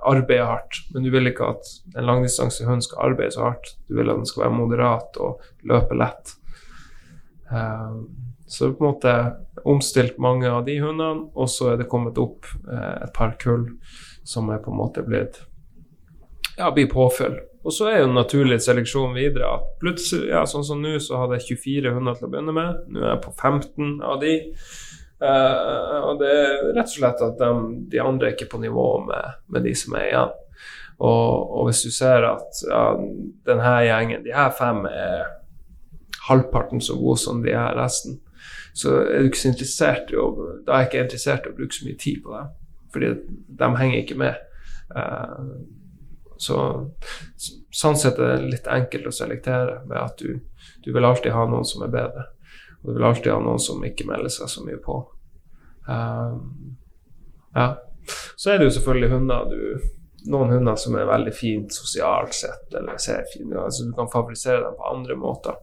arbeider 0.09 0.49
hardt. 0.49 0.81
Men 0.95 1.05
du 1.05 1.11
vil 1.13 1.29
ikke 1.31 1.51
at 1.55 1.73
en 1.95 2.09
langdistansehund 2.09 2.87
skal 2.87 3.11
arbeide 3.11 3.37
så 3.37 3.49
hardt. 3.51 3.75
Du 3.89 3.99
vil 3.99 4.11
at 4.11 4.23
den 4.23 4.29
skal 4.29 4.47
være 4.47 4.59
moderat 4.59 5.21
og 5.21 5.45
løpe 5.69 5.99
lett. 6.01 6.37
Uh, 7.53 8.05
så 8.49 8.71
på 8.73 8.85
en 8.85 8.93
måte 8.93 9.15
omstilt 9.65 10.21
mange 10.21 10.51
av 10.51 10.67
de 10.67 10.77
hundene, 10.81 11.31
og 11.33 11.49
så 11.49 11.73
er 11.73 11.81
det 11.81 11.89
kommet 11.91 12.19
opp 12.21 12.45
et 12.69 13.13
par 13.17 13.33
kull 13.41 13.65
som 14.29 14.51
er 14.53 14.61
på 14.63 14.71
en 14.71 14.77
måte 14.77 15.03
blitt 15.07 15.41
ja, 16.57 16.71
blir 16.71 16.87
påfyll. 16.87 17.39
Og 17.65 17.73
så 17.73 17.89
er 17.89 18.03
jo 18.03 18.11
naturlig 18.13 18.61
seleksjon 18.63 19.15
videre 19.17 19.49
at 19.57 19.69
plutselig, 19.81 20.29
ja, 20.35 20.45
sånn 20.49 20.67
som 20.67 20.83
nå, 20.85 20.99
så 21.03 21.23
hadde 21.23 21.39
jeg 21.41 21.59
24 21.65 21.95
hunder 21.97 22.19
til 22.19 22.29
å 22.29 22.33
begynne 22.35 22.55
med. 22.57 22.83
Nå 22.93 23.01
er 23.01 23.15
jeg 23.15 23.23
på 23.25 23.33
15 23.33 23.95
av 24.05 24.19
de. 24.21 24.35
Uh, 25.23 26.11
og 26.11 26.19
det 26.21 26.31
er 26.31 26.73
rett 26.75 26.89
og 26.91 26.97
slett 26.97 27.23
at 27.23 27.39
de, 27.39 27.51
de 27.93 28.01
andre 28.03 28.29
er 28.29 28.35
ikke 28.35 28.51
på 28.51 28.61
nivå 28.61 28.89
med, 29.07 29.39
med 29.55 29.65
de 29.65 29.75
som 29.79 29.95
er 29.99 30.09
igjen. 30.09 30.35
Og, 30.99 31.31
og, 31.51 31.63
hvis 31.69 31.85
du 31.87 31.91
ser 31.95 32.27
at 32.29 32.61
ja, 32.69 32.83
denne 33.47 33.73
gjengen, 33.87 34.25
de 34.27 34.35
her 34.35 34.53
fem, 34.55 34.85
er 34.87 35.25
halvparten 36.29 36.83
så 36.83 36.97
gode 36.99 37.19
som 37.21 37.43
de 37.45 37.55
her 37.55 37.75
resten, 37.79 38.21
så 38.75 38.97
er 39.03 39.23
du 39.23 39.31
ikke 39.31 39.43
så 39.43 39.51
interessert 39.53 40.11
i 40.11 40.19
å, 40.19 40.29
da 40.67 40.75
er 40.75 40.85
jeg 40.85 40.91
ikke 40.91 41.03
interessert 41.07 41.47
i 41.47 41.53
å 41.53 41.57
bruke 41.59 41.77
så 41.77 41.87
mye 41.87 42.01
tid 42.01 42.23
på 42.25 42.35
dem. 42.35 42.53
Fordi 42.95 43.11
de 43.61 43.71
henger 43.81 43.99
ikke 44.01 44.19
med. 44.23 44.39
Uh, 44.95 45.55
så 46.45 46.59
sånn 47.75 47.99
sett 47.99 48.19
er 48.19 48.37
det 48.37 48.53
litt 48.53 48.71
enkelt 48.71 49.09
å 49.09 49.15
selektere 49.15 49.81
med 49.89 49.99
at 49.99 50.19
du, 50.21 50.41
du 50.85 50.91
vil 50.95 51.07
alltid 51.07 51.35
ha 51.35 51.47
noen 51.49 51.67
som 51.67 51.85
er 51.87 51.93
bedre. 51.95 52.27
Og 52.85 52.93
du 52.93 52.99
vil 52.99 53.09
alltid 53.09 53.33
ha 53.33 53.41
noen 53.41 53.61
som 53.63 53.85
ikke 53.85 54.07
melder 54.09 54.33
seg 54.33 54.51
så 54.53 54.65
mye 54.65 54.79
på. 54.85 54.99
Um, 55.89 56.77
ja. 57.57 57.75
Så 58.37 58.53
er 58.53 58.59
det 58.59 58.69
jo 58.69 58.75
selvfølgelig 58.79 59.13
hunder 59.13 59.47
du 59.49 59.61
Noen 60.25 60.55
hunder 60.55 60.77
som 60.81 60.95
er 60.97 61.05
veldig 61.05 61.33
fint 61.37 61.75
sosialt 61.77 62.33
sett, 62.33 62.71
eller 62.73 62.97
ser 62.97 63.27
fine 63.29 63.59
altså 63.61 63.85
Du 63.85 63.91
kan 63.93 64.09
favorisere 64.09 64.63
dem 64.63 64.77
på 64.79 64.87
andre 64.89 65.17
måter. 65.21 65.59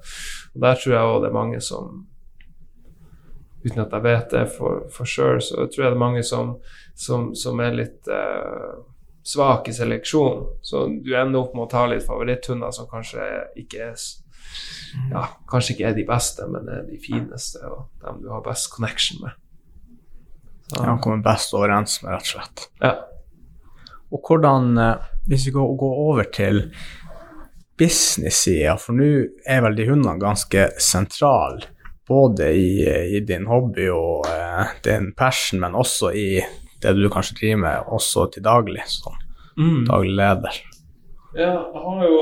Og 0.53 0.61
Der 0.61 0.77
tror 0.77 0.93
jeg 0.93 1.07
òg 1.13 1.21
det 1.23 1.29
er 1.31 1.37
mange 1.39 1.61
som 1.65 2.07
Uten 3.63 3.81
at 3.83 3.91
jeg 3.93 4.03
vet 4.03 4.31
det 4.33 4.47
for, 4.55 4.87
for 4.89 5.05
sure, 5.05 5.41
så 5.41 5.67
tror 5.69 5.83
jeg 5.83 5.91
det 5.91 5.97
er 5.97 6.01
mange 6.01 6.23
som, 6.25 6.55
som, 6.97 7.27
som 7.37 7.59
er 7.61 7.75
litt 7.77 8.07
uh, 8.09 8.79
svak 9.21 9.69
i 9.69 9.73
seleksjon. 9.77 10.47
Så 10.65 10.87
du 11.05 11.11
ender 11.13 11.43
opp 11.43 11.53
med 11.53 11.67
å 11.67 11.69
ta 11.69 11.83
litt 11.85 12.05
favoritthunder 12.07 12.73
som 12.73 12.89
kanskje 12.89 13.27
ikke 13.61 13.91
er 13.91 13.99
ja, 15.11 15.25
kanskje 15.49 15.75
ikke 15.75 15.87
er 15.89 15.95
de 15.97 16.07
beste, 16.07 16.47
men 16.51 16.67
er 16.71 16.83
de 16.87 16.99
fineste 17.01 17.61
og 17.67 17.87
dem 18.03 18.21
du 18.23 18.29
har 18.33 18.43
best 18.45 18.71
connection 18.73 19.21
med. 19.23 19.37
Så. 20.71 20.83
Ja, 20.85 20.97
kommer 21.03 21.23
best 21.23 21.53
overens 21.57 21.99
med, 22.03 22.13
rett 22.15 22.27
og 22.27 22.33
slett. 22.35 22.67
Ja. 22.83 22.93
Og 24.11 24.27
hvordan, 24.27 24.77
eh, 24.79 25.11
hvis 25.27 25.47
vi 25.47 25.55
går, 25.55 25.75
går 25.79 25.99
over 26.07 26.27
til 26.33 26.63
business-sida, 27.79 28.75
for 28.79 28.95
nå 28.95 29.09
er 29.47 29.63
vel 29.65 29.77
de 29.77 29.87
hundene 29.89 30.19
ganske 30.21 30.67
sentrale 30.79 31.71
både 32.07 32.51
i, 32.53 32.71
i, 33.15 33.19
din 33.23 33.47
hobby 33.47 33.87
og 33.93 34.27
uh, 34.27 34.73
din 34.83 35.13
passion, 35.17 35.61
men 35.63 35.77
også 35.79 36.11
i 36.11 36.41
det 36.83 36.95
du 36.97 37.07
kanskje 37.13 37.37
driver 37.39 37.61
med 37.61 37.91
også 37.95 38.25
til 38.33 38.43
daglig, 38.43 38.83
som 38.89 39.15
mm. 39.57 39.85
daglig 39.87 40.15
leder. 40.19 40.57
Ja, 41.37 41.53
jeg 41.71 41.83
har 41.85 42.03
jo 42.09 42.17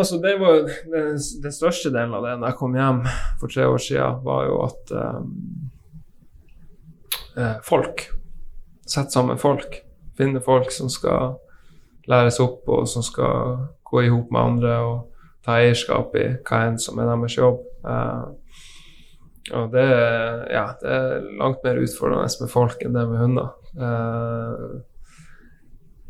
Altså, 0.00 0.16
det 0.22 0.38
var 0.40 0.62
den, 0.64 1.18
den, 1.42 1.52
største 1.52 1.90
delen 1.92 2.14
av 2.16 2.24
det 2.24 2.38
når 2.40 2.48
jeg 2.48 2.56
kom 2.56 2.76
hjem 2.78 3.02
for 3.40 3.52
tre 3.52 3.66
år 3.68 3.82
siden, 3.84 4.22
var 4.24 4.46
jo 4.48 4.54
at 4.64 4.94
eh, 7.36 7.58
folk 7.66 8.06
Sette 8.90 9.14
sammen 9.14 9.38
folk. 9.38 9.76
Finne 10.18 10.40
folk 10.42 10.72
som 10.74 10.88
skal 10.90 11.36
læres 12.10 12.40
opp, 12.42 12.64
og 12.66 12.88
som 12.90 13.04
skal 13.06 13.68
gå 13.86 14.02
i 14.02 14.08
hop 14.10 14.32
med 14.34 14.40
andre 14.40 14.72
og 14.82 14.96
ta 15.46 15.60
eierskap 15.60 16.16
i 16.18 16.24
hva 16.48 16.58
enn 16.66 16.80
som 16.82 16.98
er 16.98 17.06
deres 17.06 17.36
jobb. 17.36 17.60
Eh, 17.86 18.24
og 19.60 19.70
det, 19.72 19.86
ja, 20.50 20.64
det 20.80 20.90
er 20.96 21.28
langt 21.38 21.62
mer 21.64 21.78
utfordrende 21.84 22.42
med 22.42 22.50
folk 22.50 22.82
enn 22.82 22.96
det 22.96 23.06
med 23.12 23.22
hunder. 23.22 23.52
Uh, 23.78 24.80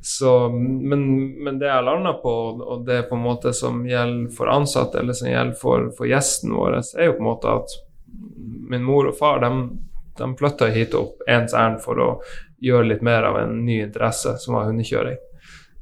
så, 0.02 0.48
men, 0.48 1.02
men, 1.44 1.58
det 1.58 1.68
jeg 1.68 1.84
landa 1.84 2.12
på, 2.22 2.32
og 2.60 2.84
det 2.86 3.02
på 3.10 3.18
en 3.18 3.24
måte 3.24 3.52
som 3.52 3.82
gjelder 3.86 4.30
for 4.32 4.48
ansatte, 4.48 5.00
eller 5.00 5.16
som 5.16 5.28
gjelder 5.28 5.58
for, 5.60 5.90
for 5.96 6.08
gjesten 6.08 6.54
vår, 6.56 6.78
er 6.96 7.10
jo 7.10 7.16
på 7.18 7.24
en 7.24 7.28
måte 7.28 7.52
at 7.52 7.74
min 8.70 8.84
mor 8.86 9.10
og 9.10 9.18
far 9.18 9.42
de, 9.44 9.50
de 10.18 10.30
flytta 10.38 10.70
hit 10.72 10.96
opp 10.96 11.20
ens 11.28 11.52
ærend 11.52 11.82
for 11.84 12.00
å 12.00 12.08
gjøre 12.64 12.88
litt 12.94 13.04
mer 13.04 13.28
av 13.28 13.36
en 13.42 13.60
ny 13.66 13.80
interesse, 13.82 14.36
som 14.40 14.56
var 14.56 14.70
hundekjøring. 14.70 15.20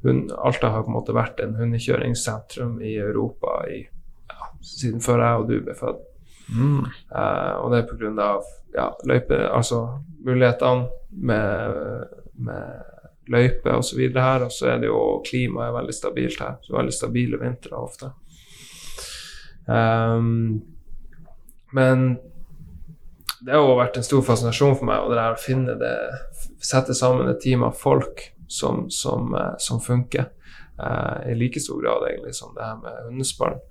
Hun, 0.03 0.21
Alta 0.35 0.73
har 0.73 0.83
på 0.83 0.91
en 0.91 0.97
måte 0.99 1.15
vært 1.15 1.39
en 1.43 1.55
hundekjøringssentrum 1.59 2.77
i 2.83 2.95
Europa 2.99 3.61
i, 3.71 3.81
ja, 4.31 4.51
siden 4.63 5.03
før 5.03 5.23
jeg 5.23 5.41
og 5.41 5.49
du 5.49 5.57
ble 5.63 5.75
født. 5.79 6.05
Mm. 6.49 6.85
Uh, 7.13 7.53
og 7.61 7.71
det 7.71 7.83
er 7.83 7.89
pga. 7.89 8.29
Ja, 8.69 8.91
løype, 9.09 9.37
altså 9.49 9.79
mulighetene 10.21 10.89
med, 11.09 12.09
med 12.37 12.98
løyper 13.31 13.77
osv. 13.77 14.01
her. 14.15 14.45
Og 14.45 14.53
så 14.53 14.73
er 14.73 14.81
det 14.81 14.89
jo 14.89 15.21
klimaet 15.25 15.75
veldig 15.75 15.95
stabilt 15.95 16.41
her. 16.43 16.57
Så 16.65 16.75
veldig 16.77 16.95
stabile 16.95 17.41
vintre 17.41 17.77
ofte. 17.77 18.11
Um, 19.69 20.61
men 21.71 22.17
det 23.45 23.53
har 23.53 23.61
jo 23.61 23.77
vært 23.79 23.99
en 23.99 24.07
stor 24.07 24.23
fascinasjon 24.25 24.75
for 24.79 24.89
meg, 24.89 25.03
og 25.03 25.13
det 25.13 25.19
der 25.21 25.37
å 25.37 25.39
finne 25.39 25.77
det 25.79 25.95
Sette 26.59 26.91
sammen 26.97 27.29
et 27.31 27.39
team 27.39 27.61
av 27.63 27.77
folk 27.79 28.19
som, 28.51 28.89
som, 28.91 29.29
eh, 29.35 29.53
som 29.63 29.79
funker. 29.79 30.25
Uh, 30.79 31.31
I 31.31 31.35
like 31.39 31.59
stor 31.59 31.79
grad 31.79 32.03
egentlig 32.09 32.33
som 32.35 32.51
det 32.55 32.65
her 32.65 32.75
med 32.81 32.97
hundespann. 33.05 33.61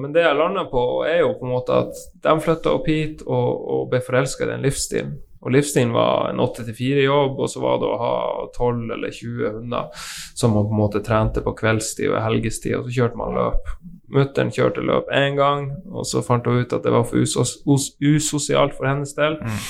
Men 0.00 0.14
det 0.14 0.24
jeg 0.24 0.38
lander 0.38 0.66
på, 0.70 0.82
er 1.06 1.20
jo 1.20 1.36
på 1.38 1.46
en 1.46 1.52
måte 1.54 1.78
at 1.84 2.02
de 2.22 2.34
flytta 2.42 2.74
opp 2.74 2.90
hit 2.90 3.22
og, 3.26 3.62
og 3.74 3.88
ble 3.92 4.00
forelska 4.02 4.46
i 4.46 4.50
den 4.50 4.66
livsstilen. 4.66 5.14
Og 5.44 5.52
livsstilen 5.52 5.92
var 5.92 6.30
en 6.30 6.40
8-4-jobb, 6.40 7.40
og 7.40 7.50
så 7.52 7.62
var 7.62 7.80
det 7.80 7.88
å 7.88 7.98
ha 8.00 8.14
12 8.48 8.94
eller 8.96 9.12
20 9.12 9.56
hunder 9.58 10.06
som 10.34 10.54
man 10.56 10.68
på 10.68 10.72
en 10.76 10.80
måte 10.80 11.02
trente 11.04 11.44
på 11.44 11.56
kveldstid 11.58 12.14
og 12.14 12.22
helgestid, 12.24 12.78
og 12.78 12.88
så 12.88 12.96
kjørte 12.98 13.20
man 13.20 13.36
løp. 13.36 13.74
Mutter'n 14.14 14.52
kjørte 14.54 14.84
løp 14.84 15.10
én 15.12 15.36
gang, 15.36 15.68
og 15.92 16.08
så 16.08 16.22
fant 16.24 16.46
hun 16.48 16.62
ut 16.62 16.72
at 16.72 16.86
det 16.86 16.94
var 16.94 17.04
for 17.08 17.20
usos 17.20 17.58
usosialt 17.66 18.76
for 18.78 18.88
hennes 18.88 19.12
del. 19.18 19.36
Mm. 19.42 19.60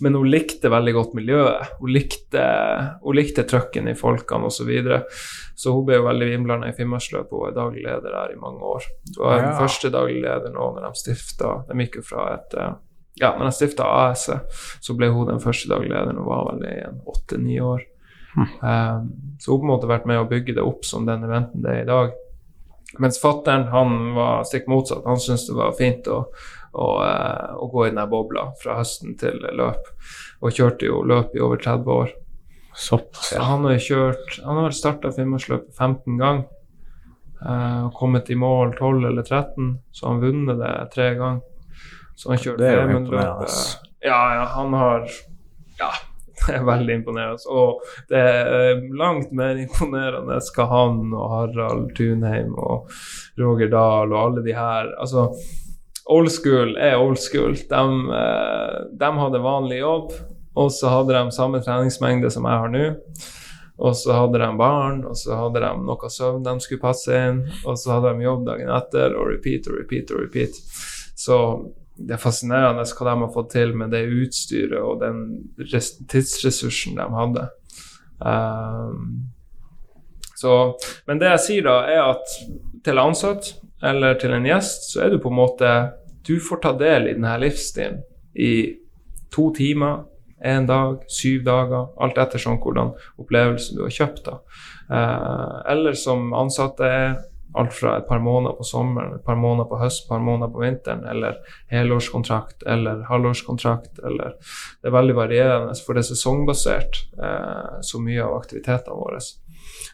Men 0.00 0.14
hun 0.18 0.30
likte 0.30 0.68
veldig 0.68 0.92
godt 0.94 1.12
miljøet. 1.14 1.74
Hun 1.78 1.92
likte, 1.94 2.44
hun 3.02 3.16
likte 3.16 3.44
trøkken 3.48 3.88
i 3.90 3.96
folkene 3.98 4.48
osv. 4.50 4.56
Så, 4.64 4.66
videre. 4.68 5.02
så 5.54 5.74
hun 5.74 5.86
ble 5.86 6.00
jo 6.00 6.08
veldig 6.08 6.30
innblanda 6.34 6.70
i 6.70 6.74
Finnmarksløpet. 6.76 7.32
Hun 7.32 7.50
er 7.50 7.56
daglig 7.56 7.84
leder 7.84 8.16
der 8.16 8.34
i 8.34 8.40
mange 8.40 8.72
år. 8.74 8.88
Hun 9.14 9.20
var 9.22 9.38
ja. 9.38 9.44
den 9.46 9.56
første 9.60 9.92
daglig 9.94 10.24
leder 10.24 10.54
nå 10.54 10.72
når 10.74 10.88
de 10.88 11.00
stifta 11.00 11.54
De 11.68 11.78
gikk 11.84 12.00
jo 12.00 12.08
fra 12.08 12.26
et 12.34 12.58
eh, 12.58 12.74
ja, 13.20 13.30
når 13.38 13.50
jeg 13.50 13.56
stifta 13.58 13.86
AS, 13.86 14.26
så 14.82 14.96
ble 14.98 15.08
hun 15.14 15.28
den 15.30 15.42
første 15.42 15.70
daglig 15.70 15.92
lederen 15.92 16.18
og 16.22 16.30
var 16.30 16.48
vel 16.50 16.64
i 16.66 16.78
åtte-ni 17.10 17.60
år. 17.62 17.84
Mm. 18.34 18.42
Um, 18.42 19.36
så 19.38 19.52
hun 19.52 19.60
på 19.60 19.64
en 19.64 19.70
måte 19.70 19.90
vært 19.90 20.08
med 20.10 20.18
å 20.18 20.26
bygge 20.30 20.56
det 20.56 20.64
opp 20.66 20.82
som 20.86 21.06
den 21.06 21.22
eventen 21.26 21.62
det 21.62 21.70
er 21.70 21.84
i 21.84 21.90
dag. 21.90 22.16
Mens 23.02 23.20
fattern 23.22 23.68
han 23.70 24.14
var 24.16 24.44
stikk 24.46 24.66
motsatt. 24.70 25.06
Han 25.06 25.22
syntes 25.22 25.46
det 25.48 25.58
var 25.58 25.76
fint 25.78 26.10
å, 26.10 26.24
å, 26.72 26.88
uh, 27.02 27.54
å, 27.54 27.70
gå 27.70 27.86
i 27.86 27.94
den 27.94 28.10
bobla 28.10 28.48
fra 28.62 28.80
høsten 28.80 29.14
til 29.20 29.38
løp, 29.54 29.88
og 30.42 30.54
kjørte 30.54 30.90
jo 30.90 31.04
løp 31.06 31.34
i 31.38 31.42
over 31.44 31.62
30 31.62 31.94
år. 31.94 32.12
Såpass. 32.74 33.30
Ja, 33.36 33.44
han 33.46 33.62
har 33.68 33.78
kjørt 33.78 34.40
Han 34.42 34.56
har 34.58 34.72
starta 34.74 35.12
Finnmarksløpet 35.14 35.76
15 35.78 36.18
ganger. 36.18 36.48
Uh, 37.44 37.90
kommet 37.94 38.30
i 38.32 38.38
mål 38.40 38.72
12 38.74 39.04
eller 39.04 39.22
13, 39.22 39.74
så 39.92 40.08
han 40.08 40.22
vunnet 40.22 40.58
det 40.58 40.76
tre 40.94 41.12
ganger. 41.18 41.42
Så 42.16 42.30
han 42.30 42.40
kjørte 42.40 42.70
Femundløpet. 42.70 43.60
Ja, 44.04 44.18
ja, 44.36 44.44
han 44.54 44.74
har 44.76 45.08
Ja, 45.78 45.90
det 46.46 46.54
er 46.58 46.66
veldig 46.66 46.94
imponerende. 47.00 47.50
Og 47.50 47.82
det 48.10 48.20
er 48.20 48.80
langt 48.98 49.32
mer 49.32 49.58
imponerende 49.60 50.38
skal 50.44 50.70
han 50.70 51.12
og 51.14 51.28
Harald 51.32 51.92
Tunheim 51.96 52.54
og 52.54 52.90
Roger 53.40 53.70
Dahl 53.72 54.12
og 54.12 54.20
alle 54.20 54.44
de 54.46 54.56
her 54.56 54.92
Altså, 54.98 55.28
old 56.06 56.30
school 56.30 56.76
er 56.76 56.98
old 57.00 57.18
school. 57.18 57.56
De, 57.70 57.84
eh, 58.20 58.82
de 59.00 59.12
hadde 59.20 59.44
vanlig 59.44 59.80
jobb, 59.80 60.12
og 60.54 60.72
så 60.72 60.92
hadde 60.92 61.16
de 61.16 61.32
samme 61.34 61.62
treningsmengde 61.64 62.30
som 62.30 62.46
jeg 62.46 62.64
har 62.64 62.74
nå. 62.74 62.84
Og 63.74 63.96
så 63.98 64.14
hadde 64.14 64.38
de 64.38 64.50
barn, 64.58 65.00
og 65.08 65.16
så 65.18 65.34
hadde 65.34 65.62
de 65.64 65.70
noe 65.82 66.10
søvn 66.12 66.44
de 66.46 66.52
skulle 66.62 66.82
passe 66.82 67.10
inn, 67.10 67.40
og 67.64 67.78
så 67.80 67.96
hadde 67.96 68.12
de 68.14 68.28
jobb 68.28 68.44
dagen 68.46 68.70
etter, 68.70 69.16
og 69.18 69.32
repeat 69.32 69.66
og 69.66 69.80
repeat 69.80 70.12
og 70.14 70.20
repeat. 70.22 70.60
Så 71.18 71.38
det 71.96 72.16
er 72.16 72.22
fascinerende 72.22 72.84
hva 72.84 73.06
de 73.06 73.14
har 73.22 73.32
fått 73.34 73.52
til 73.54 73.74
med 73.78 73.92
det 73.94 74.02
utstyret 74.10 74.80
og 74.80 75.02
den 75.02 75.20
tidsressursen 76.10 76.98
de 76.98 77.06
hadde. 77.14 77.44
Um, 78.18 79.30
så, 80.34 80.74
men 81.06 81.20
det 81.22 81.30
jeg 81.30 81.44
sier 81.44 81.68
da, 81.68 81.76
er 81.86 82.02
at 82.14 82.34
til 82.84 83.00
ansatt 83.00 83.54
eller 83.84 84.18
til 84.18 84.34
en 84.34 84.48
gjest, 84.48 84.90
så 84.92 85.04
er 85.04 85.12
du 85.12 85.20
på 85.22 85.30
en 85.32 85.38
måte 85.38 85.70
Du 86.24 86.38
får 86.40 86.62
ta 86.64 86.72
del 86.78 87.10
i 87.10 87.14
denne 87.14 87.34
livsstilen 87.42 88.00
i 88.34 88.52
to 89.34 89.50
timer, 89.54 90.06
én 90.40 90.64
dag, 90.66 91.02
syv 91.12 91.42
dager, 91.44 91.90
alt 92.00 92.16
etter 92.18 92.40
sånn 92.40 92.56
hvordan 92.62 92.94
opplevelsen 93.20 93.76
du 93.76 93.84
har 93.84 93.92
kjøpt. 93.92 94.24
da. 94.24 94.38
Uh, 94.88 95.60
eller 95.72 95.96
som 95.98 96.32
ansatte 96.36 96.88
er 96.88 97.14
alt 97.54 97.74
fra 97.74 97.96
et 97.98 98.08
par 98.08 98.18
måneder 98.22 98.56
på 98.58 98.66
sommeren, 98.66 99.14
et 99.14 99.24
par 99.26 99.38
måneder 99.38 99.68
på 99.70 99.78
høst, 99.78 100.04
et 100.04 100.10
par 100.10 100.22
måneder 100.24 100.50
på 100.52 100.62
vinteren, 100.64 101.04
eller 101.10 101.38
helårskontrakt 101.70 102.66
eller 102.66 103.04
halvårskontrakt, 103.10 103.98
eller 103.98 104.34
Det 104.82 104.90
er 104.90 104.98
veldig 104.98 105.14
varierende, 105.16 105.74
for 105.86 105.94
det 105.94 106.04
er 106.04 106.10
sesongbasert, 106.14 106.98
eh, 107.22 107.80
så 107.80 108.00
mye 108.02 108.24
av 108.24 108.36
aktivitetene 108.40 108.98
våre. 108.98 109.20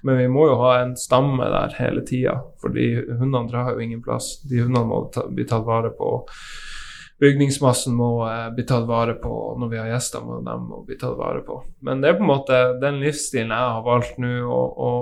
Men 0.03 0.19
vi 0.19 0.29
må 0.29 0.47
jo 0.49 0.57
ha 0.63 0.81
en 0.81 0.97
stamme 0.97 1.45
der 1.53 1.77
hele 1.79 2.03
tida, 2.07 2.41
for 2.61 2.73
de 2.75 2.89
hundene 3.21 3.49
drar 3.51 3.75
jo 3.75 3.85
ingen 3.85 4.03
plass. 4.03 4.41
De 4.49 4.63
hundene 4.63 4.87
må 4.89 5.05
ta, 5.13 5.27
bli 5.29 5.45
tatt 5.45 5.67
vare 5.67 5.93
på. 5.97 6.11
Bygningsmassen 7.21 7.95
må 7.95 8.25
eh, 8.25 8.49
bli 8.57 8.65
tatt 8.65 8.87
vare 8.89 9.15
på. 9.21 9.35
Når 9.61 9.69
vi 9.69 9.79
har 9.83 9.91
gjester, 9.93 10.25
må 10.25 10.41
de 10.47 10.57
må 10.65 10.83
bli 10.89 10.97
tatt 10.97 11.19
vare 11.19 11.45
på. 11.45 11.61
Men 11.85 12.01
det 12.01 12.09
er 12.09 12.17
på 12.19 12.25
en 12.25 12.33
måte 12.33 12.61
den 12.81 13.03
livsstilen 13.05 13.53
jeg 13.53 13.75
har 13.77 13.85
valgt 13.85 14.17
nå, 14.23 14.31
å 14.49 14.93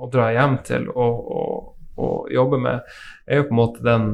å 0.00 0.08
dra 0.12 0.30
hjem 0.34 0.58
til 0.66 0.88
og, 0.90 1.20
og, 1.36 1.70
og, 2.00 2.32
jobbe 2.32 2.60
med, 2.62 2.90
er 3.28 3.40
jo 3.40 3.48
på 3.48 3.54
en 3.54 3.60
måte 3.60 3.84
den 3.86 4.10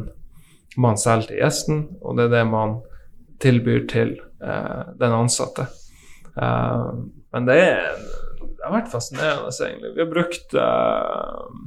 man 0.76 0.98
selger 1.00 1.30
til 1.30 1.40
gjesten, 1.40 1.82
og 2.02 2.18
det 2.18 2.26
er 2.26 2.34
det 2.34 2.44
man 2.50 2.76
tilbyr 3.40 3.86
til 3.88 4.12
eh, 4.44 4.82
den 5.00 5.14
ansatte. 5.16 5.68
Eh, 6.36 6.90
men 7.32 7.48
det, 7.48 7.56
er, 7.62 7.96
det, 8.42 8.60
har 8.64 8.74
vært 8.74 8.92
fascinerende, 8.92 9.54
egentlig. 9.56 9.94
Vi 9.96 10.04
har 10.04 10.12
brukt 10.12 10.56
eh, 10.60 11.64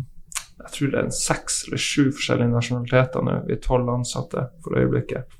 jeg 0.59 0.75
tror 0.75 0.93
det 0.93 1.01
er 1.01 1.11
seks 1.15 1.59
eller 1.67 1.81
sju 1.81 2.09
forskjellige 2.11 2.53
nasjonaliteter 2.53 3.25
nå. 3.25 3.35
Vi 3.47 3.55
er 3.55 3.61
tolv 3.63 3.89
ansatte 3.93 4.49
for 4.63 4.77
øyeblikket. 4.77 5.38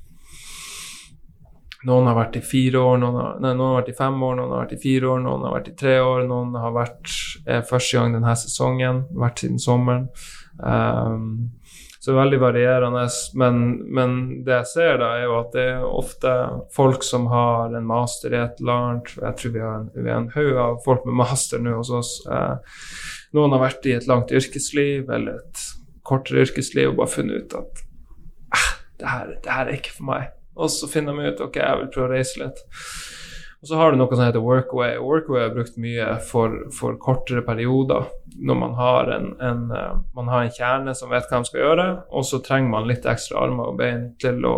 Noen 1.88 2.10
har 2.10 2.16
vært 2.18 2.36
i 2.36 2.42
fire 2.44 2.80
år, 2.80 2.98
noen 3.00 3.14
har, 3.16 3.36
nei, 3.40 3.54
noen 3.54 3.70
har, 3.70 3.78
vært 3.78 3.94
i 3.94 3.96
fem 3.96 4.18
år, 4.26 4.34
noen 4.36 4.50
har 4.52 4.66
vært 4.66 4.74
i 4.76 4.82
fire 4.82 5.14
år, 5.14 5.22
noen 5.24 5.46
har 5.46 5.54
vært 5.54 5.70
i 5.70 5.78
tre 5.80 5.94
år, 6.04 6.26
noen 6.28 6.58
har 6.60 6.74
vært 6.76 7.14
eh, 7.46 7.62
første 7.70 7.96
gang 7.96 8.16
denne 8.18 8.34
sesongen, 8.36 9.06
vært 9.22 9.44
siden 9.44 9.62
sommeren. 9.62 10.10
Um, 10.60 11.30
så 12.00 12.14
veldig 12.16 12.38
varierende. 12.40 13.02
Men, 13.34 13.56
men, 13.92 14.14
det 14.44 14.54
jeg 14.54 14.68
ser, 14.70 14.94
da, 15.02 15.10
er 15.18 15.26
jo 15.26 15.34
at 15.36 15.52
det 15.52 15.66
er 15.74 15.84
ofte 15.84 16.32
folk 16.72 17.04
som 17.04 17.28
har 17.32 17.76
en 17.76 17.88
master 17.88 18.32
i 18.32 18.40
et 18.40 18.62
eller 18.62 18.76
annet. 18.76 19.12
Jeg 19.20 19.36
tror 19.40 19.54
vi 19.56 19.62
har 19.64 19.76
en, 19.82 19.90
vi 19.94 20.14
en 20.14 20.30
haug 20.36 20.62
av 20.64 20.80
folk 20.86 21.04
med 21.08 21.18
master 21.20 21.60
nå 21.60 21.76
hos 21.76 21.92
oss. 21.92 22.14
Eh, 22.24 22.80
noen 23.36 23.52
har 23.56 23.64
vært 23.66 23.88
i 23.88 23.94
et 23.98 24.08
langt 24.08 24.32
yrkesliv 24.32 25.12
eller 25.12 25.42
et 25.42 25.64
kortere 26.08 26.46
yrkesliv 26.46 26.94
og 26.94 27.02
bare 27.02 27.14
funnet 27.18 27.44
ut 27.44 27.58
at 27.60 27.84
eh, 28.56 28.68
det, 29.02 29.08
her, 29.12 29.34
det 29.36 29.56
her 29.58 29.68
er 29.68 29.80
ikke 29.82 29.96
for 29.98 30.12
meg. 30.14 30.30
Og 30.56 30.70
så 30.72 30.88
finner 30.90 31.16
de 31.16 31.30
ut 31.30 31.42
ok, 31.46 31.58
jeg 31.60 31.80
vil 31.80 31.90
prøve 31.94 32.08
å 32.08 32.14
reise 32.14 32.42
litt. 32.42 32.62
Og 33.60 33.68
så 33.68 33.76
har 33.76 33.92
du 33.92 34.00
noe 34.00 34.08
som 34.14 34.24
heter 34.24 34.40
Workaway. 34.40 34.96
Workaway 35.04 35.44
er 35.44 35.52
brukt 35.52 35.76
mye 35.80 36.06
for, 36.24 36.54
for 36.72 36.96
kortere 37.00 37.42
perioder. 37.44 38.08
Når 38.40 38.56
man 38.56 38.76
har 38.78 39.12
en, 39.12 39.34
en, 39.44 39.66
uh, 39.68 40.00
man 40.16 40.30
har 40.32 40.46
en, 40.46 40.54
kjerne 40.56 40.94
som 40.96 41.12
vet 41.12 41.28
hva 41.28 41.42
de 41.42 41.50
skal 41.50 41.64
gjøre, 41.66 41.88
og 42.08 42.24
så 42.24 42.40
trenger 42.44 42.72
man 42.72 42.88
litt 42.88 43.08
ekstra 43.08 43.44
armer 43.44 43.72
og 43.72 43.80
bein 43.82 44.14
til 44.20 44.40
å 44.48 44.54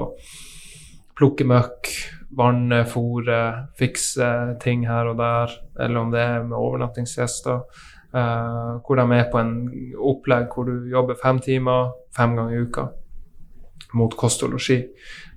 plukke 1.18 1.47
møkk, 1.51 1.90
vanne, 2.38 2.84
fòre, 2.88 3.40
fikse 3.78 4.28
ting 4.62 4.86
her 4.88 5.11
og 5.11 5.18
der, 5.18 5.59
eller 5.82 6.05
om 6.07 6.14
det 6.14 6.22
er 6.22 6.47
med 6.47 6.57
overnattingsgjester. 6.61 7.66
Uh, 8.12 8.78
hvor 8.86 9.01
de 9.01 9.18
er 9.18 9.28
på 9.32 9.40
en 9.40 9.55
opplegg 9.99 10.53
hvor 10.53 10.68
du 10.68 10.86
jobber 10.93 11.16
fem 11.18 11.38
timer 11.43 11.95
fem 12.12 12.34
ganger 12.36 12.55
i 12.55 12.66
uka 12.68 12.90
mot 13.99 14.14
kost 14.16 14.45
og 14.45 14.55
losji. 14.55 14.78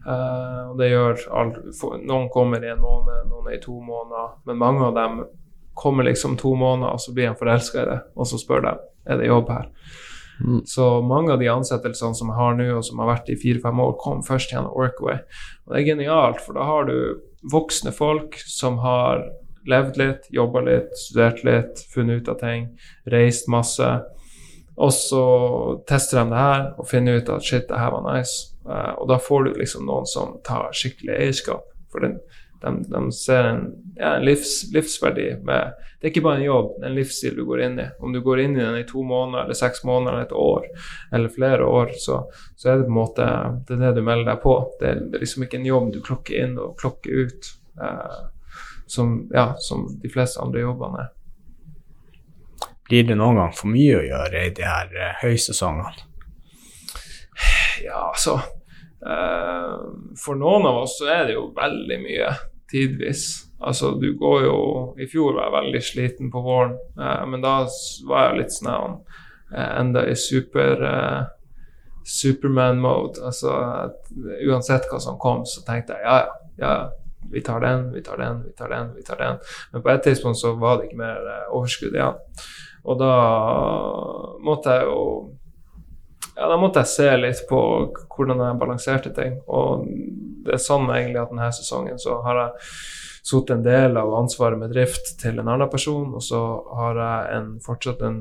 Uh, 0.05 0.71
og 0.71 0.75
det 0.77 0.91
gjør 0.91 1.21
alt, 1.33 1.61
for, 1.79 1.97
Noen 1.97 2.27
kommer 2.33 2.61
i 2.61 2.69
en 2.69 2.81
måned, 2.83 3.25
noen 3.31 3.49
er 3.49 3.57
i 3.57 3.63
to 3.63 3.79
måneder, 3.81 4.35
men 4.45 4.59
mange 4.61 4.83
av 4.85 4.97
dem 4.97 5.23
kommer 5.75 6.05
liksom 6.05 6.37
to 6.39 6.53
måneder, 6.55 6.93
og 6.93 7.01
så 7.01 7.13
blir 7.13 7.31
han 7.31 7.39
forelska 7.39 7.81
i 7.81 7.87
det, 7.89 7.97
og 8.15 8.29
så 8.29 8.39
spør 8.39 8.61
de 8.67 8.75
er 9.09 9.19
det 9.19 9.31
jobb 9.31 9.49
her. 9.51 9.71
Mm. 10.45 10.61
Så 10.67 11.01
mange 11.01 11.33
av 11.33 11.39
de 11.39 11.49
ansettelsene 11.51 12.15
som 12.15 12.31
jeg 12.31 12.39
har 12.39 12.57
nå, 12.59 12.67
og 12.77 12.85
som 12.85 13.01
har 13.01 13.11
vært 13.13 13.31
i 13.31 13.37
fire-fem 13.39 13.81
år, 13.81 13.95
kom 14.01 14.23
først 14.25 14.53
gjennom 14.53 14.75
Workaway. 14.75 15.21
Og 15.65 15.73
det 15.73 15.81
er 15.81 15.89
genialt, 15.89 16.41
for 16.43 16.57
da 16.57 16.67
har 16.67 16.89
du 16.89 16.97
voksne 17.51 17.93
folk 17.95 18.37
som 18.45 18.79
har 18.83 19.25
levd 19.69 19.97
litt, 19.97 20.27
jobba 20.33 20.61
litt, 20.65 20.91
studert 20.99 21.43
litt, 21.47 21.81
funnet 21.93 22.21
ut 22.21 22.33
av 22.35 22.41
ting, 22.41 22.67
reist 23.11 23.49
masse. 23.51 23.87
Og 24.75 24.91
så 24.93 25.23
tester 25.87 26.21
de 26.21 26.33
det 26.33 26.41
her 26.41 26.67
og 26.75 26.89
finner 26.89 27.21
ut 27.21 27.31
at 27.31 27.45
shit, 27.45 27.67
det 27.69 27.79
her 27.79 27.93
var 27.95 28.05
nice. 28.05 28.54
Uh, 28.65 28.93
og 28.97 29.07
da 29.11 29.19
får 29.21 29.45
du 29.45 29.59
liksom 29.61 29.85
noen 29.85 30.07
som 30.09 30.39
tar 30.45 30.73
skikkelig 30.73 31.13
eierskap. 31.19 31.69
For 31.93 32.01
den, 32.01 32.17
de, 32.61 32.83
de, 32.89 33.11
ser 33.11 33.43
en, 33.43 33.65
ja, 33.95 34.15
en 34.15 34.25
livs, 34.25 34.73
livsverdi 34.73 35.35
med 35.43 35.73
Det 36.01 36.07
er 36.07 36.11
ikke 36.11 36.23
bare 36.25 36.39
en 36.39 36.45
jobb, 36.45 36.71
det 36.77 36.85
er 36.85 36.89
en 36.89 36.97
livsstil 36.97 37.35
du 37.37 37.43
går 37.47 37.61
inn 37.65 37.79
i. 37.81 37.85
Om 37.99 38.13
du 38.13 38.21
går 38.25 38.41
inn 38.41 38.55
i 38.57 38.63
den 38.63 38.77
i 38.79 38.87
to 38.89 39.03
måneder 39.05 39.45
eller 39.45 39.57
seks 39.57 39.83
måneder 39.87 40.13
eller 40.13 40.27
et 40.27 40.35
år 40.37 40.65
eller 41.17 41.33
flere 41.33 41.65
år, 41.65 41.93
så, 42.01 42.19
så 42.55 42.71
er 42.71 42.79
det 42.79 42.87
på 42.87 42.93
en 42.93 42.97
måte 42.99 43.27
det 43.67 43.77
er 43.77 43.83
det 43.83 43.93
du 43.99 44.01
melder 44.05 44.31
deg 44.31 44.41
på. 44.43 44.55
Det 44.79 44.89
er, 44.89 45.03
det 45.03 45.19
er 45.19 45.25
liksom 45.25 45.45
ikke 45.45 45.61
en 45.61 45.69
jobb 45.69 45.91
du 45.93 46.01
klokker 46.05 46.41
inn 46.41 46.57
og 46.61 46.75
klokker 46.81 47.25
ut, 47.25 47.51
uh, 47.81 48.17
som, 48.87 49.15
ja, 49.33 49.47
som 49.61 49.87
de 50.01 50.11
fleste 50.13 50.41
andre 50.41 50.65
jobbene 50.65 51.05
er. 51.05 51.13
Blir 52.85 53.07
det 53.07 53.17
noen 53.17 53.39
gang 53.41 53.55
for 53.57 53.73
mye 53.73 53.97
å 53.97 54.05
gjøre 54.05 54.45
i 54.45 54.53
de 54.57 54.67
her 54.67 54.93
uh, 54.93 55.07
høysesongene? 55.23 56.05
Ja, 57.85 58.11
altså 58.11 58.39
For 59.05 60.37
noen 60.39 60.65
av 60.65 60.79
oss 60.81 60.95
så 60.97 61.09
er 61.13 61.27
det 61.27 61.35
jo 61.35 61.51
veldig 61.53 61.97
mye 62.01 62.29
tidvis. 62.71 63.25
Altså, 63.59 63.91
du 63.91 64.17
går 64.17 64.43
jo 64.45 64.57
I 64.99 65.07
fjor 65.09 65.35
var 65.35 65.47
jeg 65.47 65.55
veldig 65.55 65.81
sliten 65.85 66.31
på 66.33 66.41
våren, 66.43 66.75
uh, 66.99 67.23
men 67.29 67.43
da 67.43 67.59
var 68.09 68.29
jeg 68.29 68.39
litt 68.39 68.55
sånn 68.55 68.99
uh, 69.53 69.69
enda 69.79 70.05
i 70.09 70.15
super 70.19 70.83
Superman-mode. 72.05 73.21
Altså, 73.25 73.53
uansett 74.45 74.85
hva 74.91 74.99
som 75.01 75.17
kom, 75.21 75.45
så 75.49 75.63
tenkte 75.65 75.97
jeg 75.97 76.05
ja, 76.05 76.17
ja, 76.21 76.27
ja, 76.61 76.75
vi 77.31 77.41
tar 77.41 77.63
den, 77.63 77.87
vi 77.93 78.03
tar 78.05 78.21
den, 78.21 78.43
vi 78.45 78.53
tar 78.53 78.69
den. 78.69 78.91
vi 78.93 79.03
tar 79.03 79.17
den. 79.17 79.39
Men 79.71 79.81
på 79.81 79.89
et 79.89 80.03
tidspunkt 80.05 80.37
så 80.37 80.53
var 80.61 80.77
det 80.77 80.91
ikke 80.91 81.01
mer 81.01 81.31
overskudd 81.49 81.97
igjen. 81.97 82.19
Og 82.85 82.99
da 83.01 83.15
måtte 84.45 84.75
jeg 84.77 84.85
jo 84.85 84.99
ja, 86.35 86.47
da 86.51 86.57
måtte 86.59 86.83
jeg 86.83 86.91
se 86.91 87.09
litt 87.17 87.43
på 87.49 87.59
hvordan 88.11 88.43
jeg 88.43 88.59
balanserte 88.59 89.11
ting. 89.15 89.37
Og 89.47 89.85
det 90.45 90.57
er 90.57 90.61
sånn 90.61 90.89
egentlig 90.91 91.21
at 91.21 91.31
denne 91.31 91.51
sesongen 91.55 91.99
så 92.01 92.19
har 92.25 92.41
jeg 92.41 92.65
satt 93.25 93.53
en 93.55 93.63
del 93.65 93.97
av 93.97 94.13
ansvaret 94.13 94.59
med 94.59 94.73
drift 94.75 95.15
til 95.21 95.39
en 95.41 95.47
annen 95.49 95.71
person, 95.71 96.11
og 96.13 96.21
så 96.21 96.41
har 96.77 96.99
jeg 97.01 97.37
en, 97.39 97.47
fortsatt 97.65 98.03
en 98.05 98.19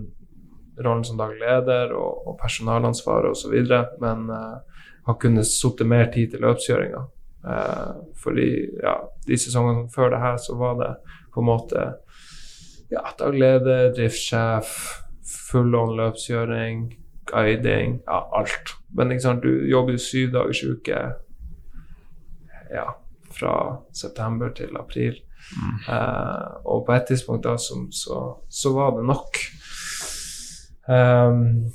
rollen 0.80 1.04
som 1.06 1.18
daglig 1.20 1.42
leder 1.42 1.92
og, 1.94 2.30
og 2.30 2.38
personalansvaret 2.40 3.34
osv., 3.34 3.58
men 4.00 4.30
uh, 4.30 4.62
har 5.04 5.18
kunnet 5.20 5.50
sitte 5.50 5.84
mer 5.86 6.08
tid 6.14 6.32
til 6.32 6.46
løpskjøringa. 6.46 7.04
Uh, 7.44 8.00
fordi 8.22 8.48
ja, 8.80 8.96
de 9.26 9.36
sesongene 9.36 9.90
før 9.92 10.14
det 10.14 10.22
her 10.22 10.40
så 10.40 10.56
var 10.56 10.80
det 10.80 10.90
på 11.34 11.42
en 11.42 11.50
måte 11.50 11.86
ja, 12.88 13.04
daglig 13.18 13.42
leder, 13.42 13.90
driftssjef, 13.98 14.72
full 15.50 15.76
on 15.76 15.98
løpskjøring 15.98 16.86
guiding, 17.30 18.00
ja, 18.06 18.18
alt. 18.38 18.74
Men 18.96 19.12
ikke 19.12 19.26
sant, 19.26 19.42
du 19.42 19.66
jobber 19.70 19.96
syv 20.00 20.32
dagers 20.34 20.62
uke 20.64 20.98
ja, 22.70 22.88
fra 23.34 23.54
september 23.92 24.52
til 24.56 24.76
april. 24.80 25.16
Mm. 25.54 25.78
Eh, 25.94 26.50
og 26.64 26.86
på 26.86 26.94
et 26.94 27.06
tidspunkt 27.08 27.44
da 27.44 27.56
som, 27.60 27.88
så, 27.92 28.20
så, 28.48 28.72
var 28.72 28.96
det 28.96 29.06
nok. 29.08 29.40
Um, 30.88 31.72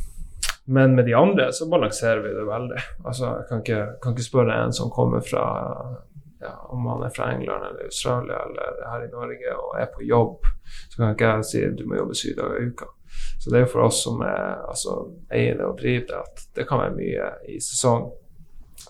men 0.65 0.95
med 0.95 1.05
de 1.05 1.15
andre 1.17 1.53
så 1.53 1.69
balanserer 1.69 2.21
vi 2.21 2.33
det 2.33 2.45
veldig. 2.45 2.81
Altså, 3.05 3.25
jeg 3.25 3.45
kan 3.49 3.63
ikke, 3.63 3.85
kan 4.03 4.13
ikke 4.13 4.29
spørre 4.29 4.57
en 4.63 4.73
som 4.73 4.91
kommer 4.93 5.21
fra 5.25 5.45
ja, 6.41 6.53
om 6.69 6.85
han 6.85 7.03
er 7.03 7.13
fra 7.15 7.31
England 7.33 7.65
eller 7.65 7.89
Australia 7.89 8.37
eller 8.45 8.83
her 8.91 9.07
i 9.07 9.11
Norge 9.11 9.55
og 9.57 9.81
er 9.81 9.89
på 9.95 10.05
jobb, 10.07 10.45
så 10.89 11.01
kan 11.01 11.15
ikke 11.15 11.31
jeg 11.33 11.49
si 11.49 11.63
du 11.79 11.83
må 11.87 11.97
jobbe 11.99 12.15
syv 12.15 12.37
dager 12.37 12.61
i 12.61 12.69
uka. 12.69 12.91
Så 13.39 13.49
det 13.49 13.59
er 13.59 13.65
jo 13.65 13.71
for 13.71 13.87
oss 13.87 14.03
som 14.03 14.21
er, 14.25 14.59
altså, 14.67 14.95
eier 15.31 15.55
det 15.59 15.67
og 15.67 15.77
driver 15.79 16.07
det, 16.09 16.19
at 16.19 16.45
det 16.59 16.67
kan 16.67 16.81
være 16.81 16.95
mye 16.97 17.29
i 17.47 17.59
sesong. 17.63 18.09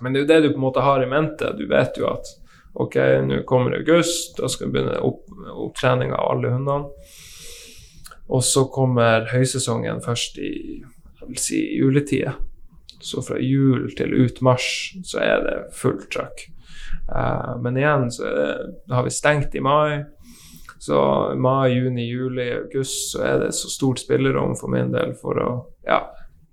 Men 0.01 0.13
det 0.13 0.21
er 0.21 0.25
jo 0.25 0.29
det 0.31 0.39
du 0.41 0.51
på 0.53 0.57
en 0.57 0.67
måte 0.67 0.85
har 0.85 1.03
i 1.03 1.09
mente. 1.09 1.51
Du 1.57 1.67
vet 1.69 1.97
jo 1.99 2.09
at 2.09 2.31
ok, 2.79 2.97
nå 3.25 3.41
kommer 3.49 3.77
august, 3.77 4.37
da 4.39 4.49
skal 4.49 4.69
vi 4.69 4.77
begynne 4.77 4.99
opp, 5.05 5.25
opptrening 5.53 6.13
av 6.15 6.31
alle 6.33 6.53
hundene. 6.55 7.09
Og 8.29 8.43
så 8.45 8.67
kommer 8.73 9.29
høysesongen 9.31 10.01
først 10.05 10.37
i 10.41 10.53
jeg 11.19 11.27
vil 11.27 11.41
si 11.43 11.59
juletida. 11.77 12.31
Så 13.01 13.21
fra 13.23 13.37
jul 13.39 13.91
til 13.95 14.15
ut 14.17 14.41
mars 14.43 14.95
så 15.07 15.21
er 15.23 15.43
det 15.45 15.57
fullt 15.77 16.09
trøkk. 16.11 16.47
Uh, 17.09 17.55
men 17.61 17.77
igjen 17.77 18.09
så 18.13 18.29
det, 18.33 18.47
har 18.91 19.05
vi 19.05 19.13
stengt 19.13 19.55
i 19.55 19.61
mai. 19.63 20.03
Så 20.79 21.35
mai, 21.35 21.73
juni, 21.73 22.05
juli, 22.07 22.45
august 22.55 23.11
så 23.11 23.23
er 23.27 23.39
det 23.41 23.51
så 23.55 23.67
stort 23.69 23.99
spillerom 23.99 24.55
for 24.55 24.71
min 24.71 24.93
del 24.93 25.11
for 25.19 25.39
å 25.43 25.49
ja, 25.83 26.05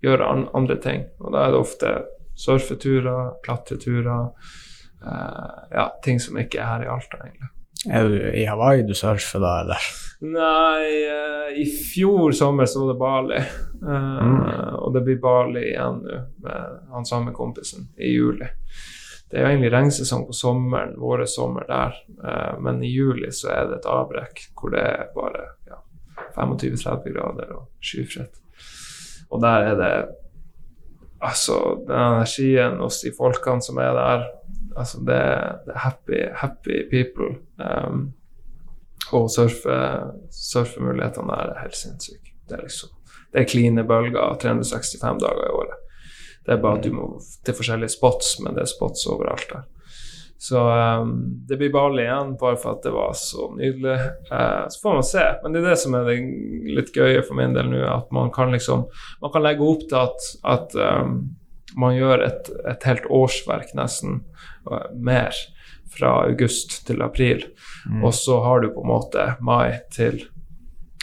gjøre 0.03 0.27
an 0.27 0.49
andre 0.59 0.77
ting. 0.83 1.05
Og 1.23 1.31
da 1.31 1.45
er 1.47 1.55
det 1.55 1.61
ofte 1.61 1.93
surfeturer, 2.37 3.37
klatreturer, 3.47 4.33
uh, 5.07 5.61
ja, 5.71 5.87
ting 6.03 6.19
som 6.21 6.41
ikke 6.43 6.59
er 6.59 6.73
her 6.73 6.89
i 6.89 6.91
Alta, 6.97 7.21
egentlig. 7.23 7.53
Er 7.87 8.11
du 8.11 8.19
i 8.19 8.43
Hawaii 8.51 8.83
du 8.83 8.97
surfer 8.99 9.45
da, 9.45 9.55
eller? 9.63 9.87
Nei, 10.27 10.91
uh, 11.07 11.55
i 11.55 11.69
fjor 11.71 12.35
sommer 12.35 12.67
så 12.67 12.83
var 12.83 12.93
det 12.93 12.99
Bali. 13.05 13.41
Uh, 13.79 14.27
mm. 14.27 14.45
Og 14.83 14.91
det 14.99 15.07
blir 15.07 15.23
Bali 15.23 15.69
igjen 15.71 16.03
nå 16.03 16.21
med 16.43 16.79
han 16.99 17.07
samme 17.07 17.37
kompisen 17.37 17.87
i 17.95 18.11
juli 18.17 18.51
det 19.31 19.39
er 19.39 19.43
jo 19.43 19.51
egentlig 19.51 19.73
regnsesong 19.75 20.27
på 20.29 20.37
sommeren, 20.37 20.95
våre 21.01 21.27
sommer 21.27 21.67
der, 21.69 21.97
uh, 22.23 22.61
men 22.63 22.83
i 22.85 22.93
juli 22.93 23.33
så 23.35 23.51
er 23.55 23.71
det 23.71 23.81
et 23.81 23.89
avbrekk 23.91 24.45
hvor 24.55 24.75
det 24.75 24.85
er 24.87 25.09
bare 25.17 25.49
ja, 25.67 25.81
25-30 26.37 27.15
grader 27.17 27.57
og 27.57 27.67
skyfritt. 27.83 28.39
Og 29.31 29.43
der 29.43 29.73
er 29.73 29.83
det 29.83 29.97
Altså, 31.27 31.55
den 31.89 31.97
energien 31.97 32.75
hos 32.77 32.99
de 33.01 33.11
folkene 33.17 33.65
som 33.65 33.79
er 33.81 33.95
der, 33.97 34.27
altså 34.77 34.99
det, 34.99 35.23
det 35.65 35.73
er 35.73 35.79
happy, 35.79 36.19
happy 36.35 36.77
people. 36.91 37.31
Um, 37.57 38.13
og 39.17 39.31
surfe, 39.31 39.79
surfemulighetene 40.31 41.33
der 41.33 41.55
er 41.55 41.63
helt 41.63 41.77
sinnssyke. 41.77 42.37
Det 42.49 42.59
er 42.59 42.63
liksom 42.67 42.93
det 43.33 43.43
er 43.43 43.49
kline 43.51 43.83
bølger 43.85 44.37
365 44.41 45.21
dager 45.21 45.43
i 45.45 45.53
året. 45.53 45.81
Det 46.47 46.55
er 46.55 46.63
bare 46.63 46.79
at 46.79 46.87
du 46.87 46.93
må 46.95 47.09
til 47.45 47.57
forskjellige 47.59 47.97
spots, 47.97 48.37
men 48.45 48.55
det 48.55 48.63
er 48.65 48.71
spots 48.71 49.07
overalt 49.11 49.49
der. 49.51 49.65
Så 50.39 50.61
um, 51.01 51.25
det 51.49 51.57
blir 51.57 51.73
Bali 51.73 52.03
igjen, 52.05 52.35
bare 52.41 52.59
for 52.61 52.77
at 52.77 52.85
det 52.85 52.93
var 52.93 53.15
så 53.17 53.49
nydelig. 53.57 53.97
Uh, 54.29 54.69
så 54.69 54.83
får 54.83 54.95
man 54.99 55.09
se. 55.09 55.25
Men 55.43 55.55
det 55.55 55.63
er 55.63 55.69
det 55.71 55.81
som 55.81 55.97
er 55.97 56.11
det 56.11 56.17
litt 56.77 56.93
gøye 56.95 57.25
for 57.25 57.39
min 57.39 57.57
del 57.57 57.71
nå, 57.73 57.81
at 57.89 58.13
man 58.15 58.31
kan 58.35 58.53
liksom 58.53 58.87
Man 59.23 59.33
kan 59.33 59.45
legge 59.47 59.65
opp 59.65 59.87
til 59.89 59.99
at, 60.03 60.29
at 60.45 60.77
um, 60.77 61.19
man 61.77 61.97
gjør 61.97 62.25
et, 62.29 62.53
et, 62.69 62.85
helt 62.89 63.09
årsverk 63.11 63.73
nesten 63.77 64.21
uh, 64.69 64.87
mer 64.93 65.35
fra 65.97 66.13
august 66.27 66.83
til 66.87 67.03
april. 67.03 67.47
Mm. 67.89 68.05
Og 68.05 68.15
så 68.15 68.39
har 68.45 68.61
du 68.61 68.71
på 68.75 68.85
en 68.85 68.93
måte 68.93 69.29
mai 69.41 69.81
til 69.95 70.21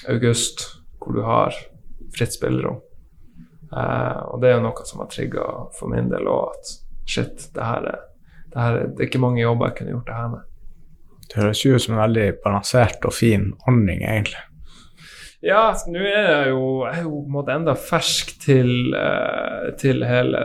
august 0.07 0.67
hvor 1.01 1.17
du 1.17 1.23
har 1.25 1.57
fritt 2.13 2.37
spillerom. 2.37 2.79
Uh, 3.73 4.21
og 4.29 4.41
det 4.41 4.51
er 4.51 4.57
jo 4.59 4.65
noe 4.67 4.85
som 4.85 5.01
har 5.01 5.09
trigga 5.09 5.43
for 5.73 5.89
min 5.89 6.11
del 6.11 6.29
òg, 6.29 6.53
at 6.53 6.73
shit, 7.09 7.47
det 7.55 7.65
her, 7.65 7.87
er, 7.89 8.01
det 8.53 8.61
her 8.61 8.79
er, 8.79 8.89
det 8.93 9.01
er 9.01 9.09
ikke 9.09 9.21
mange 9.23 9.41
jobber 9.41 9.71
jeg 9.71 9.79
kunne 9.79 9.95
gjort 9.95 10.09
det 10.09 10.17
her 10.19 10.33
med. 10.35 10.49
Det 11.23 11.39
høres 11.39 11.65
ut 11.65 11.81
som 11.81 11.95
en 11.95 12.03
veldig 12.03 12.27
balansert 12.43 13.07
og 13.09 13.15
fin 13.17 13.47
ordning, 13.65 14.03
egentlig. 14.05 14.43
Ja, 15.43 15.63
nå 15.91 15.99
er 15.99 16.27
jeg 16.29 16.51
jo, 16.53 16.59
jeg 16.85 17.01
er 17.01 17.07
jo 17.07 17.17
på 17.17 17.25
en 17.25 17.35
måte 17.35 17.55
enda 17.57 17.73
fersk 17.75 18.35
til, 18.45 18.69
uh, 18.95 19.73
til 19.79 20.05
hele 20.07 20.43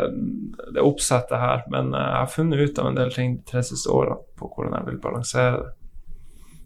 det 0.74 0.82
oppsettet 0.82 1.38
her, 1.38 1.66
men 1.70 1.92
uh, 1.94 2.00
jeg 2.00 2.22
har 2.22 2.32
funnet 2.32 2.62
ut 2.64 2.80
av 2.80 2.90
en 2.90 2.98
del 2.98 3.12
ting 3.14 3.36
de 3.36 3.50
tre 3.52 3.62
siste 3.66 3.92
årene 3.94 4.18
på 4.38 4.48
hvordan 4.50 4.80
jeg 4.80 4.88
vil 4.88 5.02
balansere. 5.04 5.74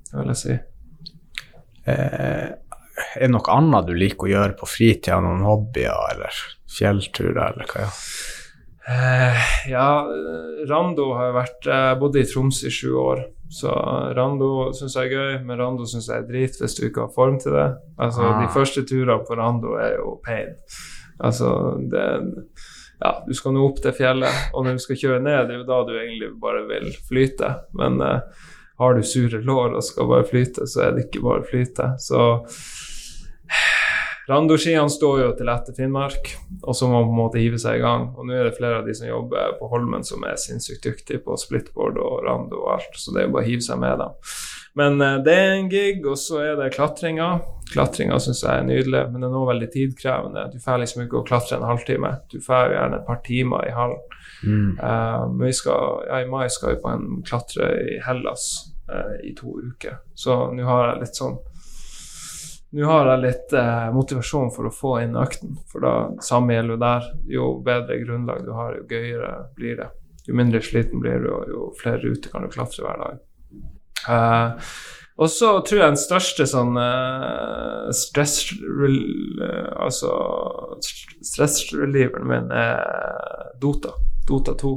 Det 0.08 0.20
vil 0.20 0.32
jeg 0.32 0.40
si. 0.40 0.56
Eh, 1.82 2.48
er 3.16 3.26
det 3.26 3.32
noe 3.32 3.54
annet 3.54 3.88
du 3.88 3.94
liker 3.96 4.28
å 4.28 4.32
gjøre 4.32 4.56
på 4.58 4.68
fritida, 4.68 5.20
noen 5.24 5.44
hobbyer 5.46 6.12
eller 6.12 6.44
fjellturer 6.72 7.42
eller 7.52 7.68
hva? 7.70 7.86
Ja? 7.86 7.90
Eh, 8.82 9.42
ja, 9.70 9.88
Rando 10.66 11.12
har 11.14 11.36
vært 11.36 11.68
Jeg 11.70 11.98
bodde 12.00 12.18
i 12.18 12.26
Troms 12.26 12.64
i 12.66 12.70
sju 12.74 12.96
år, 12.98 13.20
så 13.52 13.70
Rando 14.16 14.72
syns 14.74 14.96
jeg 14.98 15.12
er 15.12 15.12
gøy, 15.14 15.36
men 15.46 15.60
Rando 15.60 15.86
syns 15.86 16.08
jeg 16.10 16.24
er 16.24 16.26
drit 16.26 16.58
hvis 16.58 16.74
du 16.78 16.86
ikke 16.88 17.06
har 17.06 17.14
form 17.14 17.38
til 17.42 17.54
det. 17.56 17.68
Altså, 18.02 18.26
ah. 18.26 18.40
De 18.42 18.50
første 18.52 18.82
turene 18.88 19.20
på 19.28 19.38
Rando 19.38 19.76
er 19.78 19.98
jo 20.00 20.16
pain. 20.24 20.56
Altså, 21.22 21.52
det 21.92 22.06
Ja, 23.02 23.16
du 23.26 23.32
skal 23.34 23.54
nå 23.54 23.64
opp 23.66 23.80
til 23.82 23.94
fjellet, 23.96 24.50
og 24.54 24.62
når 24.62 24.76
du 24.76 24.82
skal 24.84 24.98
kjøre 24.98 25.22
ned, 25.22 25.48
det 25.48 25.56
er 25.56 25.62
jo 25.62 25.70
da 25.70 25.78
du 25.86 25.96
egentlig 25.96 26.28
bare 26.42 26.60
vil 26.68 26.92
flyte. 27.08 27.48
Men 27.78 27.98
eh, 27.98 28.42
har 28.78 28.94
du 28.94 29.02
sure 29.06 29.40
lår 29.42 29.74
og 29.78 29.82
skal 29.86 30.10
bare 30.10 30.26
flyte, 30.26 30.66
så 30.70 30.84
er 30.84 30.94
det 30.94 31.08
ikke 31.08 31.24
bare 31.24 31.42
flyte. 31.46 31.88
Så 32.02 32.20
Rando-skiene 34.30 34.90
står 34.90 35.16
jo 35.18 35.30
til 35.34 35.50
etter 35.50 35.74
Finnmark, 35.74 36.28
og 36.62 36.76
så 36.78 36.86
må 36.86 37.00
man 37.00 37.08
på 37.08 37.12
en 37.12 37.18
måte 37.18 37.40
hive 37.42 37.58
seg 37.58 37.80
i 37.80 37.82
gang. 37.82 38.06
Og 38.14 38.28
nå 38.28 38.36
er 38.36 38.46
det 38.46 38.54
flere 38.54 38.78
av 38.78 38.86
de 38.86 38.94
som 38.94 39.08
jobber 39.08 39.56
på 39.58 39.70
Holmen 39.72 40.06
som 40.06 40.22
er 40.28 40.38
sinnssykt 40.38 40.86
dyktige 40.86 41.24
på 41.24 41.34
splitboard 41.40 41.98
og 41.98 42.22
rando 42.28 42.60
og 42.62 42.76
alt, 42.76 42.94
så 42.94 43.14
det 43.14 43.24
er 43.24 43.26
jo 43.26 43.34
bare 43.34 43.44
å 43.48 43.50
hive 43.50 43.66
seg 43.66 43.82
med 43.82 43.98
dem. 43.98 44.14
Men 44.78 45.02
uh, 45.02 45.18
det 45.26 45.34
er 45.34 45.56
en 45.56 45.68
gig, 45.72 46.06
og 46.06 46.16
så 46.22 46.38
er 46.46 46.54
det 46.60 46.70
klatringa. 46.76 47.28
Klatringa 47.72 48.20
syns 48.22 48.44
jeg 48.46 48.62
er 48.62 48.68
nydelig, 48.68 49.04
men 49.10 49.24
det 49.24 49.28
er 49.28 49.34
nå 49.34 49.44
veldig 49.50 49.70
tidkrevende. 49.74 50.48
Du 50.54 50.58
får 50.62 50.84
liksom 50.84 51.04
ikke 51.04 51.20
å 51.20 51.26
klatre 51.26 51.58
en 51.58 51.68
halvtime, 51.68 52.16
du 52.30 52.38
får 52.44 52.76
gjerne 52.76 53.02
et 53.02 53.08
par 53.10 53.22
timer 53.26 53.68
i 53.68 53.76
hallen. 53.76 54.18
Mm. 54.46 54.68
Uh, 54.78 55.28
men 55.34 55.48
vi 55.48 55.56
skal, 55.58 56.04
ja, 56.06 56.22
i 56.22 56.30
mai 56.30 56.46
skal 56.50 56.76
vi 56.76 56.82
på 56.84 56.94
en 56.94 57.08
klatre 57.26 57.74
i 57.90 57.98
Hellas 58.06 58.52
uh, 58.86 59.18
i 59.26 59.34
to 59.38 59.58
uker, 59.58 59.98
så 60.14 60.44
nå 60.54 60.66
har 60.66 60.92
jeg 60.92 61.02
litt 61.02 61.20
sånn 61.20 61.42
nå 62.72 62.86
har 62.88 63.10
jeg 63.10 63.22
litt 63.26 63.52
eh, 63.58 63.88
motivasjon 63.92 64.52
for 64.54 64.68
å 64.68 64.72
få 64.72 64.94
inn 65.02 65.18
økten, 65.20 65.58
for 65.68 65.84
da 65.84 65.94
samme 66.24 66.56
gjelder 66.56 66.72
jo 66.72 66.80
der. 66.80 67.10
Jo 67.34 67.50
bedre 67.66 67.98
grunnlag 68.00 68.46
du 68.46 68.54
har, 68.56 68.78
jo 68.78 68.86
gøyere 68.88 69.34
blir 69.58 69.76
det. 69.82 69.90
Jo 70.24 70.38
mindre 70.38 70.62
sliten 70.64 71.02
blir 71.02 71.20
du, 71.20 71.28
og 71.34 71.52
jo 71.52 71.68
flere 71.80 72.00
ruter 72.06 72.32
kan 72.32 72.46
du 72.46 72.52
klatre 72.52 72.86
hver 72.86 73.04
dag. 73.04 73.22
Eh, 74.08 74.72
og 75.20 75.28
så 75.28 75.52
tror 75.60 75.82
jeg 75.82 75.92
den 75.92 76.00
største 76.00 76.46
sånn 76.48 76.72
uh, 76.80 77.90
stress 77.94 78.38
uh, 78.56 79.68
Altså 79.76 80.14
stressrelieveren 80.80 82.26
min 82.26 82.48
er 82.56 83.52
Dota. 83.60 83.92
Dota 84.26 84.56
2. 84.58 84.72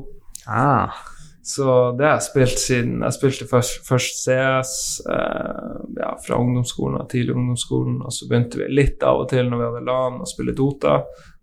Ah. 0.51 1.14
Så 1.45 1.65
det 1.97 2.07
har 2.07 2.15
jeg 2.15 2.25
spilt 2.25 2.57
siden 2.57 3.03
Jeg 3.05 3.13
spilte 3.13 3.45
først, 3.45 3.83
først 3.85 4.23
CS 4.23 4.71
eh, 5.13 5.75
ja, 5.99 6.15
fra 6.25 6.39
ungdomsskolen 6.41 6.97
og 6.97 7.05
tidlig 7.11 7.35
ungdomsskolen, 7.35 7.99
og 8.01 8.15
så 8.15 8.25
begynte 8.31 8.63
vi 8.63 8.69
litt 8.73 9.05
av 9.05 9.21
og 9.21 9.29
til 9.29 9.51
når 9.51 9.61
vi 9.61 9.67
hadde 9.67 9.83
LAN 9.85 10.17
å 10.25 10.29
spille 10.29 10.55
Dota. 10.57 10.95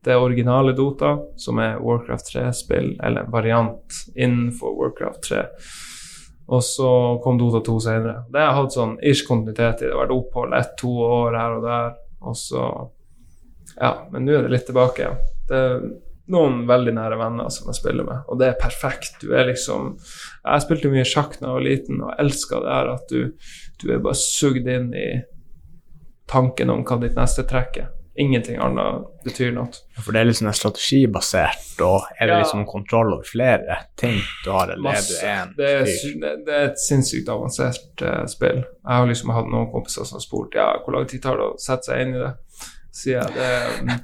Det 0.02 0.18
originale 0.18 0.74
Dota, 0.74 1.12
som 1.38 1.62
er 1.62 1.78
Warcraft 1.78 2.32
3-spill, 2.32 2.96
eller 2.98 3.22
en 3.22 3.30
variant 3.30 4.02
innenfor 4.16 4.74
Warcraft 4.80 5.22
3. 5.28 5.46
Og 6.50 6.66
så 6.66 6.90
kom 7.22 7.38
Dota 7.38 7.62
2 7.70 7.78
senere. 7.86 8.18
Det 8.34 8.42
har 8.42 8.58
hatt 8.58 8.74
sånn 8.74 8.98
ish 9.06 9.22
kontinuitet 9.28 9.84
i. 9.84 9.86
Det 9.86 9.94
har 9.94 10.02
vært 10.02 10.16
opphold 10.18 10.58
ett-to 10.58 10.96
år 11.06 11.38
her 11.38 11.60
og 11.60 11.68
der, 11.68 11.92
og 12.26 12.40
så 12.42 12.72
Ja, 13.78 14.00
men 14.10 14.26
nå 14.26 14.34
er 14.34 14.42
det 14.48 14.56
litt 14.58 14.66
tilbake. 14.66 15.14
Det 15.48 15.62
noen 16.32 16.62
veldig 16.68 16.94
nære 16.96 17.18
venner 17.20 17.50
som 17.54 17.68
jeg 17.70 17.78
spiller 17.80 18.06
med, 18.08 18.22
og 18.28 18.38
det 18.40 18.48
er 18.50 18.58
perfekt. 18.60 19.18
Du 19.22 19.30
er 19.36 19.44
liksom 19.50 19.92
Jeg 20.00 20.64
spilte 20.64 20.90
mye 20.92 21.04
sjakk 21.06 21.36
da 21.40 21.46
jeg 21.50 21.58
var 21.58 21.66
liten, 21.68 22.00
og 22.02 22.14
elska 22.18 22.60
det 22.64 22.72
her 22.76 22.92
at 22.96 23.12
du, 23.12 23.32
du 23.82 23.86
er 23.92 24.02
bare 24.04 24.18
sugd 24.18 24.66
inn 24.72 24.92
i 24.96 25.08
tanken 26.32 26.70
om 26.72 26.84
hva 26.86 26.96
ditt 27.02 27.18
neste 27.18 27.44
trekk 27.48 27.82
er. 27.82 27.90
Ingenting 28.20 28.58
annet 28.60 29.06
betyr 29.24 29.54
noe. 29.56 29.72
For 29.96 30.12
det 30.12 30.20
er 30.20 30.26
liksom 30.28 30.50
en 30.50 30.56
strategibasert, 30.56 31.78
og 31.80 32.02
er 32.20 32.26
det 32.28 32.34
Ja. 32.34 32.38
liksom 32.42 32.66
kontroll 32.68 33.14
over 33.14 33.24
flere 33.24 33.78
ting 33.96 34.18
du 34.44 34.50
har, 34.52 34.68
eller 34.68 34.74
er 34.74 34.76
du 34.76 34.82
Masse. 34.82 35.22
er, 35.24 35.86
sy- 35.86 36.18
det, 36.20 36.32
det 36.46 36.52
er 36.58 36.66
et 36.68 36.78
sinnssykt 36.78 37.28
avansert 37.32 38.02
uh, 38.04 38.26
spill. 38.28 38.60
Jeg 38.84 38.92
har 38.98 39.06
liksom 39.08 39.32
hatt 39.32 39.48
noen 39.48 39.70
kompiser 39.72 40.04
som 40.04 40.16
har 40.20 40.26
spurt 40.26 40.54
ja, 40.54 40.66
hvor 40.84 40.92
lang 40.98 41.08
tid 41.08 41.22
tar 41.24 41.40
det 41.40 41.46
å 41.54 41.56
sette 41.58 41.88
seg 41.88 42.00
inn 42.04 42.14
i 42.14 42.20
det. 42.20 42.34
Sier 42.92 43.22
jeg, 43.22 43.32
det, 43.32 43.94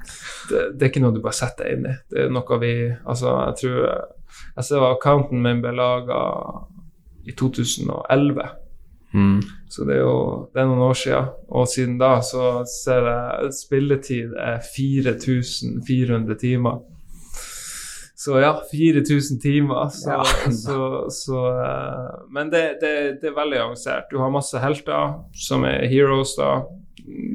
det, 0.49 0.61
det 0.73 0.85
er 0.85 0.89
ikke 0.89 1.03
noe 1.03 1.13
du 1.13 1.21
bare 1.21 1.37
setter 1.37 1.67
deg 1.67 1.77
inn 1.77 1.89
i. 1.91 1.97
Det 2.09 2.23
er 2.23 2.31
noe 2.33 2.57
vi 2.61 2.73
Altså, 2.89 3.35
jeg 3.51 3.59
tror 3.61 3.77
Jeg 4.55 4.65
ser 4.65 4.85
accounten 4.87 5.43
min 5.45 5.61
ble 5.61 5.75
laga 5.77 6.23
i 7.29 7.35
2011. 7.37 8.49
Mm. 9.13 9.41
Så 9.69 9.85
det 9.85 9.97
er 9.97 10.03
jo 10.03 10.49
det 10.53 10.61
er 10.61 10.69
noen 10.69 10.85
år 10.89 10.97
siden. 10.97 11.29
Og 11.53 11.67
siden 11.69 11.99
da 12.01 12.15
så 12.25 12.63
ser 12.69 13.09
jeg 13.09 13.53
spilletid 13.57 14.33
er 14.37 14.63
4400 14.65 16.39
timer. 16.41 16.81
Så 18.19 18.35
ja, 18.41 18.51
4000 18.71 19.39
timer. 19.41 19.87
Så, 19.93 20.09
Ja. 20.11 20.23
så, 20.65 21.05
så 21.13 21.45
eh, 21.61 22.25
Men 22.33 22.49
det, 22.51 22.63
det, 22.81 23.21
det 23.21 23.29
er 23.29 23.37
veldig 23.37 23.61
avansert. 23.61 24.09
Du 24.11 24.19
har 24.19 24.33
masse 24.33 24.59
helter 24.59 25.21
som 25.47 25.63
er 25.63 25.87
heroes, 25.87 26.33
da. 26.35 26.65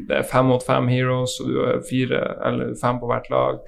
Det 0.09 0.19
er 0.19 0.27
fem 0.29 0.47
mot 0.51 0.63
fem 0.65 0.89
heroes, 0.93 1.39
og 1.41 1.49
du 1.51 1.61
er 1.65 1.85
fire 1.89 2.21
eller 2.47 2.75
fem 2.81 2.99
på 3.01 3.09
hvert 3.11 3.31
lag. 3.33 3.61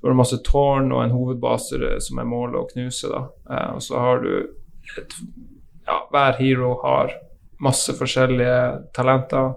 Du 0.00 0.08
har 0.08 0.16
masse 0.18 0.38
tårn 0.44 0.92
og 0.92 1.02
en 1.04 1.14
hovedbase 1.16 1.80
eh, 1.82 1.98
som 2.04 2.20
er 2.22 2.28
målet 2.30 2.60
å 2.60 2.68
knuse, 2.70 3.10
da. 3.12 3.24
Eh, 3.50 3.74
Og 3.76 3.82
så 3.82 4.00
har 4.00 4.24
du 4.24 4.32
et 4.96 5.20
Ja, 5.86 6.00
hver 6.10 6.34
hero 6.40 6.72
har 6.82 7.12
masse 7.62 7.92
forskjellige 7.94 8.88
talenter. 8.94 9.52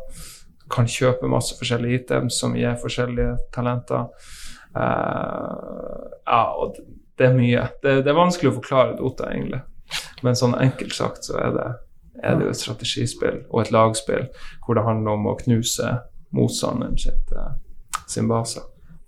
Kan 0.69 0.85
kjøpe 0.85 1.27
masse 1.27 1.55
forskjellige 1.57 2.03
items 2.03 2.37
som 2.39 2.53
gir 2.55 2.75
forskjellige 2.77 3.37
talenter. 3.55 4.05
Eh, 4.75 6.03
ja, 6.27 6.43
og 6.53 6.77
det, 7.17 7.25
er 7.25 7.33
mye. 7.33 7.65
Det, 7.81 8.03
det 8.05 8.11
er 8.13 8.19
vanskelig 8.19 8.51
å 8.51 8.57
forklare 8.59 8.97
Dota, 8.99 9.31
egentlig. 9.33 9.63
Men 10.21 10.37
sånn 10.37 10.53
enkelt 10.59 10.93
sagt 10.93 11.25
så 11.25 11.39
er 11.41 11.55
det, 11.55 11.67
er 12.23 12.35
det 12.39 12.45
jo 12.45 12.49
et 12.53 12.59
strategispill 12.59 13.43
og 13.49 13.61
et 13.61 13.71
lagspill 13.71 14.27
hvor 14.65 14.75
det 14.75 14.83
handler 14.85 15.11
om 15.17 15.27
å 15.31 15.37
knuse 15.39 15.93
motstanderen 16.35 16.97
sitt, 16.99 17.31
eh, 17.35 17.53
sin 18.07 18.27
base. 18.27 18.61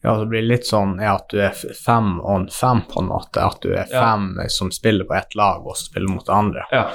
Ja, 0.03 0.15
det 0.17 0.25
blir 0.31 0.41
litt 0.41 0.65
sånn 0.65 0.95
ja, 1.01 1.15
at 1.19 1.27
du 1.29 1.37
er 1.45 1.53
fem 1.53 2.15
on 2.25 2.47
fem, 2.49 2.81
på 2.89 2.99
en 3.03 3.09
måte. 3.11 3.37
At 3.45 3.59
du 3.61 3.69
er 3.73 3.85
Ja. 3.91 4.01
fem 4.01 4.39
som 4.49 4.71
spiller 4.71 5.05
på 5.05 5.13
ett 5.13 5.35
lag, 5.35 5.65
og 5.67 5.77
spiller 5.77 6.07
mot 6.09 6.25
det 6.25 6.33
andre. 6.33 6.63
Ja. 6.71 6.87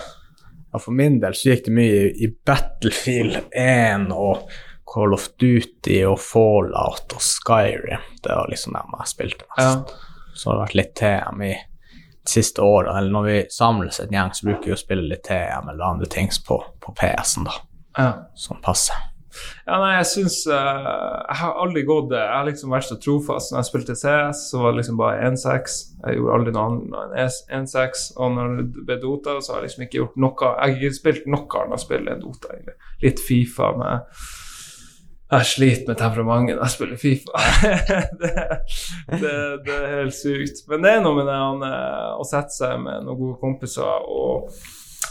Ja, 0.72 0.78
for 0.82 0.90
min 0.92 1.20
del 1.20 1.32
så 1.32 1.52
gikk 1.54 1.64
det 1.66 1.72
mye 1.72 2.00
i, 2.10 2.24
i 2.24 2.34
Battlefield 2.44 3.44
1 3.54 4.10
og 4.12 4.48
Call 4.92 5.14
of 5.14 5.28
Duty 5.38 6.04
og 6.06 6.18
Fallout 6.18 7.14
og 7.14 7.20
Skyrim. 7.22 8.02
Det 8.22 8.34
var 8.34 8.48
liksom 8.50 8.72
dem 8.74 8.98
jeg 8.98 9.06
spilte 9.14 9.44
mest. 9.56 9.94
ja. 9.94 10.02
Så 10.34 10.50
har 10.50 10.66
vært 10.66 10.74
litt 10.74 10.94
TM 10.96 11.40
i 11.42 11.52
de 11.54 11.56
siste 12.30 12.62
året, 12.62 12.92
Eller 12.96 13.10
når 13.12 13.26
vi 13.26 13.36
samles 13.50 14.00
en 14.00 14.14
gjeng, 14.14 14.32
så 14.34 14.46
bruker 14.48 14.70
vi 14.70 14.76
å 14.76 14.80
spille 14.80 15.08
litt 15.10 15.24
TM 15.26 15.68
eller 15.72 15.84
andre 15.84 16.08
ting 16.10 16.30
på, 16.46 16.62
på 16.80 16.96
PS-en, 17.00 17.46
da. 17.48 17.60
ja. 17.98 18.08
Som 18.34 18.62
passer. 18.62 18.96
Ja, 19.66 19.76
nei, 19.82 19.90
jeg 19.98 20.06
syns 20.08 20.36
uh, 20.48 20.54
Jeg 21.26 21.36
har 21.42 21.58
aldri 21.60 21.82
gått 21.84 22.14
Jeg 22.14 22.30
har 22.32 22.46
liksom 22.48 22.72
vært 22.72 22.88
så 22.88 22.96
trofast. 23.02 23.52
Når 23.52 23.60
jeg 23.60 23.68
spilte 23.68 23.96
CS, 23.98 24.46
så 24.50 24.62
var 24.62 24.72
det 24.72 24.82
liksom 24.82 25.00
bare 25.00 25.28
1-6. 25.28 25.76
Jeg 26.04 26.18
gjorde 26.18 26.38
aldri 26.38 26.54
noe 26.56 26.70
annet 26.70 27.20
enn 27.26 27.68
1-6. 27.68 28.06
Og 28.16 28.34
når 28.36 28.56
det 28.62 28.86
ble 28.88 28.98
Dota, 29.02 29.36
så 29.40 29.54
har 29.54 29.60
jeg 29.62 29.70
liksom 29.70 29.86
ikke 29.86 30.00
gjort 30.00 30.18
noe 30.24 30.48
Jeg 30.48 30.56
har 30.62 30.74
ikke 30.78 31.00
spilt 31.00 31.30
noe 31.36 31.62
annet 31.64 31.84
spill 31.84 32.10
enn 32.12 32.24
Dota, 32.24 32.54
egentlig. 32.54 32.76
Litt 33.04 33.22
Fifa 33.26 33.72
med 33.76 34.18
Jeg 35.26 35.46
sliter 35.50 35.88
med 35.90 35.98
temperamentet 35.98 36.54
når 36.54 36.64
jeg 36.68 36.74
spiller 36.76 36.98
Fifa. 37.02 37.44
det, 38.22 38.32
det, 39.10 39.36
det 39.66 39.76
er 39.76 39.94
helt 40.00 40.14
sykt. 40.14 40.62
Men 40.70 40.86
det 40.86 40.92
er 40.94 41.00
noe 41.02 41.18
med 41.18 41.26
det 41.26 41.38
han, 41.40 41.64
eh, 41.66 42.10
å 42.14 42.26
sette 42.26 42.54
seg 42.54 42.76
med 42.84 43.06
noen 43.06 43.18
gode 43.18 43.38
kompiser 43.42 44.06
og 44.06 44.52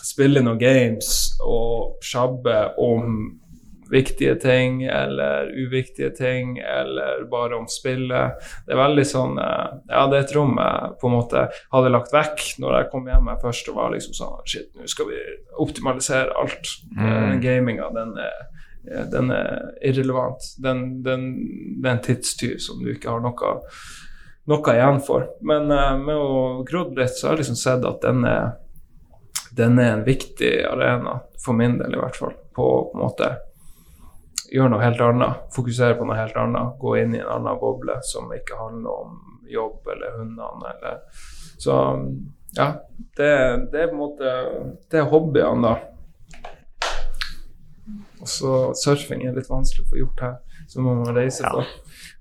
spille 0.06 0.44
noen 0.46 0.62
games 0.62 1.10
og 1.44 1.98
sjabbe 2.06 2.62
om 2.80 3.34
viktige 3.92 4.36
ting 4.36 4.84
eller 4.84 5.52
uviktige 5.66 6.10
ting, 6.10 6.58
eller 6.60 7.26
bare 7.32 7.56
om 7.56 7.68
spillet. 7.70 8.40
Det 8.66 8.74
er 8.74 8.82
veldig 8.82 9.06
sånn 9.08 9.38
eh, 9.42 9.68
Ja, 9.92 10.06
det 10.10 10.18
er 10.18 10.26
et 10.26 10.36
rom 10.36 10.56
jeg 10.58 10.96
på 11.02 11.10
en 11.10 11.16
måte 11.18 11.46
hadde 11.74 11.94
lagt 11.94 12.14
vekk 12.16 12.44
når 12.64 12.80
jeg 12.80 12.90
kom 12.94 13.10
hjem 13.12 13.32
først 13.42 13.70
og 13.72 13.80
var 13.80 13.94
liksom 13.94 14.18
sånn 14.18 14.42
Shit, 14.50 14.72
nå 14.76 14.90
skal 14.90 15.12
vi 15.12 15.22
optimalisere 15.62 16.34
alt. 16.40 16.76
Mm. 16.96 17.06
Den 17.06 17.44
gaminga, 17.44 17.92
den 17.96 18.16
er, 18.22 18.32
eh, 18.32 18.55
den 19.12 19.32
er 19.34 19.72
irrelevant. 19.86 20.52
Den, 20.62 21.04
den, 21.04 21.30
det 21.84 21.96
tidstyv 22.08 22.58
som 22.64 22.84
du 22.84 22.92
ikke 22.94 23.14
har 23.14 23.24
noe, 23.24 23.56
noe 24.52 24.76
igjen 24.76 25.02
for. 25.06 25.30
Men 25.46 25.72
uh, 25.74 25.96
med 26.02 26.20
å 26.20 26.62
grodd 26.68 26.94
litt, 27.00 27.18
så 27.18 27.30
har 27.30 27.36
jeg 27.36 27.46
liksom 27.46 27.60
sett 27.62 27.90
at 27.90 28.06
den 28.06 28.24
er 28.30 28.54
den 29.56 29.80
er 29.80 29.94
en 29.94 30.04
viktig 30.04 30.66
arena, 30.68 31.20
for 31.46 31.56
min 31.56 31.78
del 31.78 31.94
i 31.96 32.00
hvert 32.00 32.16
fall, 32.16 32.34
på 32.56 32.66
på 32.92 32.98
en 32.98 33.04
måte 33.06 33.30
gjøre 34.52 34.72
noe 34.74 34.84
helt 34.84 35.02
annet, 35.02 35.46
fokusere 35.56 35.96
på 35.98 36.08
noe 36.08 36.18
helt 36.20 36.36
annet, 36.40 36.76
gå 36.80 36.96
inn 37.00 37.16
i 37.16 37.22
en 37.22 37.32
annen 37.38 37.60
boble 37.62 37.98
som 38.04 38.32
ikke 38.36 38.60
handler 38.60 39.06
om 39.06 39.16
jobb 39.50 39.88
eller 39.94 40.20
hundene 40.20 40.74
eller 40.74 41.02
Så 41.58 41.76
ja, 42.58 42.68
det, 43.18 43.32
det 43.72 43.82
er 43.82 43.88
på 43.88 43.96
en 43.96 44.00
måte 44.00 44.32
Det 44.92 45.00
er 45.00 45.10
hobbyene, 45.12 45.62
da. 45.70 45.95
Og 48.22 48.28
så 48.28 48.52
surfing 48.80 49.26
er 49.28 49.36
litt 49.36 49.50
vanskelig 49.52 49.86
å 49.86 49.90
få 49.92 50.00
gjort 50.00 50.24
her, 50.26 50.36
så 50.68 50.82
må 50.82 50.96
man 51.04 51.16
reise 51.16 51.44
Ja. 51.44 51.52
på. 51.52 51.64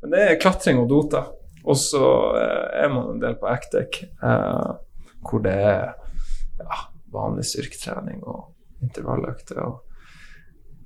Men 0.03 0.11
det 0.11 0.21
er 0.29 0.41
klatring 0.41 0.79
og 0.83 0.89
Dota. 0.91 1.25
Og 1.65 1.77
så 1.81 2.03
eh, 2.37 2.85
er 2.85 2.89
man 2.93 3.15
en 3.15 3.21
del 3.23 3.35
på 3.41 3.49
Actec, 3.49 4.03
eh, 4.23 4.75
hvor 5.25 5.41
det 5.43 5.55
er 5.57 5.95
ja, 6.61 6.81
vanlig 7.15 7.47
styrketrening 7.49 8.21
og 8.29 8.51
intervalløkter 8.85 9.63
og 9.65 9.81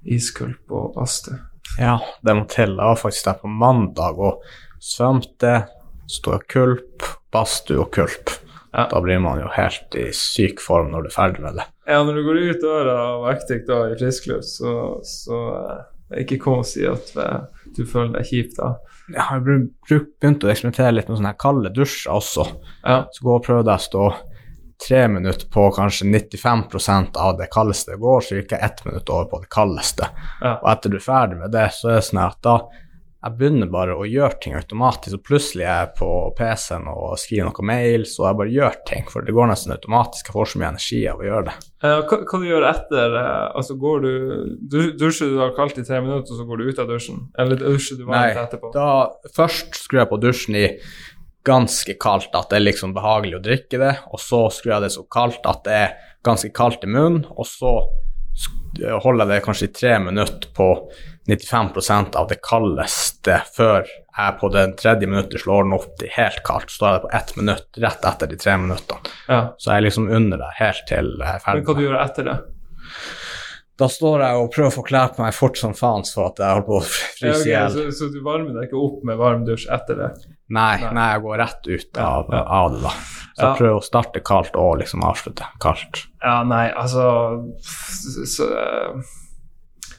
iskulp 0.07 0.70
og 0.70 0.93
badstue. 0.95 1.41
Ja, 1.79 1.99
det 2.24 2.37
må 2.39 2.47
til. 2.49 2.76
Jeg 2.79 2.87
var 2.93 2.97
faktisk 3.01 3.24
der 3.26 3.41
på 3.43 3.51
mandag 3.51 4.18
og 4.22 4.45
svømte, 4.81 5.66
sto 6.09 6.37
i 6.39 6.45
kulp, 6.49 7.03
badstue 7.35 7.83
og 7.83 7.91
kulp. 7.99 8.31
Ja. 8.72 8.86
Da 8.90 9.00
blir 9.04 9.20
man 9.24 9.40
jo 9.40 9.48
helt 9.54 9.94
i 9.96 10.08
syk 10.16 10.60
form 10.60 10.90
når 10.92 11.06
du 11.06 11.10
er 11.10 11.14
ferdig 11.14 11.44
med 11.44 11.56
det. 11.60 11.64
Ja, 11.88 12.02
når 12.04 12.18
du 12.18 12.24
går 12.26 12.40
ut 12.50 12.64
døra 12.64 12.96
av 13.14 13.28
Actic 13.30 13.64
da 13.68 13.84
i 13.88 13.96
friskluft, 13.96 14.50
så, 14.50 14.72
så 15.08 15.38
eh, 15.56 15.78
det 16.10 16.24
ikke 16.26 16.40
kom 16.44 16.62
å 16.62 16.66
si 16.68 16.84
at 16.88 17.12
eh, 17.16 17.38
du 17.76 17.84
føler 17.88 18.18
deg 18.18 18.28
kjip 18.28 18.56
da. 18.58 18.74
Jeg 19.08 19.24
har 19.24 19.44
begynt 19.44 20.44
å 20.44 20.50
eksperimentere 20.52 20.92
litt 20.98 21.08
med 21.08 21.16
sånne 21.16 21.32
her 21.32 21.40
kalde 21.40 21.72
dusjer 21.72 22.12
også. 22.12 22.44
Ja, 22.84 23.06
Så 23.12 23.24
går 23.24 23.38
og 23.40 23.46
prøv 23.46 23.62
deg 23.64 23.78
å 23.78 23.86
stå 23.86 24.08
tre 24.78 25.00
minutter 25.10 25.48
på 25.50 25.64
kanskje 25.74 26.06
95% 26.06 27.16
av 27.18 27.38
det 27.40 27.48
kaldeste 27.50 27.94
det 27.94 28.02
går, 28.02 28.20
så 28.22 28.36
gikk 28.36 28.52
jeg 28.54 28.62
ett 28.68 28.84
minutt 28.86 29.10
over 29.10 29.30
på 29.32 29.40
det 29.42 29.48
kaldeste. 29.50 30.10
ja. 30.42 30.58
Og 30.60 30.68
etter 30.70 30.92
du 30.92 30.98
er 31.00 31.06
ferdig 31.08 31.40
med 31.40 31.50
det, 31.56 31.64
så 31.74 31.88
er 31.90 31.98
det 31.98 32.04
sånn 32.06 32.20
at 32.22 32.38
da 32.46 32.58
jeg 33.18 33.34
begynner 33.34 33.66
bare 33.66 33.96
å 33.98 34.04
gjøre 34.06 34.36
ting 34.42 34.54
automatisk, 34.54 35.16
og 35.18 35.24
plutselig 35.26 35.64
er 35.66 35.80
jeg 35.80 35.94
på 35.98 36.08
PC-en 36.38 36.84
og 36.92 37.16
skriver 37.18 37.48
noen 37.48 37.66
mail, 37.66 38.04
så 38.06 38.28
jeg 38.28 38.38
bare 38.38 38.52
gjør 38.54 38.76
ting, 38.86 39.08
for 39.10 39.26
det 39.26 39.34
går 39.34 39.50
nesten 39.50 39.74
automatisk. 39.74 40.30
Jeg 40.30 40.36
får 40.36 40.52
så 40.52 40.60
mye 40.60 40.68
energi 40.70 41.00
av 41.10 41.18
å 41.18 41.26
gjøre 41.26 41.48
det. 41.48 41.56
Eh, 41.82 41.96
hva, 41.98 42.20
hva 42.22 42.40
du 42.44 42.46
gjør 42.46 42.68
etter? 42.70 43.18
eh, 43.24 43.42
altså 43.58 43.78
går 43.82 44.06
du, 44.06 44.12
du 44.70 44.78
Dusjer 45.02 45.32
du 45.32 45.36
da 45.40 45.50
kaldt 45.58 45.82
i 45.82 45.86
tre 45.88 45.98
minutter, 46.04 46.30
og 46.30 46.38
så 46.38 46.46
går 46.46 46.62
du 46.62 46.70
ut 46.70 46.82
av 46.84 46.94
dusjen? 46.94 47.20
Eller 47.42 47.58
dusjer 47.64 47.98
du 47.98 48.06
varmt 48.06 48.42
etterpå? 48.44 48.70
Nei, 48.70 48.78
da 48.78 49.34
først 49.34 49.82
skrur 49.82 50.04
jeg 50.04 50.12
på 50.12 50.22
dusjen 50.22 50.62
i 50.62 50.66
ganske 51.48 51.98
kaldt, 51.98 52.30
at 52.38 52.52
det 52.52 52.60
er 52.60 52.68
liksom 52.68 52.94
behagelig 52.94 53.40
å 53.40 53.44
drikke 53.50 53.82
det, 53.82 53.94
og 54.12 54.22
så 54.22 54.44
skrur 54.54 54.76
jeg 54.76 54.86
det 54.86 54.94
så 54.94 55.06
kaldt 55.10 55.46
at 55.48 55.64
det 55.66 55.78
er 55.82 55.96
ganske 56.26 56.54
kaldt 56.54 56.86
i 56.86 56.90
munnen, 56.92 57.24
og 57.34 57.46
så 57.50 57.80
holder 59.02 59.24
jeg 59.24 59.30
det 59.32 59.44
kanskje 59.46 59.66
i 59.66 59.74
tre 59.74 59.94
minutter 60.02 60.50
på 60.54 60.68
95% 61.29 62.16
av 62.16 62.29
det 62.31 62.39
kaldeste 62.45 63.39
før 63.57 63.85
jeg 63.87 64.37
på 64.41 64.49
den 64.55 64.72
tredje 64.81 65.07
minuttet 65.07 65.43
slår 65.45 65.66
den 65.66 65.76
opp 65.76 65.91
til 66.01 66.11
helt 66.16 66.41
kaldt. 66.47 66.72
Så 66.72 66.83
da 66.83 66.91
er 66.91 66.97
det 66.99 67.05
på 67.05 67.14
ett 67.20 67.33
minutt 67.39 67.81
rett 67.85 68.07
etter 68.11 68.31
de 68.33 68.39
tre 68.41 68.57
minuttene. 68.59 69.12
Ja. 69.29 69.41
Så 69.61 69.70
jeg 69.70 69.83
er 69.83 69.87
liksom 69.91 70.09
under 70.11 70.41
det 70.41 70.53
helt 70.59 70.87
til 70.89 71.12
jeg 71.18 71.29
er 71.29 71.37
Men 71.39 71.45
ferdig. 71.47 71.66
hva 71.68 71.76
du 71.79 71.85
gjør 71.85 71.99
etter 72.03 72.31
det? 72.33 72.39
Da 73.79 73.87
står 73.87 74.24
jeg 74.24 74.39
og 74.41 74.49
prøver 74.51 74.72
å 74.72 74.74
forklare 74.74 75.12
på 75.14 75.22
meg 75.22 75.37
fort 75.37 75.59
som 75.61 75.74
faen 75.79 76.03
for 76.09 76.33
at 76.33 76.41
jeg 76.43 76.51
holder 76.51 76.66
på 76.66 76.79
å 76.81 76.83
fryse 76.89 77.45
i 77.47 77.53
hjel. 77.53 77.53
Ja, 77.53 77.68
okay. 77.70 77.93
så, 77.95 78.09
så 78.09 78.09
du 78.11 78.18
varmer 78.26 78.57
deg 78.57 78.66
ikke 78.66 78.81
opp 78.89 79.05
med 79.07 79.20
varm 79.20 79.45
dusj 79.47 79.68
etter 79.70 80.01
det? 80.01 80.09
Nei, 80.49 80.81
Nei. 80.83 80.91
nei, 80.97 81.07
jeg 81.12 81.22
går 81.29 81.39
rett 81.45 81.68
ut 81.68 82.01
av, 82.03 82.33
Ja, 82.33 82.43
av 82.59 82.72
det, 82.74 82.81
da. 82.89 82.93
Så 83.39 83.45
jeg 83.45 83.59
prøver 83.61 83.76
å 83.79 83.85
starte 83.87 84.22
kaldt 84.26 84.57
og 84.59 84.81
liksom 84.81 85.05
avslutte 85.07 85.47
kaldt. 85.62 86.01
Ja, 86.24 86.41
nei, 86.49 86.64
altså 86.74 87.05
så, 87.62 88.49
eh, 88.51 89.12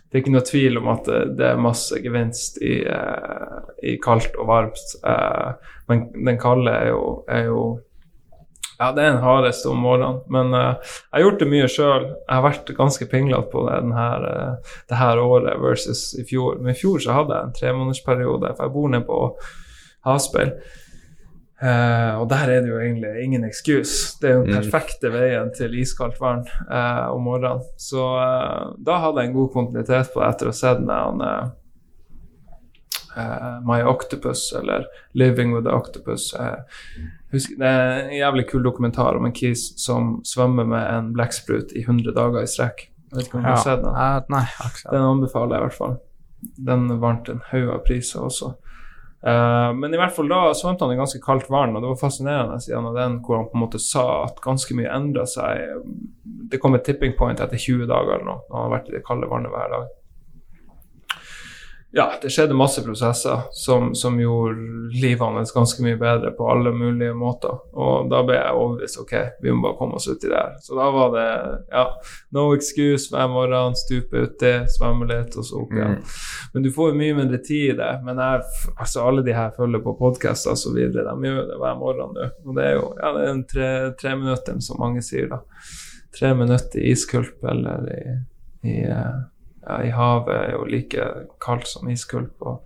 det 0.09 0.17
er 0.17 0.23
ikke 0.23 0.33
noe 0.33 0.45
tvil 0.45 0.79
om 0.79 0.87
at 0.89 1.05
det, 1.05 1.19
det 1.37 1.45
er 1.51 1.61
masse 1.61 1.99
gevinst 2.01 2.57
i, 2.65 2.79
uh, 2.81 3.59
i 3.85 3.93
kaldt 4.01 4.33
og 4.41 4.49
varmt. 4.49 4.95
Uh, 5.05 5.53
men 5.89 6.07
den 6.15 6.39
kalde 6.41 6.73
er 6.73 6.89
jo, 6.89 7.03
er 7.29 7.45
jo 7.51 7.61
ja, 8.79 8.93
det 8.95 9.03
er 9.03 9.11
en 9.11 9.21
hardest 9.21 9.67
om 9.69 9.81
morgenen. 9.83 10.21
Men 10.33 10.53
uh, 10.55 10.79
jeg 10.79 11.13
har 11.13 11.25
gjort 11.27 11.41
det 11.43 11.49
mye 11.51 11.69
sjøl. 11.69 12.07
Jeg 12.15 12.31
har 12.31 12.45
vært 12.45 12.73
ganske 12.77 13.09
pinglete 13.11 13.51
på 13.51 13.65
det 13.67 13.79
her, 13.99 14.25
uh, 14.25 14.75
det 14.89 14.99
her 15.01 15.21
året 15.21 15.61
versus 15.61 16.03
i 16.17 16.25
fjor. 16.25 16.57
Men 16.57 16.73
i 16.73 16.79
fjor 16.79 17.03
så 17.03 17.17
hadde 17.19 17.35
jeg 17.35 17.49
en 17.49 17.57
tremånedersperiode, 17.59 18.53
for 18.55 18.65
jeg 18.65 18.75
bor 18.79 18.93
nede 18.93 19.05
på 19.05 19.23
Havspeil. 20.07 20.55
Uh, 21.59 22.21
og 22.21 22.29
der 22.31 22.47
er 22.53 22.61
det 22.63 22.69
jo 22.71 22.77
egentlig 22.79 23.23
ingen 23.23 23.43
excuse. 23.43 24.15
Det 24.21 24.29
er 24.29 24.37
jo 24.37 24.43
den 24.45 24.53
mm. 24.55 24.59
perfekte 24.61 25.09
veien 25.11 25.49
til 25.55 25.73
iskaldt 25.75 26.19
vann 26.21 26.45
uh, 26.69 27.11
om 27.11 27.25
morgenen. 27.27 27.65
Så 27.75 27.99
uh, 27.99 28.69
da 28.79 28.99
hadde 29.03 29.25
jeg 29.25 29.31
en 29.31 29.35
god 29.35 29.49
kontinuitet 29.55 30.13
på 30.13 30.21
det 30.21 30.29
etter 30.29 30.47
å 30.47 30.53
ha 30.53 30.59
sett 30.59 30.85
den 30.85 31.25
My 33.67 33.81
Octopus, 33.83 34.53
eller 34.55 34.85
Living 35.17 35.51
with 35.51 35.65
the 35.65 35.73
Octopus. 35.75 36.29
Husker, 37.33 37.57
det 37.59 37.67
er 37.67 37.97
en 38.05 38.13
jævlig 38.15 38.45
kul 38.47 38.63
dokumentar 38.63 39.17
om 39.19 39.27
en 39.27 39.35
kis 39.35 39.73
som 39.81 40.21
svømmer 40.23 40.69
med 40.69 40.85
en 40.93 41.09
blekksprut 41.17 41.73
i 41.75 41.83
100 41.83 42.15
dager 42.15 42.45
i 42.45 42.47
strekk. 42.47 42.85
Jeg 43.09 43.17
vet 43.17 43.27
ikke 43.27 43.41
om 43.41 43.43
du 43.43 43.49
har 43.49 43.59
sett 43.65 43.83
den? 43.83 43.91
nei, 44.31 44.45
den 44.85 45.09
anbefaler 45.09 45.57
jeg 45.57 45.59
i 45.59 45.67
hvert 45.67 45.79
fall. 45.81 45.99
Den 46.69 46.87
vant 47.01 47.33
en 47.33 47.43
haug 47.49 47.73
av 47.73 47.83
priser 47.89 48.23
også. 48.29 48.53
Uh, 49.19 49.75
men 49.75 49.91
i 49.91 49.99
hvert 49.99 50.15
fall 50.15 50.29
da 50.31 50.53
svømte 50.55 50.85
han 50.85 50.95
i 50.95 50.99
ganske 50.99 51.19
kaldt 51.23 51.49
vann, 51.51 51.75
og 51.75 51.83
det 51.83 51.91
var 51.91 51.99
fascinerende 51.99 52.59
siden 52.63 52.87
av 52.87 52.95
den 52.95 53.17
hvor 53.25 53.41
han 53.41 53.49
på 53.51 53.59
en 53.59 53.65
måte 53.65 53.81
sa 53.83 54.05
at 54.23 54.39
ganske 54.43 54.77
mye 54.77 54.91
endra 54.95 55.25
seg. 55.27 55.81
Det 56.23 56.61
kom 56.63 56.77
et 56.77 56.85
tipping 56.87 57.17
point 57.19 57.41
etter 57.43 57.59
20 57.59 57.89
dager 57.89 58.15
eller 58.15 58.29
noe, 58.29 58.43
når 58.47 58.55
han 58.55 58.67
har 58.67 58.75
vært 58.77 58.91
i 58.91 58.95
det 58.95 59.05
kalde 59.07 59.31
vannet 59.31 59.53
hver 59.53 59.73
dag 59.75 59.89
ja, 61.91 62.11
det 62.21 62.29
skjedde 62.29 62.53
masse 62.53 62.83
prosesser 62.85 63.39
som, 63.51 63.95
som, 63.95 64.19
gjorde 64.19 64.59
livet 65.01 65.25
hans 65.25 65.51
ganske 65.51 65.81
mye 65.81 65.97
bedre 65.97 66.29
på 66.37 66.45
alle 66.51 66.69
mulige 66.71 67.15
måter. 67.17 67.55
Og 67.73 68.11
da 68.11 68.19
ble 68.27 68.35
jeg 68.37 68.57
overbevist 68.59 68.99
ok, 69.01 69.13
vi 69.41 69.53
må 69.53 69.63
bare 69.63 69.77
komme 69.79 69.97
oss 69.97 70.05
uti 70.05 70.29
det 70.29 70.37
her. 70.37 70.53
Så 70.61 70.77
da 70.77 70.85
var 70.93 71.15
det 71.15 71.25
ja, 71.71 71.85
no 72.37 72.43
excuse 72.53 73.09
hver 73.09 73.31
morgen, 73.33 73.77
stupe 73.79 74.21
uti, 74.27 74.51
svømme 74.69 75.09
litt, 75.09 75.33
og 75.33 75.47
så 75.49 75.63
opp 75.63 75.73
igjen. 75.73 75.97
Mm. 75.97 76.13
Men 76.53 76.67
du 76.67 76.69
får 76.75 76.91
jo 76.91 76.99
mye 77.01 77.17
mindre 77.23 77.41
tid 77.49 77.65
i 77.71 77.79
det. 77.81 77.89
Men 78.05 78.21
jeg, 78.21 78.45
altså 78.75 79.07
alle 79.09 79.25
de 79.25 79.33
her 79.39 79.49
følger 79.57 79.81
på 79.85 79.95
podkaster 79.97 80.53
osv., 80.53 80.77
de 80.77 80.85
gjør 80.85 81.41
det 81.49 81.57
hver 81.63 81.81
morgen 81.81 82.13
nå. 82.13 82.29
Og 82.45 82.53
det 82.59 82.69
er 82.69 82.77
jo 82.77 82.85
ja, 82.99 83.15
det 83.17 83.25
er 83.25 83.33
en 83.33 83.43
tre, 83.49 83.71
tre 83.97 84.13
minutter, 84.19 84.61
som 84.61 84.77
mange 84.85 85.01
sier, 85.05 85.25
da. 85.33 85.41
Tre 86.13 86.35
minutter 86.37 86.81
i 86.81 86.93
iskulp 86.93 87.49
eller 87.49 87.89
i, 87.97 88.15
i 88.69 88.77
uh, 88.93 89.25
i 89.67 89.91
havet 89.93 90.35
er 90.35 90.51
jo 90.55 90.65
like 90.69 91.05
kaldt 91.43 91.67
som 91.69 91.89
iskulp. 91.91 92.35
Og 92.41 92.63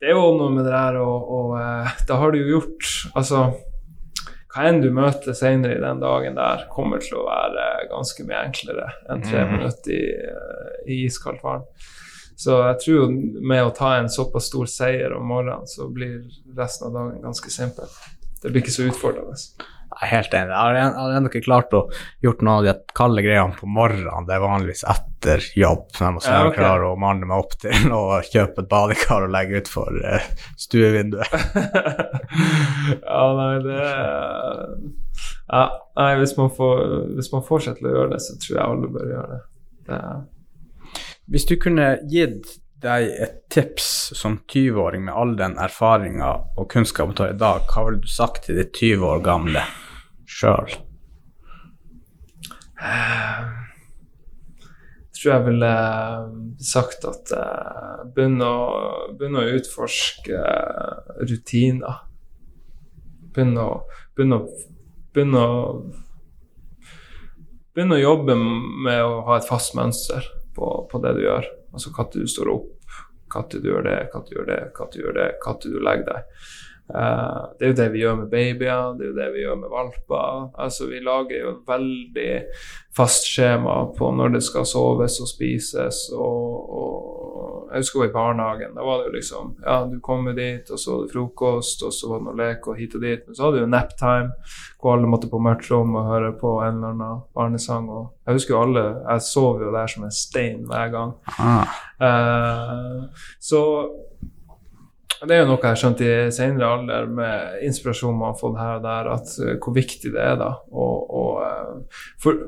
det 0.00 0.10
er 0.10 0.16
jo 0.16 0.34
noe 0.36 0.52
med 0.52 0.66
det 0.66 0.74
der 0.74 0.98
og, 1.00 1.30
og 1.38 1.56
eh, 1.60 1.96
da 2.08 2.18
har 2.20 2.32
du 2.32 2.42
jo 2.42 2.58
gjort 2.58 2.88
Altså, 3.16 3.46
hva 4.52 4.66
enn 4.68 4.82
du 4.82 4.90
møter 4.94 5.36
senere 5.36 5.76
i 5.76 5.82
den 5.82 6.00
dagen 6.02 6.36
der, 6.38 6.66
kommer 6.72 7.00
til 7.02 7.18
å 7.20 7.26
være 7.28 7.88
ganske 7.92 8.24
mye 8.28 8.42
enklere 8.48 8.90
enn 9.12 9.24
tre 9.24 9.44
mm. 9.44 9.54
minutter 9.54 9.94
i, 9.96 10.02
eh, 10.32 10.74
i 10.92 10.98
iskaldt 11.06 11.44
vann. 11.44 11.64
Så 12.36 12.58
jeg 12.60 12.80
tror 12.82 13.14
med 13.48 13.62
å 13.64 13.72
ta 13.76 13.94
en 13.96 14.10
såpass 14.12 14.50
stor 14.50 14.68
seier 14.68 15.14
om 15.16 15.24
morgenen, 15.28 15.64
så 15.68 15.88
blir 15.88 16.18
resten 16.56 16.90
av 16.90 16.98
dagen 16.98 17.22
ganske 17.24 17.52
simpel. 17.52 17.88
Det 18.42 18.50
blir 18.52 18.60
ikke 18.60 18.74
så 18.74 18.88
utfordrende. 18.90 19.36
Jeg 19.96 20.06
er 20.06 20.12
helt 20.12 20.34
enig. 20.36 20.52
Jeg 20.52 20.90
har 20.96 21.14
ennå 21.16 21.30
ikke 21.30 21.44
klart 21.46 21.72
å 21.76 21.82
gjort 22.24 22.42
noen 22.44 22.52
av 22.52 22.66
de 22.66 22.74
kalde 22.96 23.24
greiene 23.24 23.56
på 23.56 23.68
morgenen. 23.70 24.26
Det 24.28 24.36
er 24.36 24.44
vanligvis 24.44 24.84
etter 24.92 25.46
jobb. 25.56 25.86
Så 25.96 26.04
jeg 26.04 26.16
må 26.16 26.22
ja, 26.26 26.42
okay. 26.50 26.60
klare 26.60 26.90
å 26.90 26.98
manne 27.00 27.28
meg 27.28 27.46
opp 27.46 27.56
til 27.62 27.88
å 27.96 28.02
kjøpe 28.26 28.64
et 28.64 28.70
badekar 28.70 29.24
og 29.24 29.32
legge 29.32 29.62
utfor 29.62 29.96
uh, 30.04 30.28
stuevinduet. 30.60 31.32
ja, 33.08 33.24
nei, 33.40 33.50
det 33.64 33.80
ja, 35.46 35.64
nei, 35.96 36.12
hvis 36.20 36.36
man, 36.36 36.52
får, 36.52 36.80
hvis 37.16 37.32
man 37.32 37.44
fortsetter 37.46 37.88
å 37.88 37.96
gjøre 37.96 38.12
det, 38.16 38.22
så 38.24 38.36
tror 38.42 38.56
jeg 38.56 38.64
alle 38.66 38.92
bør 38.92 39.10
gjøre 39.14 39.32
det. 39.32 39.42
det 39.88 40.00
hvis 41.32 41.46
du 41.48 41.56
kunne 41.58 41.96
gitt 42.10 42.58
deg 42.84 43.08
et 43.24 43.38
tips 43.50 43.86
som 44.18 44.38
20-åring 44.52 45.06
med 45.08 45.16
all 45.16 45.32
den 45.38 45.56
erfaringa 45.58 46.28
og 46.58 46.68
kunnskapen 46.70 47.16
du 47.16 47.24
har 47.24 47.32
i 47.32 47.40
dag, 47.40 47.64
hva 47.70 47.86
ville 47.88 48.04
du 48.04 48.10
sagt 48.10 48.46
til 48.46 48.60
ditt 48.60 48.76
20 48.76 49.06
år 49.08 49.24
gamle 49.24 49.64
sjøl? 50.26 50.76
Jeg 52.76 53.46
tror 55.16 55.32
jeg 55.32 55.44
ville 55.46 55.70
eh, 55.72 56.24
sagt 56.60 57.06
at 57.08 57.32
begynne 58.14 58.46
å, 58.46 58.66
å 59.16 59.46
utforske 59.56 60.36
uh, 60.36 61.14
rutiner. 61.24 62.02
Begynne 63.32 63.64
å, 63.64 63.78
begynne 64.16 64.42
å, 64.42 64.50
begynne 65.14 65.46
å 65.46 65.54
Begynn 67.76 67.92
å 67.92 67.96
jobbe 68.00 68.32
med 68.40 69.02
å 69.04 69.18
ha 69.26 69.34
et 69.36 69.44
fast 69.44 69.74
mønster 69.76 70.24
på, 70.56 70.68
på 70.88 71.00
det 71.04 71.10
du 71.18 71.26
gjør. 71.26 71.44
Altså 71.76 71.90
når 71.92 72.06
du 72.14 72.22
står 72.32 72.48
opp, 72.48 72.94
når 73.34 73.50
du 73.52 73.68
gjør 73.68 73.84
det, 73.84 73.96
når 74.14 74.22
du 74.24 74.30
gjør 74.32 74.46
det, 74.48 74.60
når 74.78 74.88
du 74.94 74.96
gjør 75.02 75.18
det, 75.18 75.26
når 75.44 75.58
du 75.60 75.76
legger 75.84 76.06
deg. 76.08 76.46
Uh, 76.86 77.50
det 77.58 77.64
er 77.64 77.72
jo 77.72 77.76
det 77.80 77.86
vi 77.92 78.02
gjør 78.04 78.18
med 78.20 78.28
babyer, 78.30 78.92
det 78.94 79.06
er 79.06 79.08
jo 79.08 79.14
det 79.16 79.30
vi 79.34 79.40
gjør 79.42 79.56
med 79.58 79.72
valper. 79.72 80.50
Altså 80.62 80.86
Vi 80.86 81.00
lager 81.02 81.40
jo 81.40 81.54
veldig 81.66 82.30
fast 82.96 83.26
skjema 83.26 83.80
på 83.96 84.10
når 84.14 84.36
det 84.36 84.42
skal 84.46 84.68
soves 84.68 85.18
og 85.20 85.28
spises. 85.28 86.04
Og, 86.14 86.76
og 86.78 87.72
Jeg 87.72 87.82
husker 87.82 88.04
i 88.06 88.12
barnehagen. 88.14 88.76
Da 88.76 88.84
var 88.86 89.00
det 89.00 89.08
jo 89.08 89.16
liksom 89.16 89.48
Ja, 89.64 89.80
du 89.90 89.98
kommer 90.00 90.32
dit, 90.32 90.70
og 90.70 90.78
så 90.78 90.92
var 90.92 91.02
det 91.02 91.12
frokost, 91.12 91.82
og 91.82 91.92
så 91.92 92.12
var 92.12 92.22
det 92.22 92.28
noe 92.28 92.38
lek 92.38 92.68
og 92.70 92.78
hit 92.78 92.94
og 92.94 93.02
dit. 93.02 93.26
Men 93.26 93.34
så 93.34 93.44
hadde 93.44 93.58
du 93.58 93.64
jo 93.64 93.72
naptime, 93.74 94.30
hvor 94.78 94.94
alle 94.94 95.10
måtte 95.10 95.30
på 95.32 95.42
mørkt 95.42 95.70
rom 95.72 95.98
og 95.98 96.06
høre 96.06 96.32
på 96.38 96.54
en 96.62 96.78
eller 96.78 96.94
annen 96.94 97.24
barnesang. 97.34 97.90
Og 97.90 98.06
jeg 98.26 98.38
husker 98.38 98.54
jo 98.54 98.62
alle 98.62 98.86
Jeg 99.02 99.26
sov 99.26 99.66
jo 99.66 99.74
der 99.74 99.90
som 99.90 100.06
en 100.06 100.14
stein 100.14 100.62
hver 100.70 100.94
gang. 100.94 101.18
Ah. 101.34 101.82
Uh, 101.98 103.10
så 103.42 103.60
det 105.26 105.36
er 105.36 105.42
jo 105.42 105.48
noe 105.50 105.60
jeg 105.60 105.72
har 105.72 105.80
skjønt 105.80 106.04
i 106.04 106.12
senere 106.34 106.68
alder, 106.76 107.08
med 107.18 107.64
inspirasjon 107.66 108.16
man 108.16 108.32
har 108.32 108.38
fått 108.40 108.60
her 108.60 108.78
og 108.78 108.86
der, 108.86 109.10
at 109.16 109.34
uh, 109.42 109.56
hvor 109.62 109.76
viktig 109.76 110.12
det 110.14 110.22
er, 110.22 110.38
da. 110.40 110.52
Og, 110.72 111.10
og 111.20 111.42
uh, 111.42 112.06
for 112.22 112.40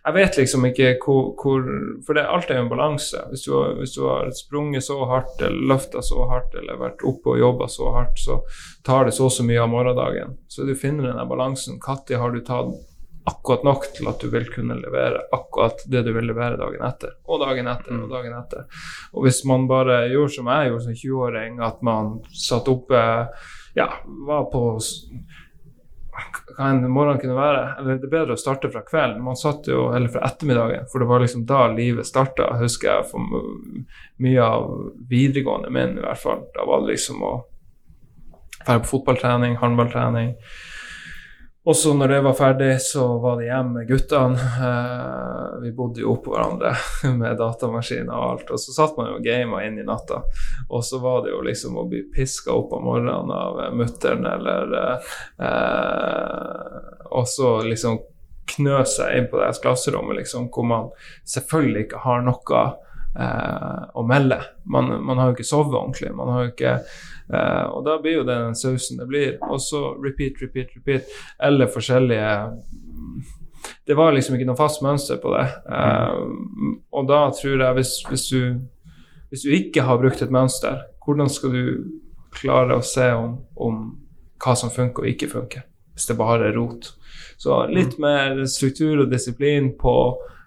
jeg 0.00 0.16
vet 0.16 0.36
liksom 0.38 0.64
ikke 0.64 0.94
hvor, 1.04 1.34
hvor 1.36 1.64
For 2.06 2.16
det, 2.16 2.24
alt 2.24 2.50
er 2.50 2.56
jo 2.60 2.64
en 2.64 2.70
balanse. 2.72 3.20
Hvis 3.28 3.44
hvis 3.78 3.94
du 3.94 4.06
har 4.08 4.30
sprunget 4.32 4.84
så 4.84 4.96
hardt 5.04 5.42
eller 5.42 5.74
løfta 5.74 6.02
så 6.02 6.24
hardt 6.30 6.54
eller 6.56 6.80
vært 6.80 7.04
oppe 7.04 7.34
og 7.34 7.38
jobba 7.38 7.68
så 7.68 7.90
hardt, 7.92 8.16
så 8.18 8.40
tar 8.86 9.04
det 9.04 9.14
så 9.14 9.28
og 9.28 9.32
så 9.32 9.44
mye 9.44 9.60
av 9.60 9.68
morgendagen. 9.68 10.38
Så 10.48 10.64
du 10.64 10.74
finner 10.74 11.12
den 11.12 11.28
balansen. 11.28 11.78
Når 11.84 12.16
har 12.22 12.30
du 12.32 12.40
tatt 12.40 12.72
akkurat 13.30 13.64
nok 13.66 13.86
til 13.96 14.08
at 14.10 14.22
du 14.22 14.30
vil 14.32 14.46
kunne 14.52 14.76
levere 14.80 15.24
akkurat 15.34 15.84
det 15.90 16.04
du 16.06 16.12
vil 16.16 16.28
levere 16.30 16.58
dagen 16.60 16.84
etter, 16.86 17.16
og 17.26 17.42
dagen 17.44 17.70
etter 17.70 17.96
og 17.96 18.06
mm. 18.06 18.12
dagen 18.14 18.38
etter. 18.38 18.82
Og 19.14 19.26
hvis 19.26 19.42
man 19.48 19.68
bare 19.70 20.02
gjorde 20.12 20.36
som 20.36 20.50
jeg 20.52 20.70
gjorde 20.70 20.86
som 20.86 20.98
20-åring, 21.04 21.60
at 21.64 21.84
man 21.86 22.18
satt 22.34 22.70
oppe 22.70 23.04
Ja, 23.78 23.86
var 24.26 24.48
på 24.50 24.64
hva 26.50 26.70
enn 26.70 26.82
morgenen 26.90 27.20
kunne 27.22 27.36
være. 27.36 27.60
Eller 27.78 28.00
det 28.00 28.08
er 28.08 28.12
bedre 28.12 28.36
å 28.36 28.40
starte 28.40 28.70
fra 28.72 28.82
kvelden. 28.86 29.22
Man 29.24 29.38
satt 29.38 29.68
jo, 29.70 29.86
eller 29.94 30.10
fra 30.12 30.24
ettermiddagen, 30.26 30.88
for 30.90 31.02
det 31.02 31.08
var 31.10 31.22
liksom 31.22 31.46
da 31.48 31.62
livet 31.72 32.08
starta, 32.08 32.50
husker 32.60 32.90
jeg, 32.90 33.06
for 33.12 33.22
mye 34.20 34.48
av 34.48 34.66
videregående 35.10 35.70
min 35.74 35.96
i 35.98 36.04
hvert 36.04 36.22
fall. 36.22 36.44
Da 36.56 36.66
var 36.68 36.82
det 36.82 36.96
liksom 36.96 37.22
å 37.24 37.32
være 38.66 38.82
på 38.82 38.90
fotballtrening, 38.96 39.56
håndballtrening 39.62 40.34
og 41.64 41.76
så 41.76 41.92
når 41.94 42.08
det 42.08 42.20
var 42.24 42.32
ferdig, 42.32 42.80
så 42.80 43.18
var 43.20 43.36
det 43.36 43.50
hjem 43.50 43.72
med 43.74 43.88
guttene. 43.88 44.44
Eh, 44.66 45.58
vi 45.60 45.72
bodde 45.76 46.00
jo 46.00 46.14
oppå 46.14 46.32
hverandre 46.32 46.72
med 47.20 47.36
datamaskiner 47.36 48.14
og 48.16 48.28
alt. 48.30 48.52
Og 48.54 48.62
så 48.62 48.72
satt 48.72 48.96
man 48.96 49.10
jo 49.10 49.18
og 49.18 49.26
gama 49.26 49.60
inn 49.66 49.76
i 49.76 49.84
natta. 49.84 50.22
Og 50.70 50.84
så 50.88 51.02
var 51.02 51.26
det 51.26 51.34
jo 51.34 51.42
liksom 51.44 51.76
å 51.76 51.84
bli 51.90 52.06
piska 52.14 52.54
opp 52.56 52.72
om 52.78 52.88
morgenen 52.88 53.32
av 53.36 53.60
mutter'n 53.76 54.24
eller 54.30 54.72
eh, 54.80 56.78
Og 57.12 57.28
så 57.28 57.58
liksom 57.68 58.00
knø 58.56 58.80
seg 58.88 59.18
inn 59.18 59.28
på 59.30 59.38
det 59.42 59.52
klasserommet 59.62 60.16
liksom, 60.22 60.48
hvor 60.50 60.64
man 60.66 60.88
selvfølgelig 61.28 61.84
ikke 61.84 62.00
har 62.06 62.24
noe 62.24 62.62
eh, 63.20 63.82
å 63.92 64.06
melde. 64.08 64.40
Man, 64.64 64.94
man, 65.04 65.20
har 65.20 65.28
jo 65.28 65.36
ikke 65.36 65.50
sovet 65.52 65.76
ordentlig. 65.76 66.14
Man 66.16 66.32
har 66.32 66.46
jo 66.46 66.54
ikke 66.54 66.74
Uh, 67.30 67.66
og 67.76 67.84
da 67.86 67.96
blir 68.02 68.18
jo 68.18 68.26
det 68.26 68.34
den 68.34 68.56
sausen 68.58 68.98
det 68.98 69.06
blir. 69.10 69.36
Og 69.46 69.60
så 69.62 69.92
repeat, 70.02 70.40
repeat, 70.42 70.74
repeat. 70.76 71.12
Eller 71.42 71.70
forskjellige 71.70 72.32
Det 73.86 73.94
var 73.94 74.12
liksom 74.12 74.36
ikke 74.36 74.48
noe 74.48 74.58
fast 74.58 74.82
mønster 74.82 75.18
på 75.20 75.32
det. 75.34 75.46
Eh, 75.68 76.20
og 76.96 77.08
da 77.10 77.18
tror 77.34 77.60
jeg, 77.60 77.74
hvis, 77.76 77.90
hvis, 78.08 78.22
du, 78.32 78.94
hvis, 79.28 79.42
du, 79.44 79.50
ikke 79.52 79.84
har 79.84 79.98
brukt 80.00 80.22
et 80.22 80.32
mønster, 80.32 80.78
hvordan 81.04 81.28
skal 81.28 81.52
du 81.52 81.64
klare 82.32 82.78
å 82.78 82.86
se 82.86 83.10
om, 83.12 83.34
om 83.56 83.82
hva 84.40 84.54
som 84.56 84.72
funker 84.72 85.04
og 85.04 85.10
ikke 85.10 85.28
funker? 85.34 85.66
Hvis 85.92 86.08
det 86.08 86.16
bare 86.16 86.48
er 86.48 86.56
rot. 86.56 86.92
Så 87.40 87.58
litt 87.68 87.98
mm. 87.98 88.04
mer 88.04 88.42
struktur 88.48 89.04
og 89.04 89.12
disiplin 89.12 89.74
på, 89.80 89.94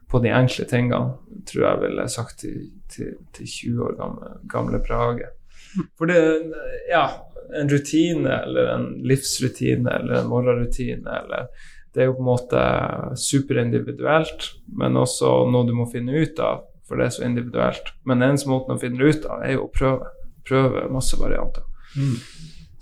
på 0.09 0.23
de 0.23 0.33
enkle 0.33 0.65
tingene, 0.69 1.13
tror 1.49 1.67
jeg 1.67 1.83
ville 1.83 2.09
sagt 2.09 2.39
til, 2.45 2.59
til, 2.89 3.15
til 3.35 3.49
20 3.49 3.87
år 3.87 3.95
gamle, 3.99 4.33
gamle 4.49 4.81
Brage. 4.87 5.29
For 5.97 6.09
det 6.09 6.19
Ja, 6.89 7.05
en 7.53 7.69
rutine 7.69 8.29
eller 8.43 8.73
en 8.75 8.85
livsrutine 9.05 9.89
eller 9.99 10.21
en 10.21 10.29
morgenrutine 10.31 11.19
eller 11.23 11.47
Det 11.93 12.01
er 12.01 12.07
jo 12.09 12.15
på 12.17 12.23
en 12.23 12.29
måte 12.31 12.61
superindividuelt, 13.21 14.47
men 14.79 14.97
også 14.97 15.43
noe 15.53 15.67
du 15.67 15.75
må 15.77 15.85
finne 15.91 16.15
ut 16.23 16.39
av, 16.41 16.63
for 16.89 16.97
det 16.97 17.05
er 17.05 17.13
så 17.13 17.27
individuelt. 17.27 17.91
Men 18.01 18.17
den 18.17 18.31
eneste 18.31 18.49
måten 18.49 18.73
å 18.73 18.81
finne 18.81 18.97
det 18.97 19.11
ut 19.13 19.27
av, 19.29 19.43
er 19.45 19.53
jo 19.53 19.67
å 19.67 19.69
prøve. 19.69 20.09
Prøve 20.43 20.87
masse 20.91 21.15
varianter. 21.21 21.61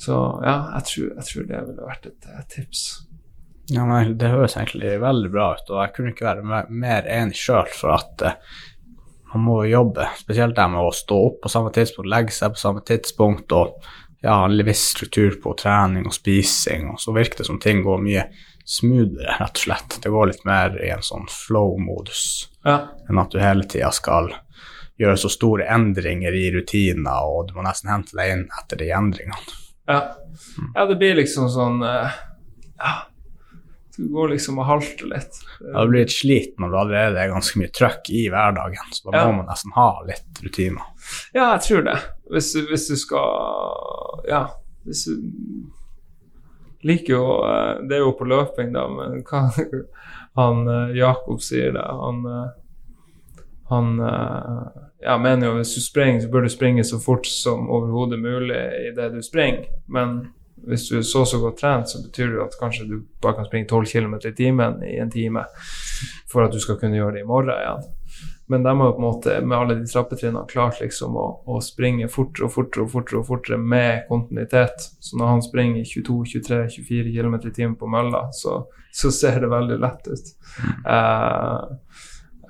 Så 0.02 0.16
ja, 0.46 0.56
jeg 0.78 0.88
tror, 0.90 1.10
jeg 1.20 1.28
tror 1.28 1.50
det 1.50 1.64
ville 1.68 1.90
vært 1.90 2.08
et, 2.10 2.30
tips. 2.56 2.86
Ja, 3.72 3.84
men 3.86 4.16
Det 4.18 4.32
høres 4.32 4.56
egentlig 4.58 4.96
veldig 5.04 5.30
bra 5.32 5.52
ut, 5.56 5.70
og 5.70 5.84
jeg 5.84 5.94
kunne 5.96 6.14
ikke 6.16 6.26
være 6.26 6.48
mer, 6.48 6.72
mer 6.72 7.06
enig 7.20 7.38
sjøl, 7.38 7.70
for 7.76 7.94
at 8.00 8.26
eh, 8.26 8.40
man 9.34 9.44
må 9.46 9.58
jo 9.66 9.72
jobbe, 9.78 10.08
spesielt 10.20 10.56
det 10.58 10.68
med 10.74 10.84
å 10.84 10.92
stå 10.96 11.18
opp 11.30 11.42
på 11.44 11.50
samme 11.52 11.72
tidspunkt, 11.76 12.10
legge 12.12 12.36
seg 12.36 12.54
på 12.56 12.62
samme 12.62 12.82
tidspunkt 12.88 13.52
og 13.56 13.78
ja, 14.22 14.36
ha 14.36 14.46
en 14.46 14.58
viss 14.68 14.84
struktur 14.92 15.38
på 15.42 15.54
trening 15.58 16.06
og 16.06 16.14
spising, 16.14 16.90
og 16.94 17.00
så 17.02 17.14
virker 17.16 17.42
det 17.42 17.48
som 17.48 17.60
ting 17.64 17.82
går 17.86 18.04
mye 18.04 18.26
smoothere, 18.68 19.38
rett 19.40 19.58
og 19.58 19.64
slett. 19.64 19.98
Det 20.04 20.12
går 20.14 20.30
litt 20.30 20.44
mer 20.46 20.76
i 20.84 20.92
en 20.94 21.02
sånn 21.06 21.26
flow-modus 21.32 22.50
Ja. 22.66 22.76
enn 23.10 23.18
at 23.20 23.32
du 23.34 23.40
hele 23.42 23.66
tida 23.66 23.90
skal 23.92 24.30
gjøre 25.02 25.18
så 25.18 25.32
store 25.34 25.66
endringer 25.74 26.36
i 26.38 26.52
rutiner, 26.54 27.26
og 27.26 27.48
du 27.50 27.56
må 27.58 27.64
nesten 27.66 27.90
hente 27.90 28.14
deg 28.20 28.36
inn 28.36 28.44
etter 28.62 28.78
de 28.78 28.92
endringene. 28.94 29.58
Ja. 29.90 30.02
ja, 30.76 30.86
det 30.86 31.00
blir 31.02 31.18
liksom 31.18 31.50
sånn 31.50 31.82
eh, 31.84 32.12
Ja, 32.78 32.92
du 33.98 34.08
går 34.14 34.30
liksom 34.34 34.60
og 34.62 34.66
halter 34.70 35.10
litt. 35.12 35.40
Ja, 35.62 35.84
du 35.84 35.90
blir 35.92 36.04
litt 36.06 36.14
slit 36.16 36.56
når 36.62 36.72
det 36.74 36.80
allerede 36.82 37.20
er 37.24 37.34
ganske 37.34 37.60
mye 37.60 37.72
trøkk 37.76 38.10
i 38.16 38.24
hverdagen, 38.32 38.92
så 38.96 39.12
da 39.12 39.18
Ja. 39.18 39.26
må 39.28 39.38
man 39.42 39.50
nesten 39.52 39.72
ha 39.76 39.90
litt 40.08 40.42
rutiner. 40.46 40.88
Ja, 41.34 41.52
jeg 41.58 41.62
tror 41.68 41.84
det. 41.90 41.98
Hvis, 42.32 42.54
hvis 42.70 42.88
du 42.88 42.96
skal 42.96 44.28
Ja, 44.30 44.46
hvis 44.86 45.06
du 45.10 45.18
liker 46.88 47.14
jo 47.14 47.26
eh, 47.46 47.82
Det 47.90 47.98
er 47.98 48.06
jo 48.06 48.14
på 48.18 48.26
løping, 48.26 48.72
da, 48.74 48.88
men 48.90 49.24
hva 49.28 49.42
han 50.40 50.62
eh, 50.68 50.96
Jakob 50.98 51.42
sier 51.44 51.74
det 51.76 51.84
Han, 51.84 52.24
eh, 52.26 52.50
han 53.72 53.92
ja, 55.02 55.18
mener 55.18 55.48
jo 55.48 55.54
hvis 55.60 55.76
du 55.76 55.82
springer, 55.82 56.20
så 56.22 56.30
bør 56.34 56.44
du 56.44 56.50
springe 56.52 56.84
så 56.84 56.98
fort 57.00 57.26
som 57.30 57.70
overhodet 57.72 58.20
mulig 58.20 58.58
i 58.58 58.90
det 58.98 59.06
du 59.14 59.22
springer. 59.24 59.64
Men 59.88 60.18
hvis 60.68 60.90
du 60.90 60.98
er 61.00 61.08
så 61.08 61.24
så 61.26 61.40
godt 61.42 61.60
trent, 61.62 61.90
så 61.90 62.02
betyr 62.04 62.36
det 62.36 62.44
at 62.44 62.60
kanskje 62.60 62.88
du 62.90 63.00
bare 63.24 63.40
kan 63.40 63.48
springe 63.48 63.70
12 63.70 63.86
km 63.94 64.16
i 64.28 64.36
timen 64.38 64.84
i 64.86 64.98
en 65.02 65.12
time 65.12 65.46
for 66.32 66.46
at 66.46 66.54
du 66.54 66.60
skal 66.60 66.78
kunne 66.82 67.00
gjøre 67.00 67.18
det 67.18 67.26
i 67.26 67.30
morgen 67.30 67.56
igjen. 67.56 67.90
Men 68.52 68.64
de 68.64 68.80
har 68.80 68.92
på 68.92 68.98
en 68.98 69.02
måte 69.02 69.42
med 69.42 69.58
alle 69.58 69.76
de 69.80 69.88
trappetrinnene 69.88 70.44
klart 70.50 70.82
liksom 70.82 71.16
å, 71.16 71.28
å 71.48 71.62
springe 71.64 72.10
fortere 72.12 72.50
og 72.50 72.52
fortere 72.52 72.84
og 72.84 72.90
fortere 72.92 73.20
og 73.22 73.28
fortere 73.30 73.60
med 73.74 74.02
kontinuitet. 74.10 74.90
Så 75.00 75.16
når 75.16 75.30
han 75.30 75.44
springer 75.46 75.86
22-23-24 75.88 77.14
km 77.16 77.38
i 77.40 77.54
timen 77.56 77.78
på 77.80 77.88
mølla, 77.88 78.26
så, 78.36 78.58
så 78.92 79.12
ser 79.16 79.40
det 79.40 79.54
veldig 79.54 79.78
lett 79.80 80.12
ut. 80.12 80.34
Uh, 80.84 81.64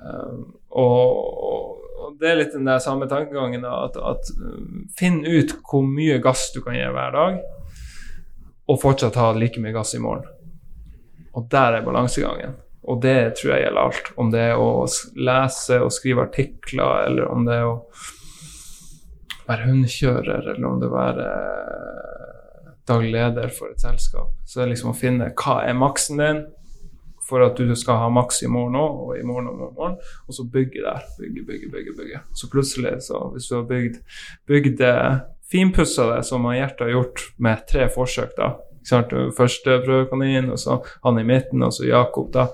uh, 0.02 0.42
og, 0.82 1.78
det 2.18 2.32
er 2.32 2.40
litt 2.40 2.58
den 2.58 2.66
der 2.66 2.82
samme 2.82 3.06
tankegangen 3.06 3.62
at, 3.66 3.94
at 3.94 4.34
um, 4.42 4.88
finn 4.98 5.22
ut 5.22 5.54
hvor 5.62 5.86
mye 5.86 6.18
gass 6.22 6.48
du 6.50 6.64
kan 6.66 6.74
gi 6.74 6.82
hver 6.82 7.14
dag, 7.14 7.38
og 8.72 8.80
fortsatt 8.80 9.18
ha 9.20 9.32
like 9.36 9.60
mye 9.60 9.74
gass 9.74 9.92
i 9.94 10.00
morgen. 10.00 10.24
Og 11.36 11.48
der 11.52 11.78
er 11.78 11.84
balansegangen. 11.84 12.56
Og 12.82 13.02
det 13.02 13.36
tror 13.38 13.54
jeg 13.54 13.66
gjelder 13.66 13.82
alt. 13.86 14.10
Om 14.18 14.32
det 14.32 14.42
er 14.42 14.60
å 14.60 14.70
lese 15.14 15.78
og 15.84 15.92
skrive 15.94 16.26
artikler, 16.26 17.06
eller 17.06 17.28
om 17.30 17.44
det 17.46 17.58
er 17.60 17.68
å 17.68 17.76
være 19.46 19.68
hundekjører, 19.68 20.48
eller 20.54 20.66
om 20.66 20.80
det 20.80 20.88
er 20.88 20.94
å 20.94 20.96
være 20.96 21.28
eh, 21.28 22.72
daglig 22.88 23.12
leder 23.14 23.54
for 23.54 23.70
et 23.70 23.84
selskap. 23.84 24.32
Så 24.44 24.60
det 24.60 24.66
er 24.66 24.74
liksom 24.74 24.92
å 24.92 24.98
finne 24.98 25.30
hva 25.38 25.60
er 25.66 25.78
maksen 25.78 26.22
din 26.22 26.42
for 27.22 27.44
at 27.44 27.56
du 27.56 27.70
skal 27.78 28.00
ha 28.02 28.08
maks 28.12 28.42
i 28.42 28.50
morgen 28.50 28.76
òg, 28.76 29.02
og 29.04 29.12
i 29.16 29.22
morgen 29.26 29.52
og 29.52 29.54
i 29.54 29.74
morgen, 29.76 29.94
og 30.26 30.36
så 30.36 30.44
bygge 30.52 30.82
der. 30.82 31.04
Bygge, 31.20 31.44
bygge, 31.48 31.70
bygge. 31.72 31.94
bygge. 32.00 32.22
Så 32.34 32.50
plutselig, 32.50 32.96
så 33.06 33.28
hvis 33.32 33.46
du 33.48 33.54
har 33.60 33.68
bygd, 33.70 34.00
bygd 34.50 34.74
det, 34.82 34.96
finpussa 35.52 36.08
det, 36.14 36.22
som 36.26 36.48
Gjert 36.52 36.80
har 36.80 36.92
gjort 36.92 37.24
med 37.38 37.64
tre 37.70 37.88
forsøk, 37.92 38.36
da? 38.38 38.54
Første 39.36 39.78
prøvekanin, 39.84 40.50
og 40.50 40.58
så 40.58 40.80
han 41.04 41.18
i 41.20 41.24
midten, 41.26 41.62
og 41.62 41.72
så 41.74 41.86
Jakob, 41.86 42.32
da. 42.34 42.48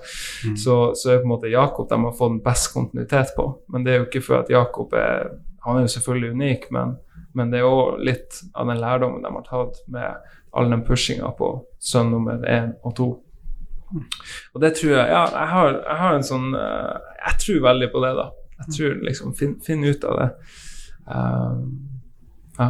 Så, 0.57 0.77
så 0.95 1.13
er 1.13 1.21
på 1.23 1.27
en 1.27 1.33
måte 1.33 1.49
Jakob 1.49 1.89
de 1.89 1.97
har 2.03 2.17
fått 2.17 2.41
best 2.45 2.73
kontinuitet 2.73 3.33
på. 3.37 3.47
Men 3.73 3.85
det 3.85 3.93
er 3.93 4.03
jo 4.03 4.09
ikke 4.09 4.25
for 4.25 4.43
at 4.43 4.51
Jakob 4.53 4.93
er 4.93 5.31
Han 5.65 5.75
er 5.75 5.81
jo 5.83 5.91
selvfølgelig 5.91 6.31
unik, 6.31 6.69
men, 6.71 6.93
men 7.35 7.49
det 7.51 7.59
er 7.59 7.65
òg 7.67 7.97
litt 7.99 8.37
av 8.55 8.69
den 8.69 8.79
lærdommen 8.79 9.25
de 9.25 9.31
har 9.33 9.43
tatt 9.43 9.81
med 9.91 10.29
all 10.55 10.69
den 10.71 10.85
pushinga 10.87 11.33
på 11.37 11.49
sønn 11.83 12.13
nummer 12.13 12.39
én 12.47 12.71
og 12.87 12.95
to. 12.95 13.09
Og 14.53 14.61
det 14.61 14.75
tror 14.77 14.93
jeg 14.93 15.09
Ja, 15.09 15.23
jeg 15.33 15.47
har, 15.51 15.69
jeg 15.83 15.97
har 15.97 16.15
en 16.15 16.25
sånn 16.25 16.51
eh, 16.53 17.13
Jeg 17.25 17.39
tror 17.43 17.63
veldig 17.65 17.89
på 17.91 18.03
det, 18.05 18.11
da. 18.19 18.25
Jeg 18.59 18.75
tror 18.75 18.99
liksom 19.07 19.33
Finn, 19.39 19.55
finn 19.65 19.83
ut 19.83 20.05
av 20.05 20.19
det. 20.19 20.29
Um, 21.09 21.61
ja. 22.59 22.69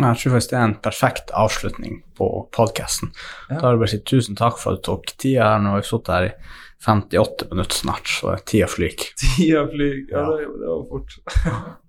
Jeg 0.00 0.18
tror 0.22 0.32
faktisk 0.36 0.50
det 0.54 0.58
er 0.58 0.64
en 0.68 0.74
perfekt 0.84 1.30
avslutning 1.36 2.00
på 2.18 2.26
podkasten. 2.56 3.12
Ja. 3.50 3.58
Da 3.60 3.62
vil 3.68 3.76
jeg 3.76 3.82
bare 3.84 3.92
si 3.92 4.00
tusen 4.10 4.38
takk 4.38 4.58
for 4.60 4.72
at 4.76 4.80
du 4.82 4.88
tok 4.90 5.12
tida 5.20 5.52
her. 5.52 5.62
Nå 5.64 5.74
har 5.74 5.82
vi 5.82 5.88
sittet 5.90 6.14
her 6.14 6.28
i 6.30 6.32
58 6.80 7.50
minutter 7.50 7.76
snart, 7.76 8.08
så 8.08 8.32
tida 8.48 8.68
flyr. 8.72 8.94
Tida 9.20 9.66
flyr. 9.68 9.98
Ja, 10.08 10.22
Ja. 10.24 10.36
det, 10.40 10.48
var 10.64 10.86
fort. 10.88 11.16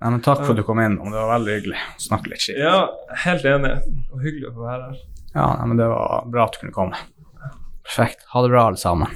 Nei, 0.02 0.10
men 0.12 0.20
takk 0.26 0.42
for 0.44 0.52
at 0.52 0.60
du 0.60 0.66
kom 0.68 0.82
inn, 0.84 0.98
og 1.00 1.14
det 1.14 1.20
var 1.22 1.32
veldig 1.38 1.56
hyggelig 1.60 1.80
å 1.80 2.04
snakke 2.10 2.34
litt 2.34 2.44
skitt. 2.44 2.60
Ja, 2.60 2.90
helt 3.24 3.48
enig. 3.48 3.72
Og 4.12 4.20
hyggelig 4.26 4.50
å 4.52 4.56
få 4.58 4.68
være 4.68 4.90
her. 4.90 5.02
Ja, 5.32 5.48
nei, 5.62 5.68
men 5.72 5.80
det 5.80 5.88
var 5.88 6.28
bra 6.28 6.50
at 6.50 6.58
du 6.58 6.66
kunne 6.66 6.76
komme. 6.76 7.00
Perfekt. 7.88 8.28
Ha 8.34 8.44
det 8.44 8.52
bra, 8.52 8.66
alle 8.68 8.82
sammen. 8.82 9.16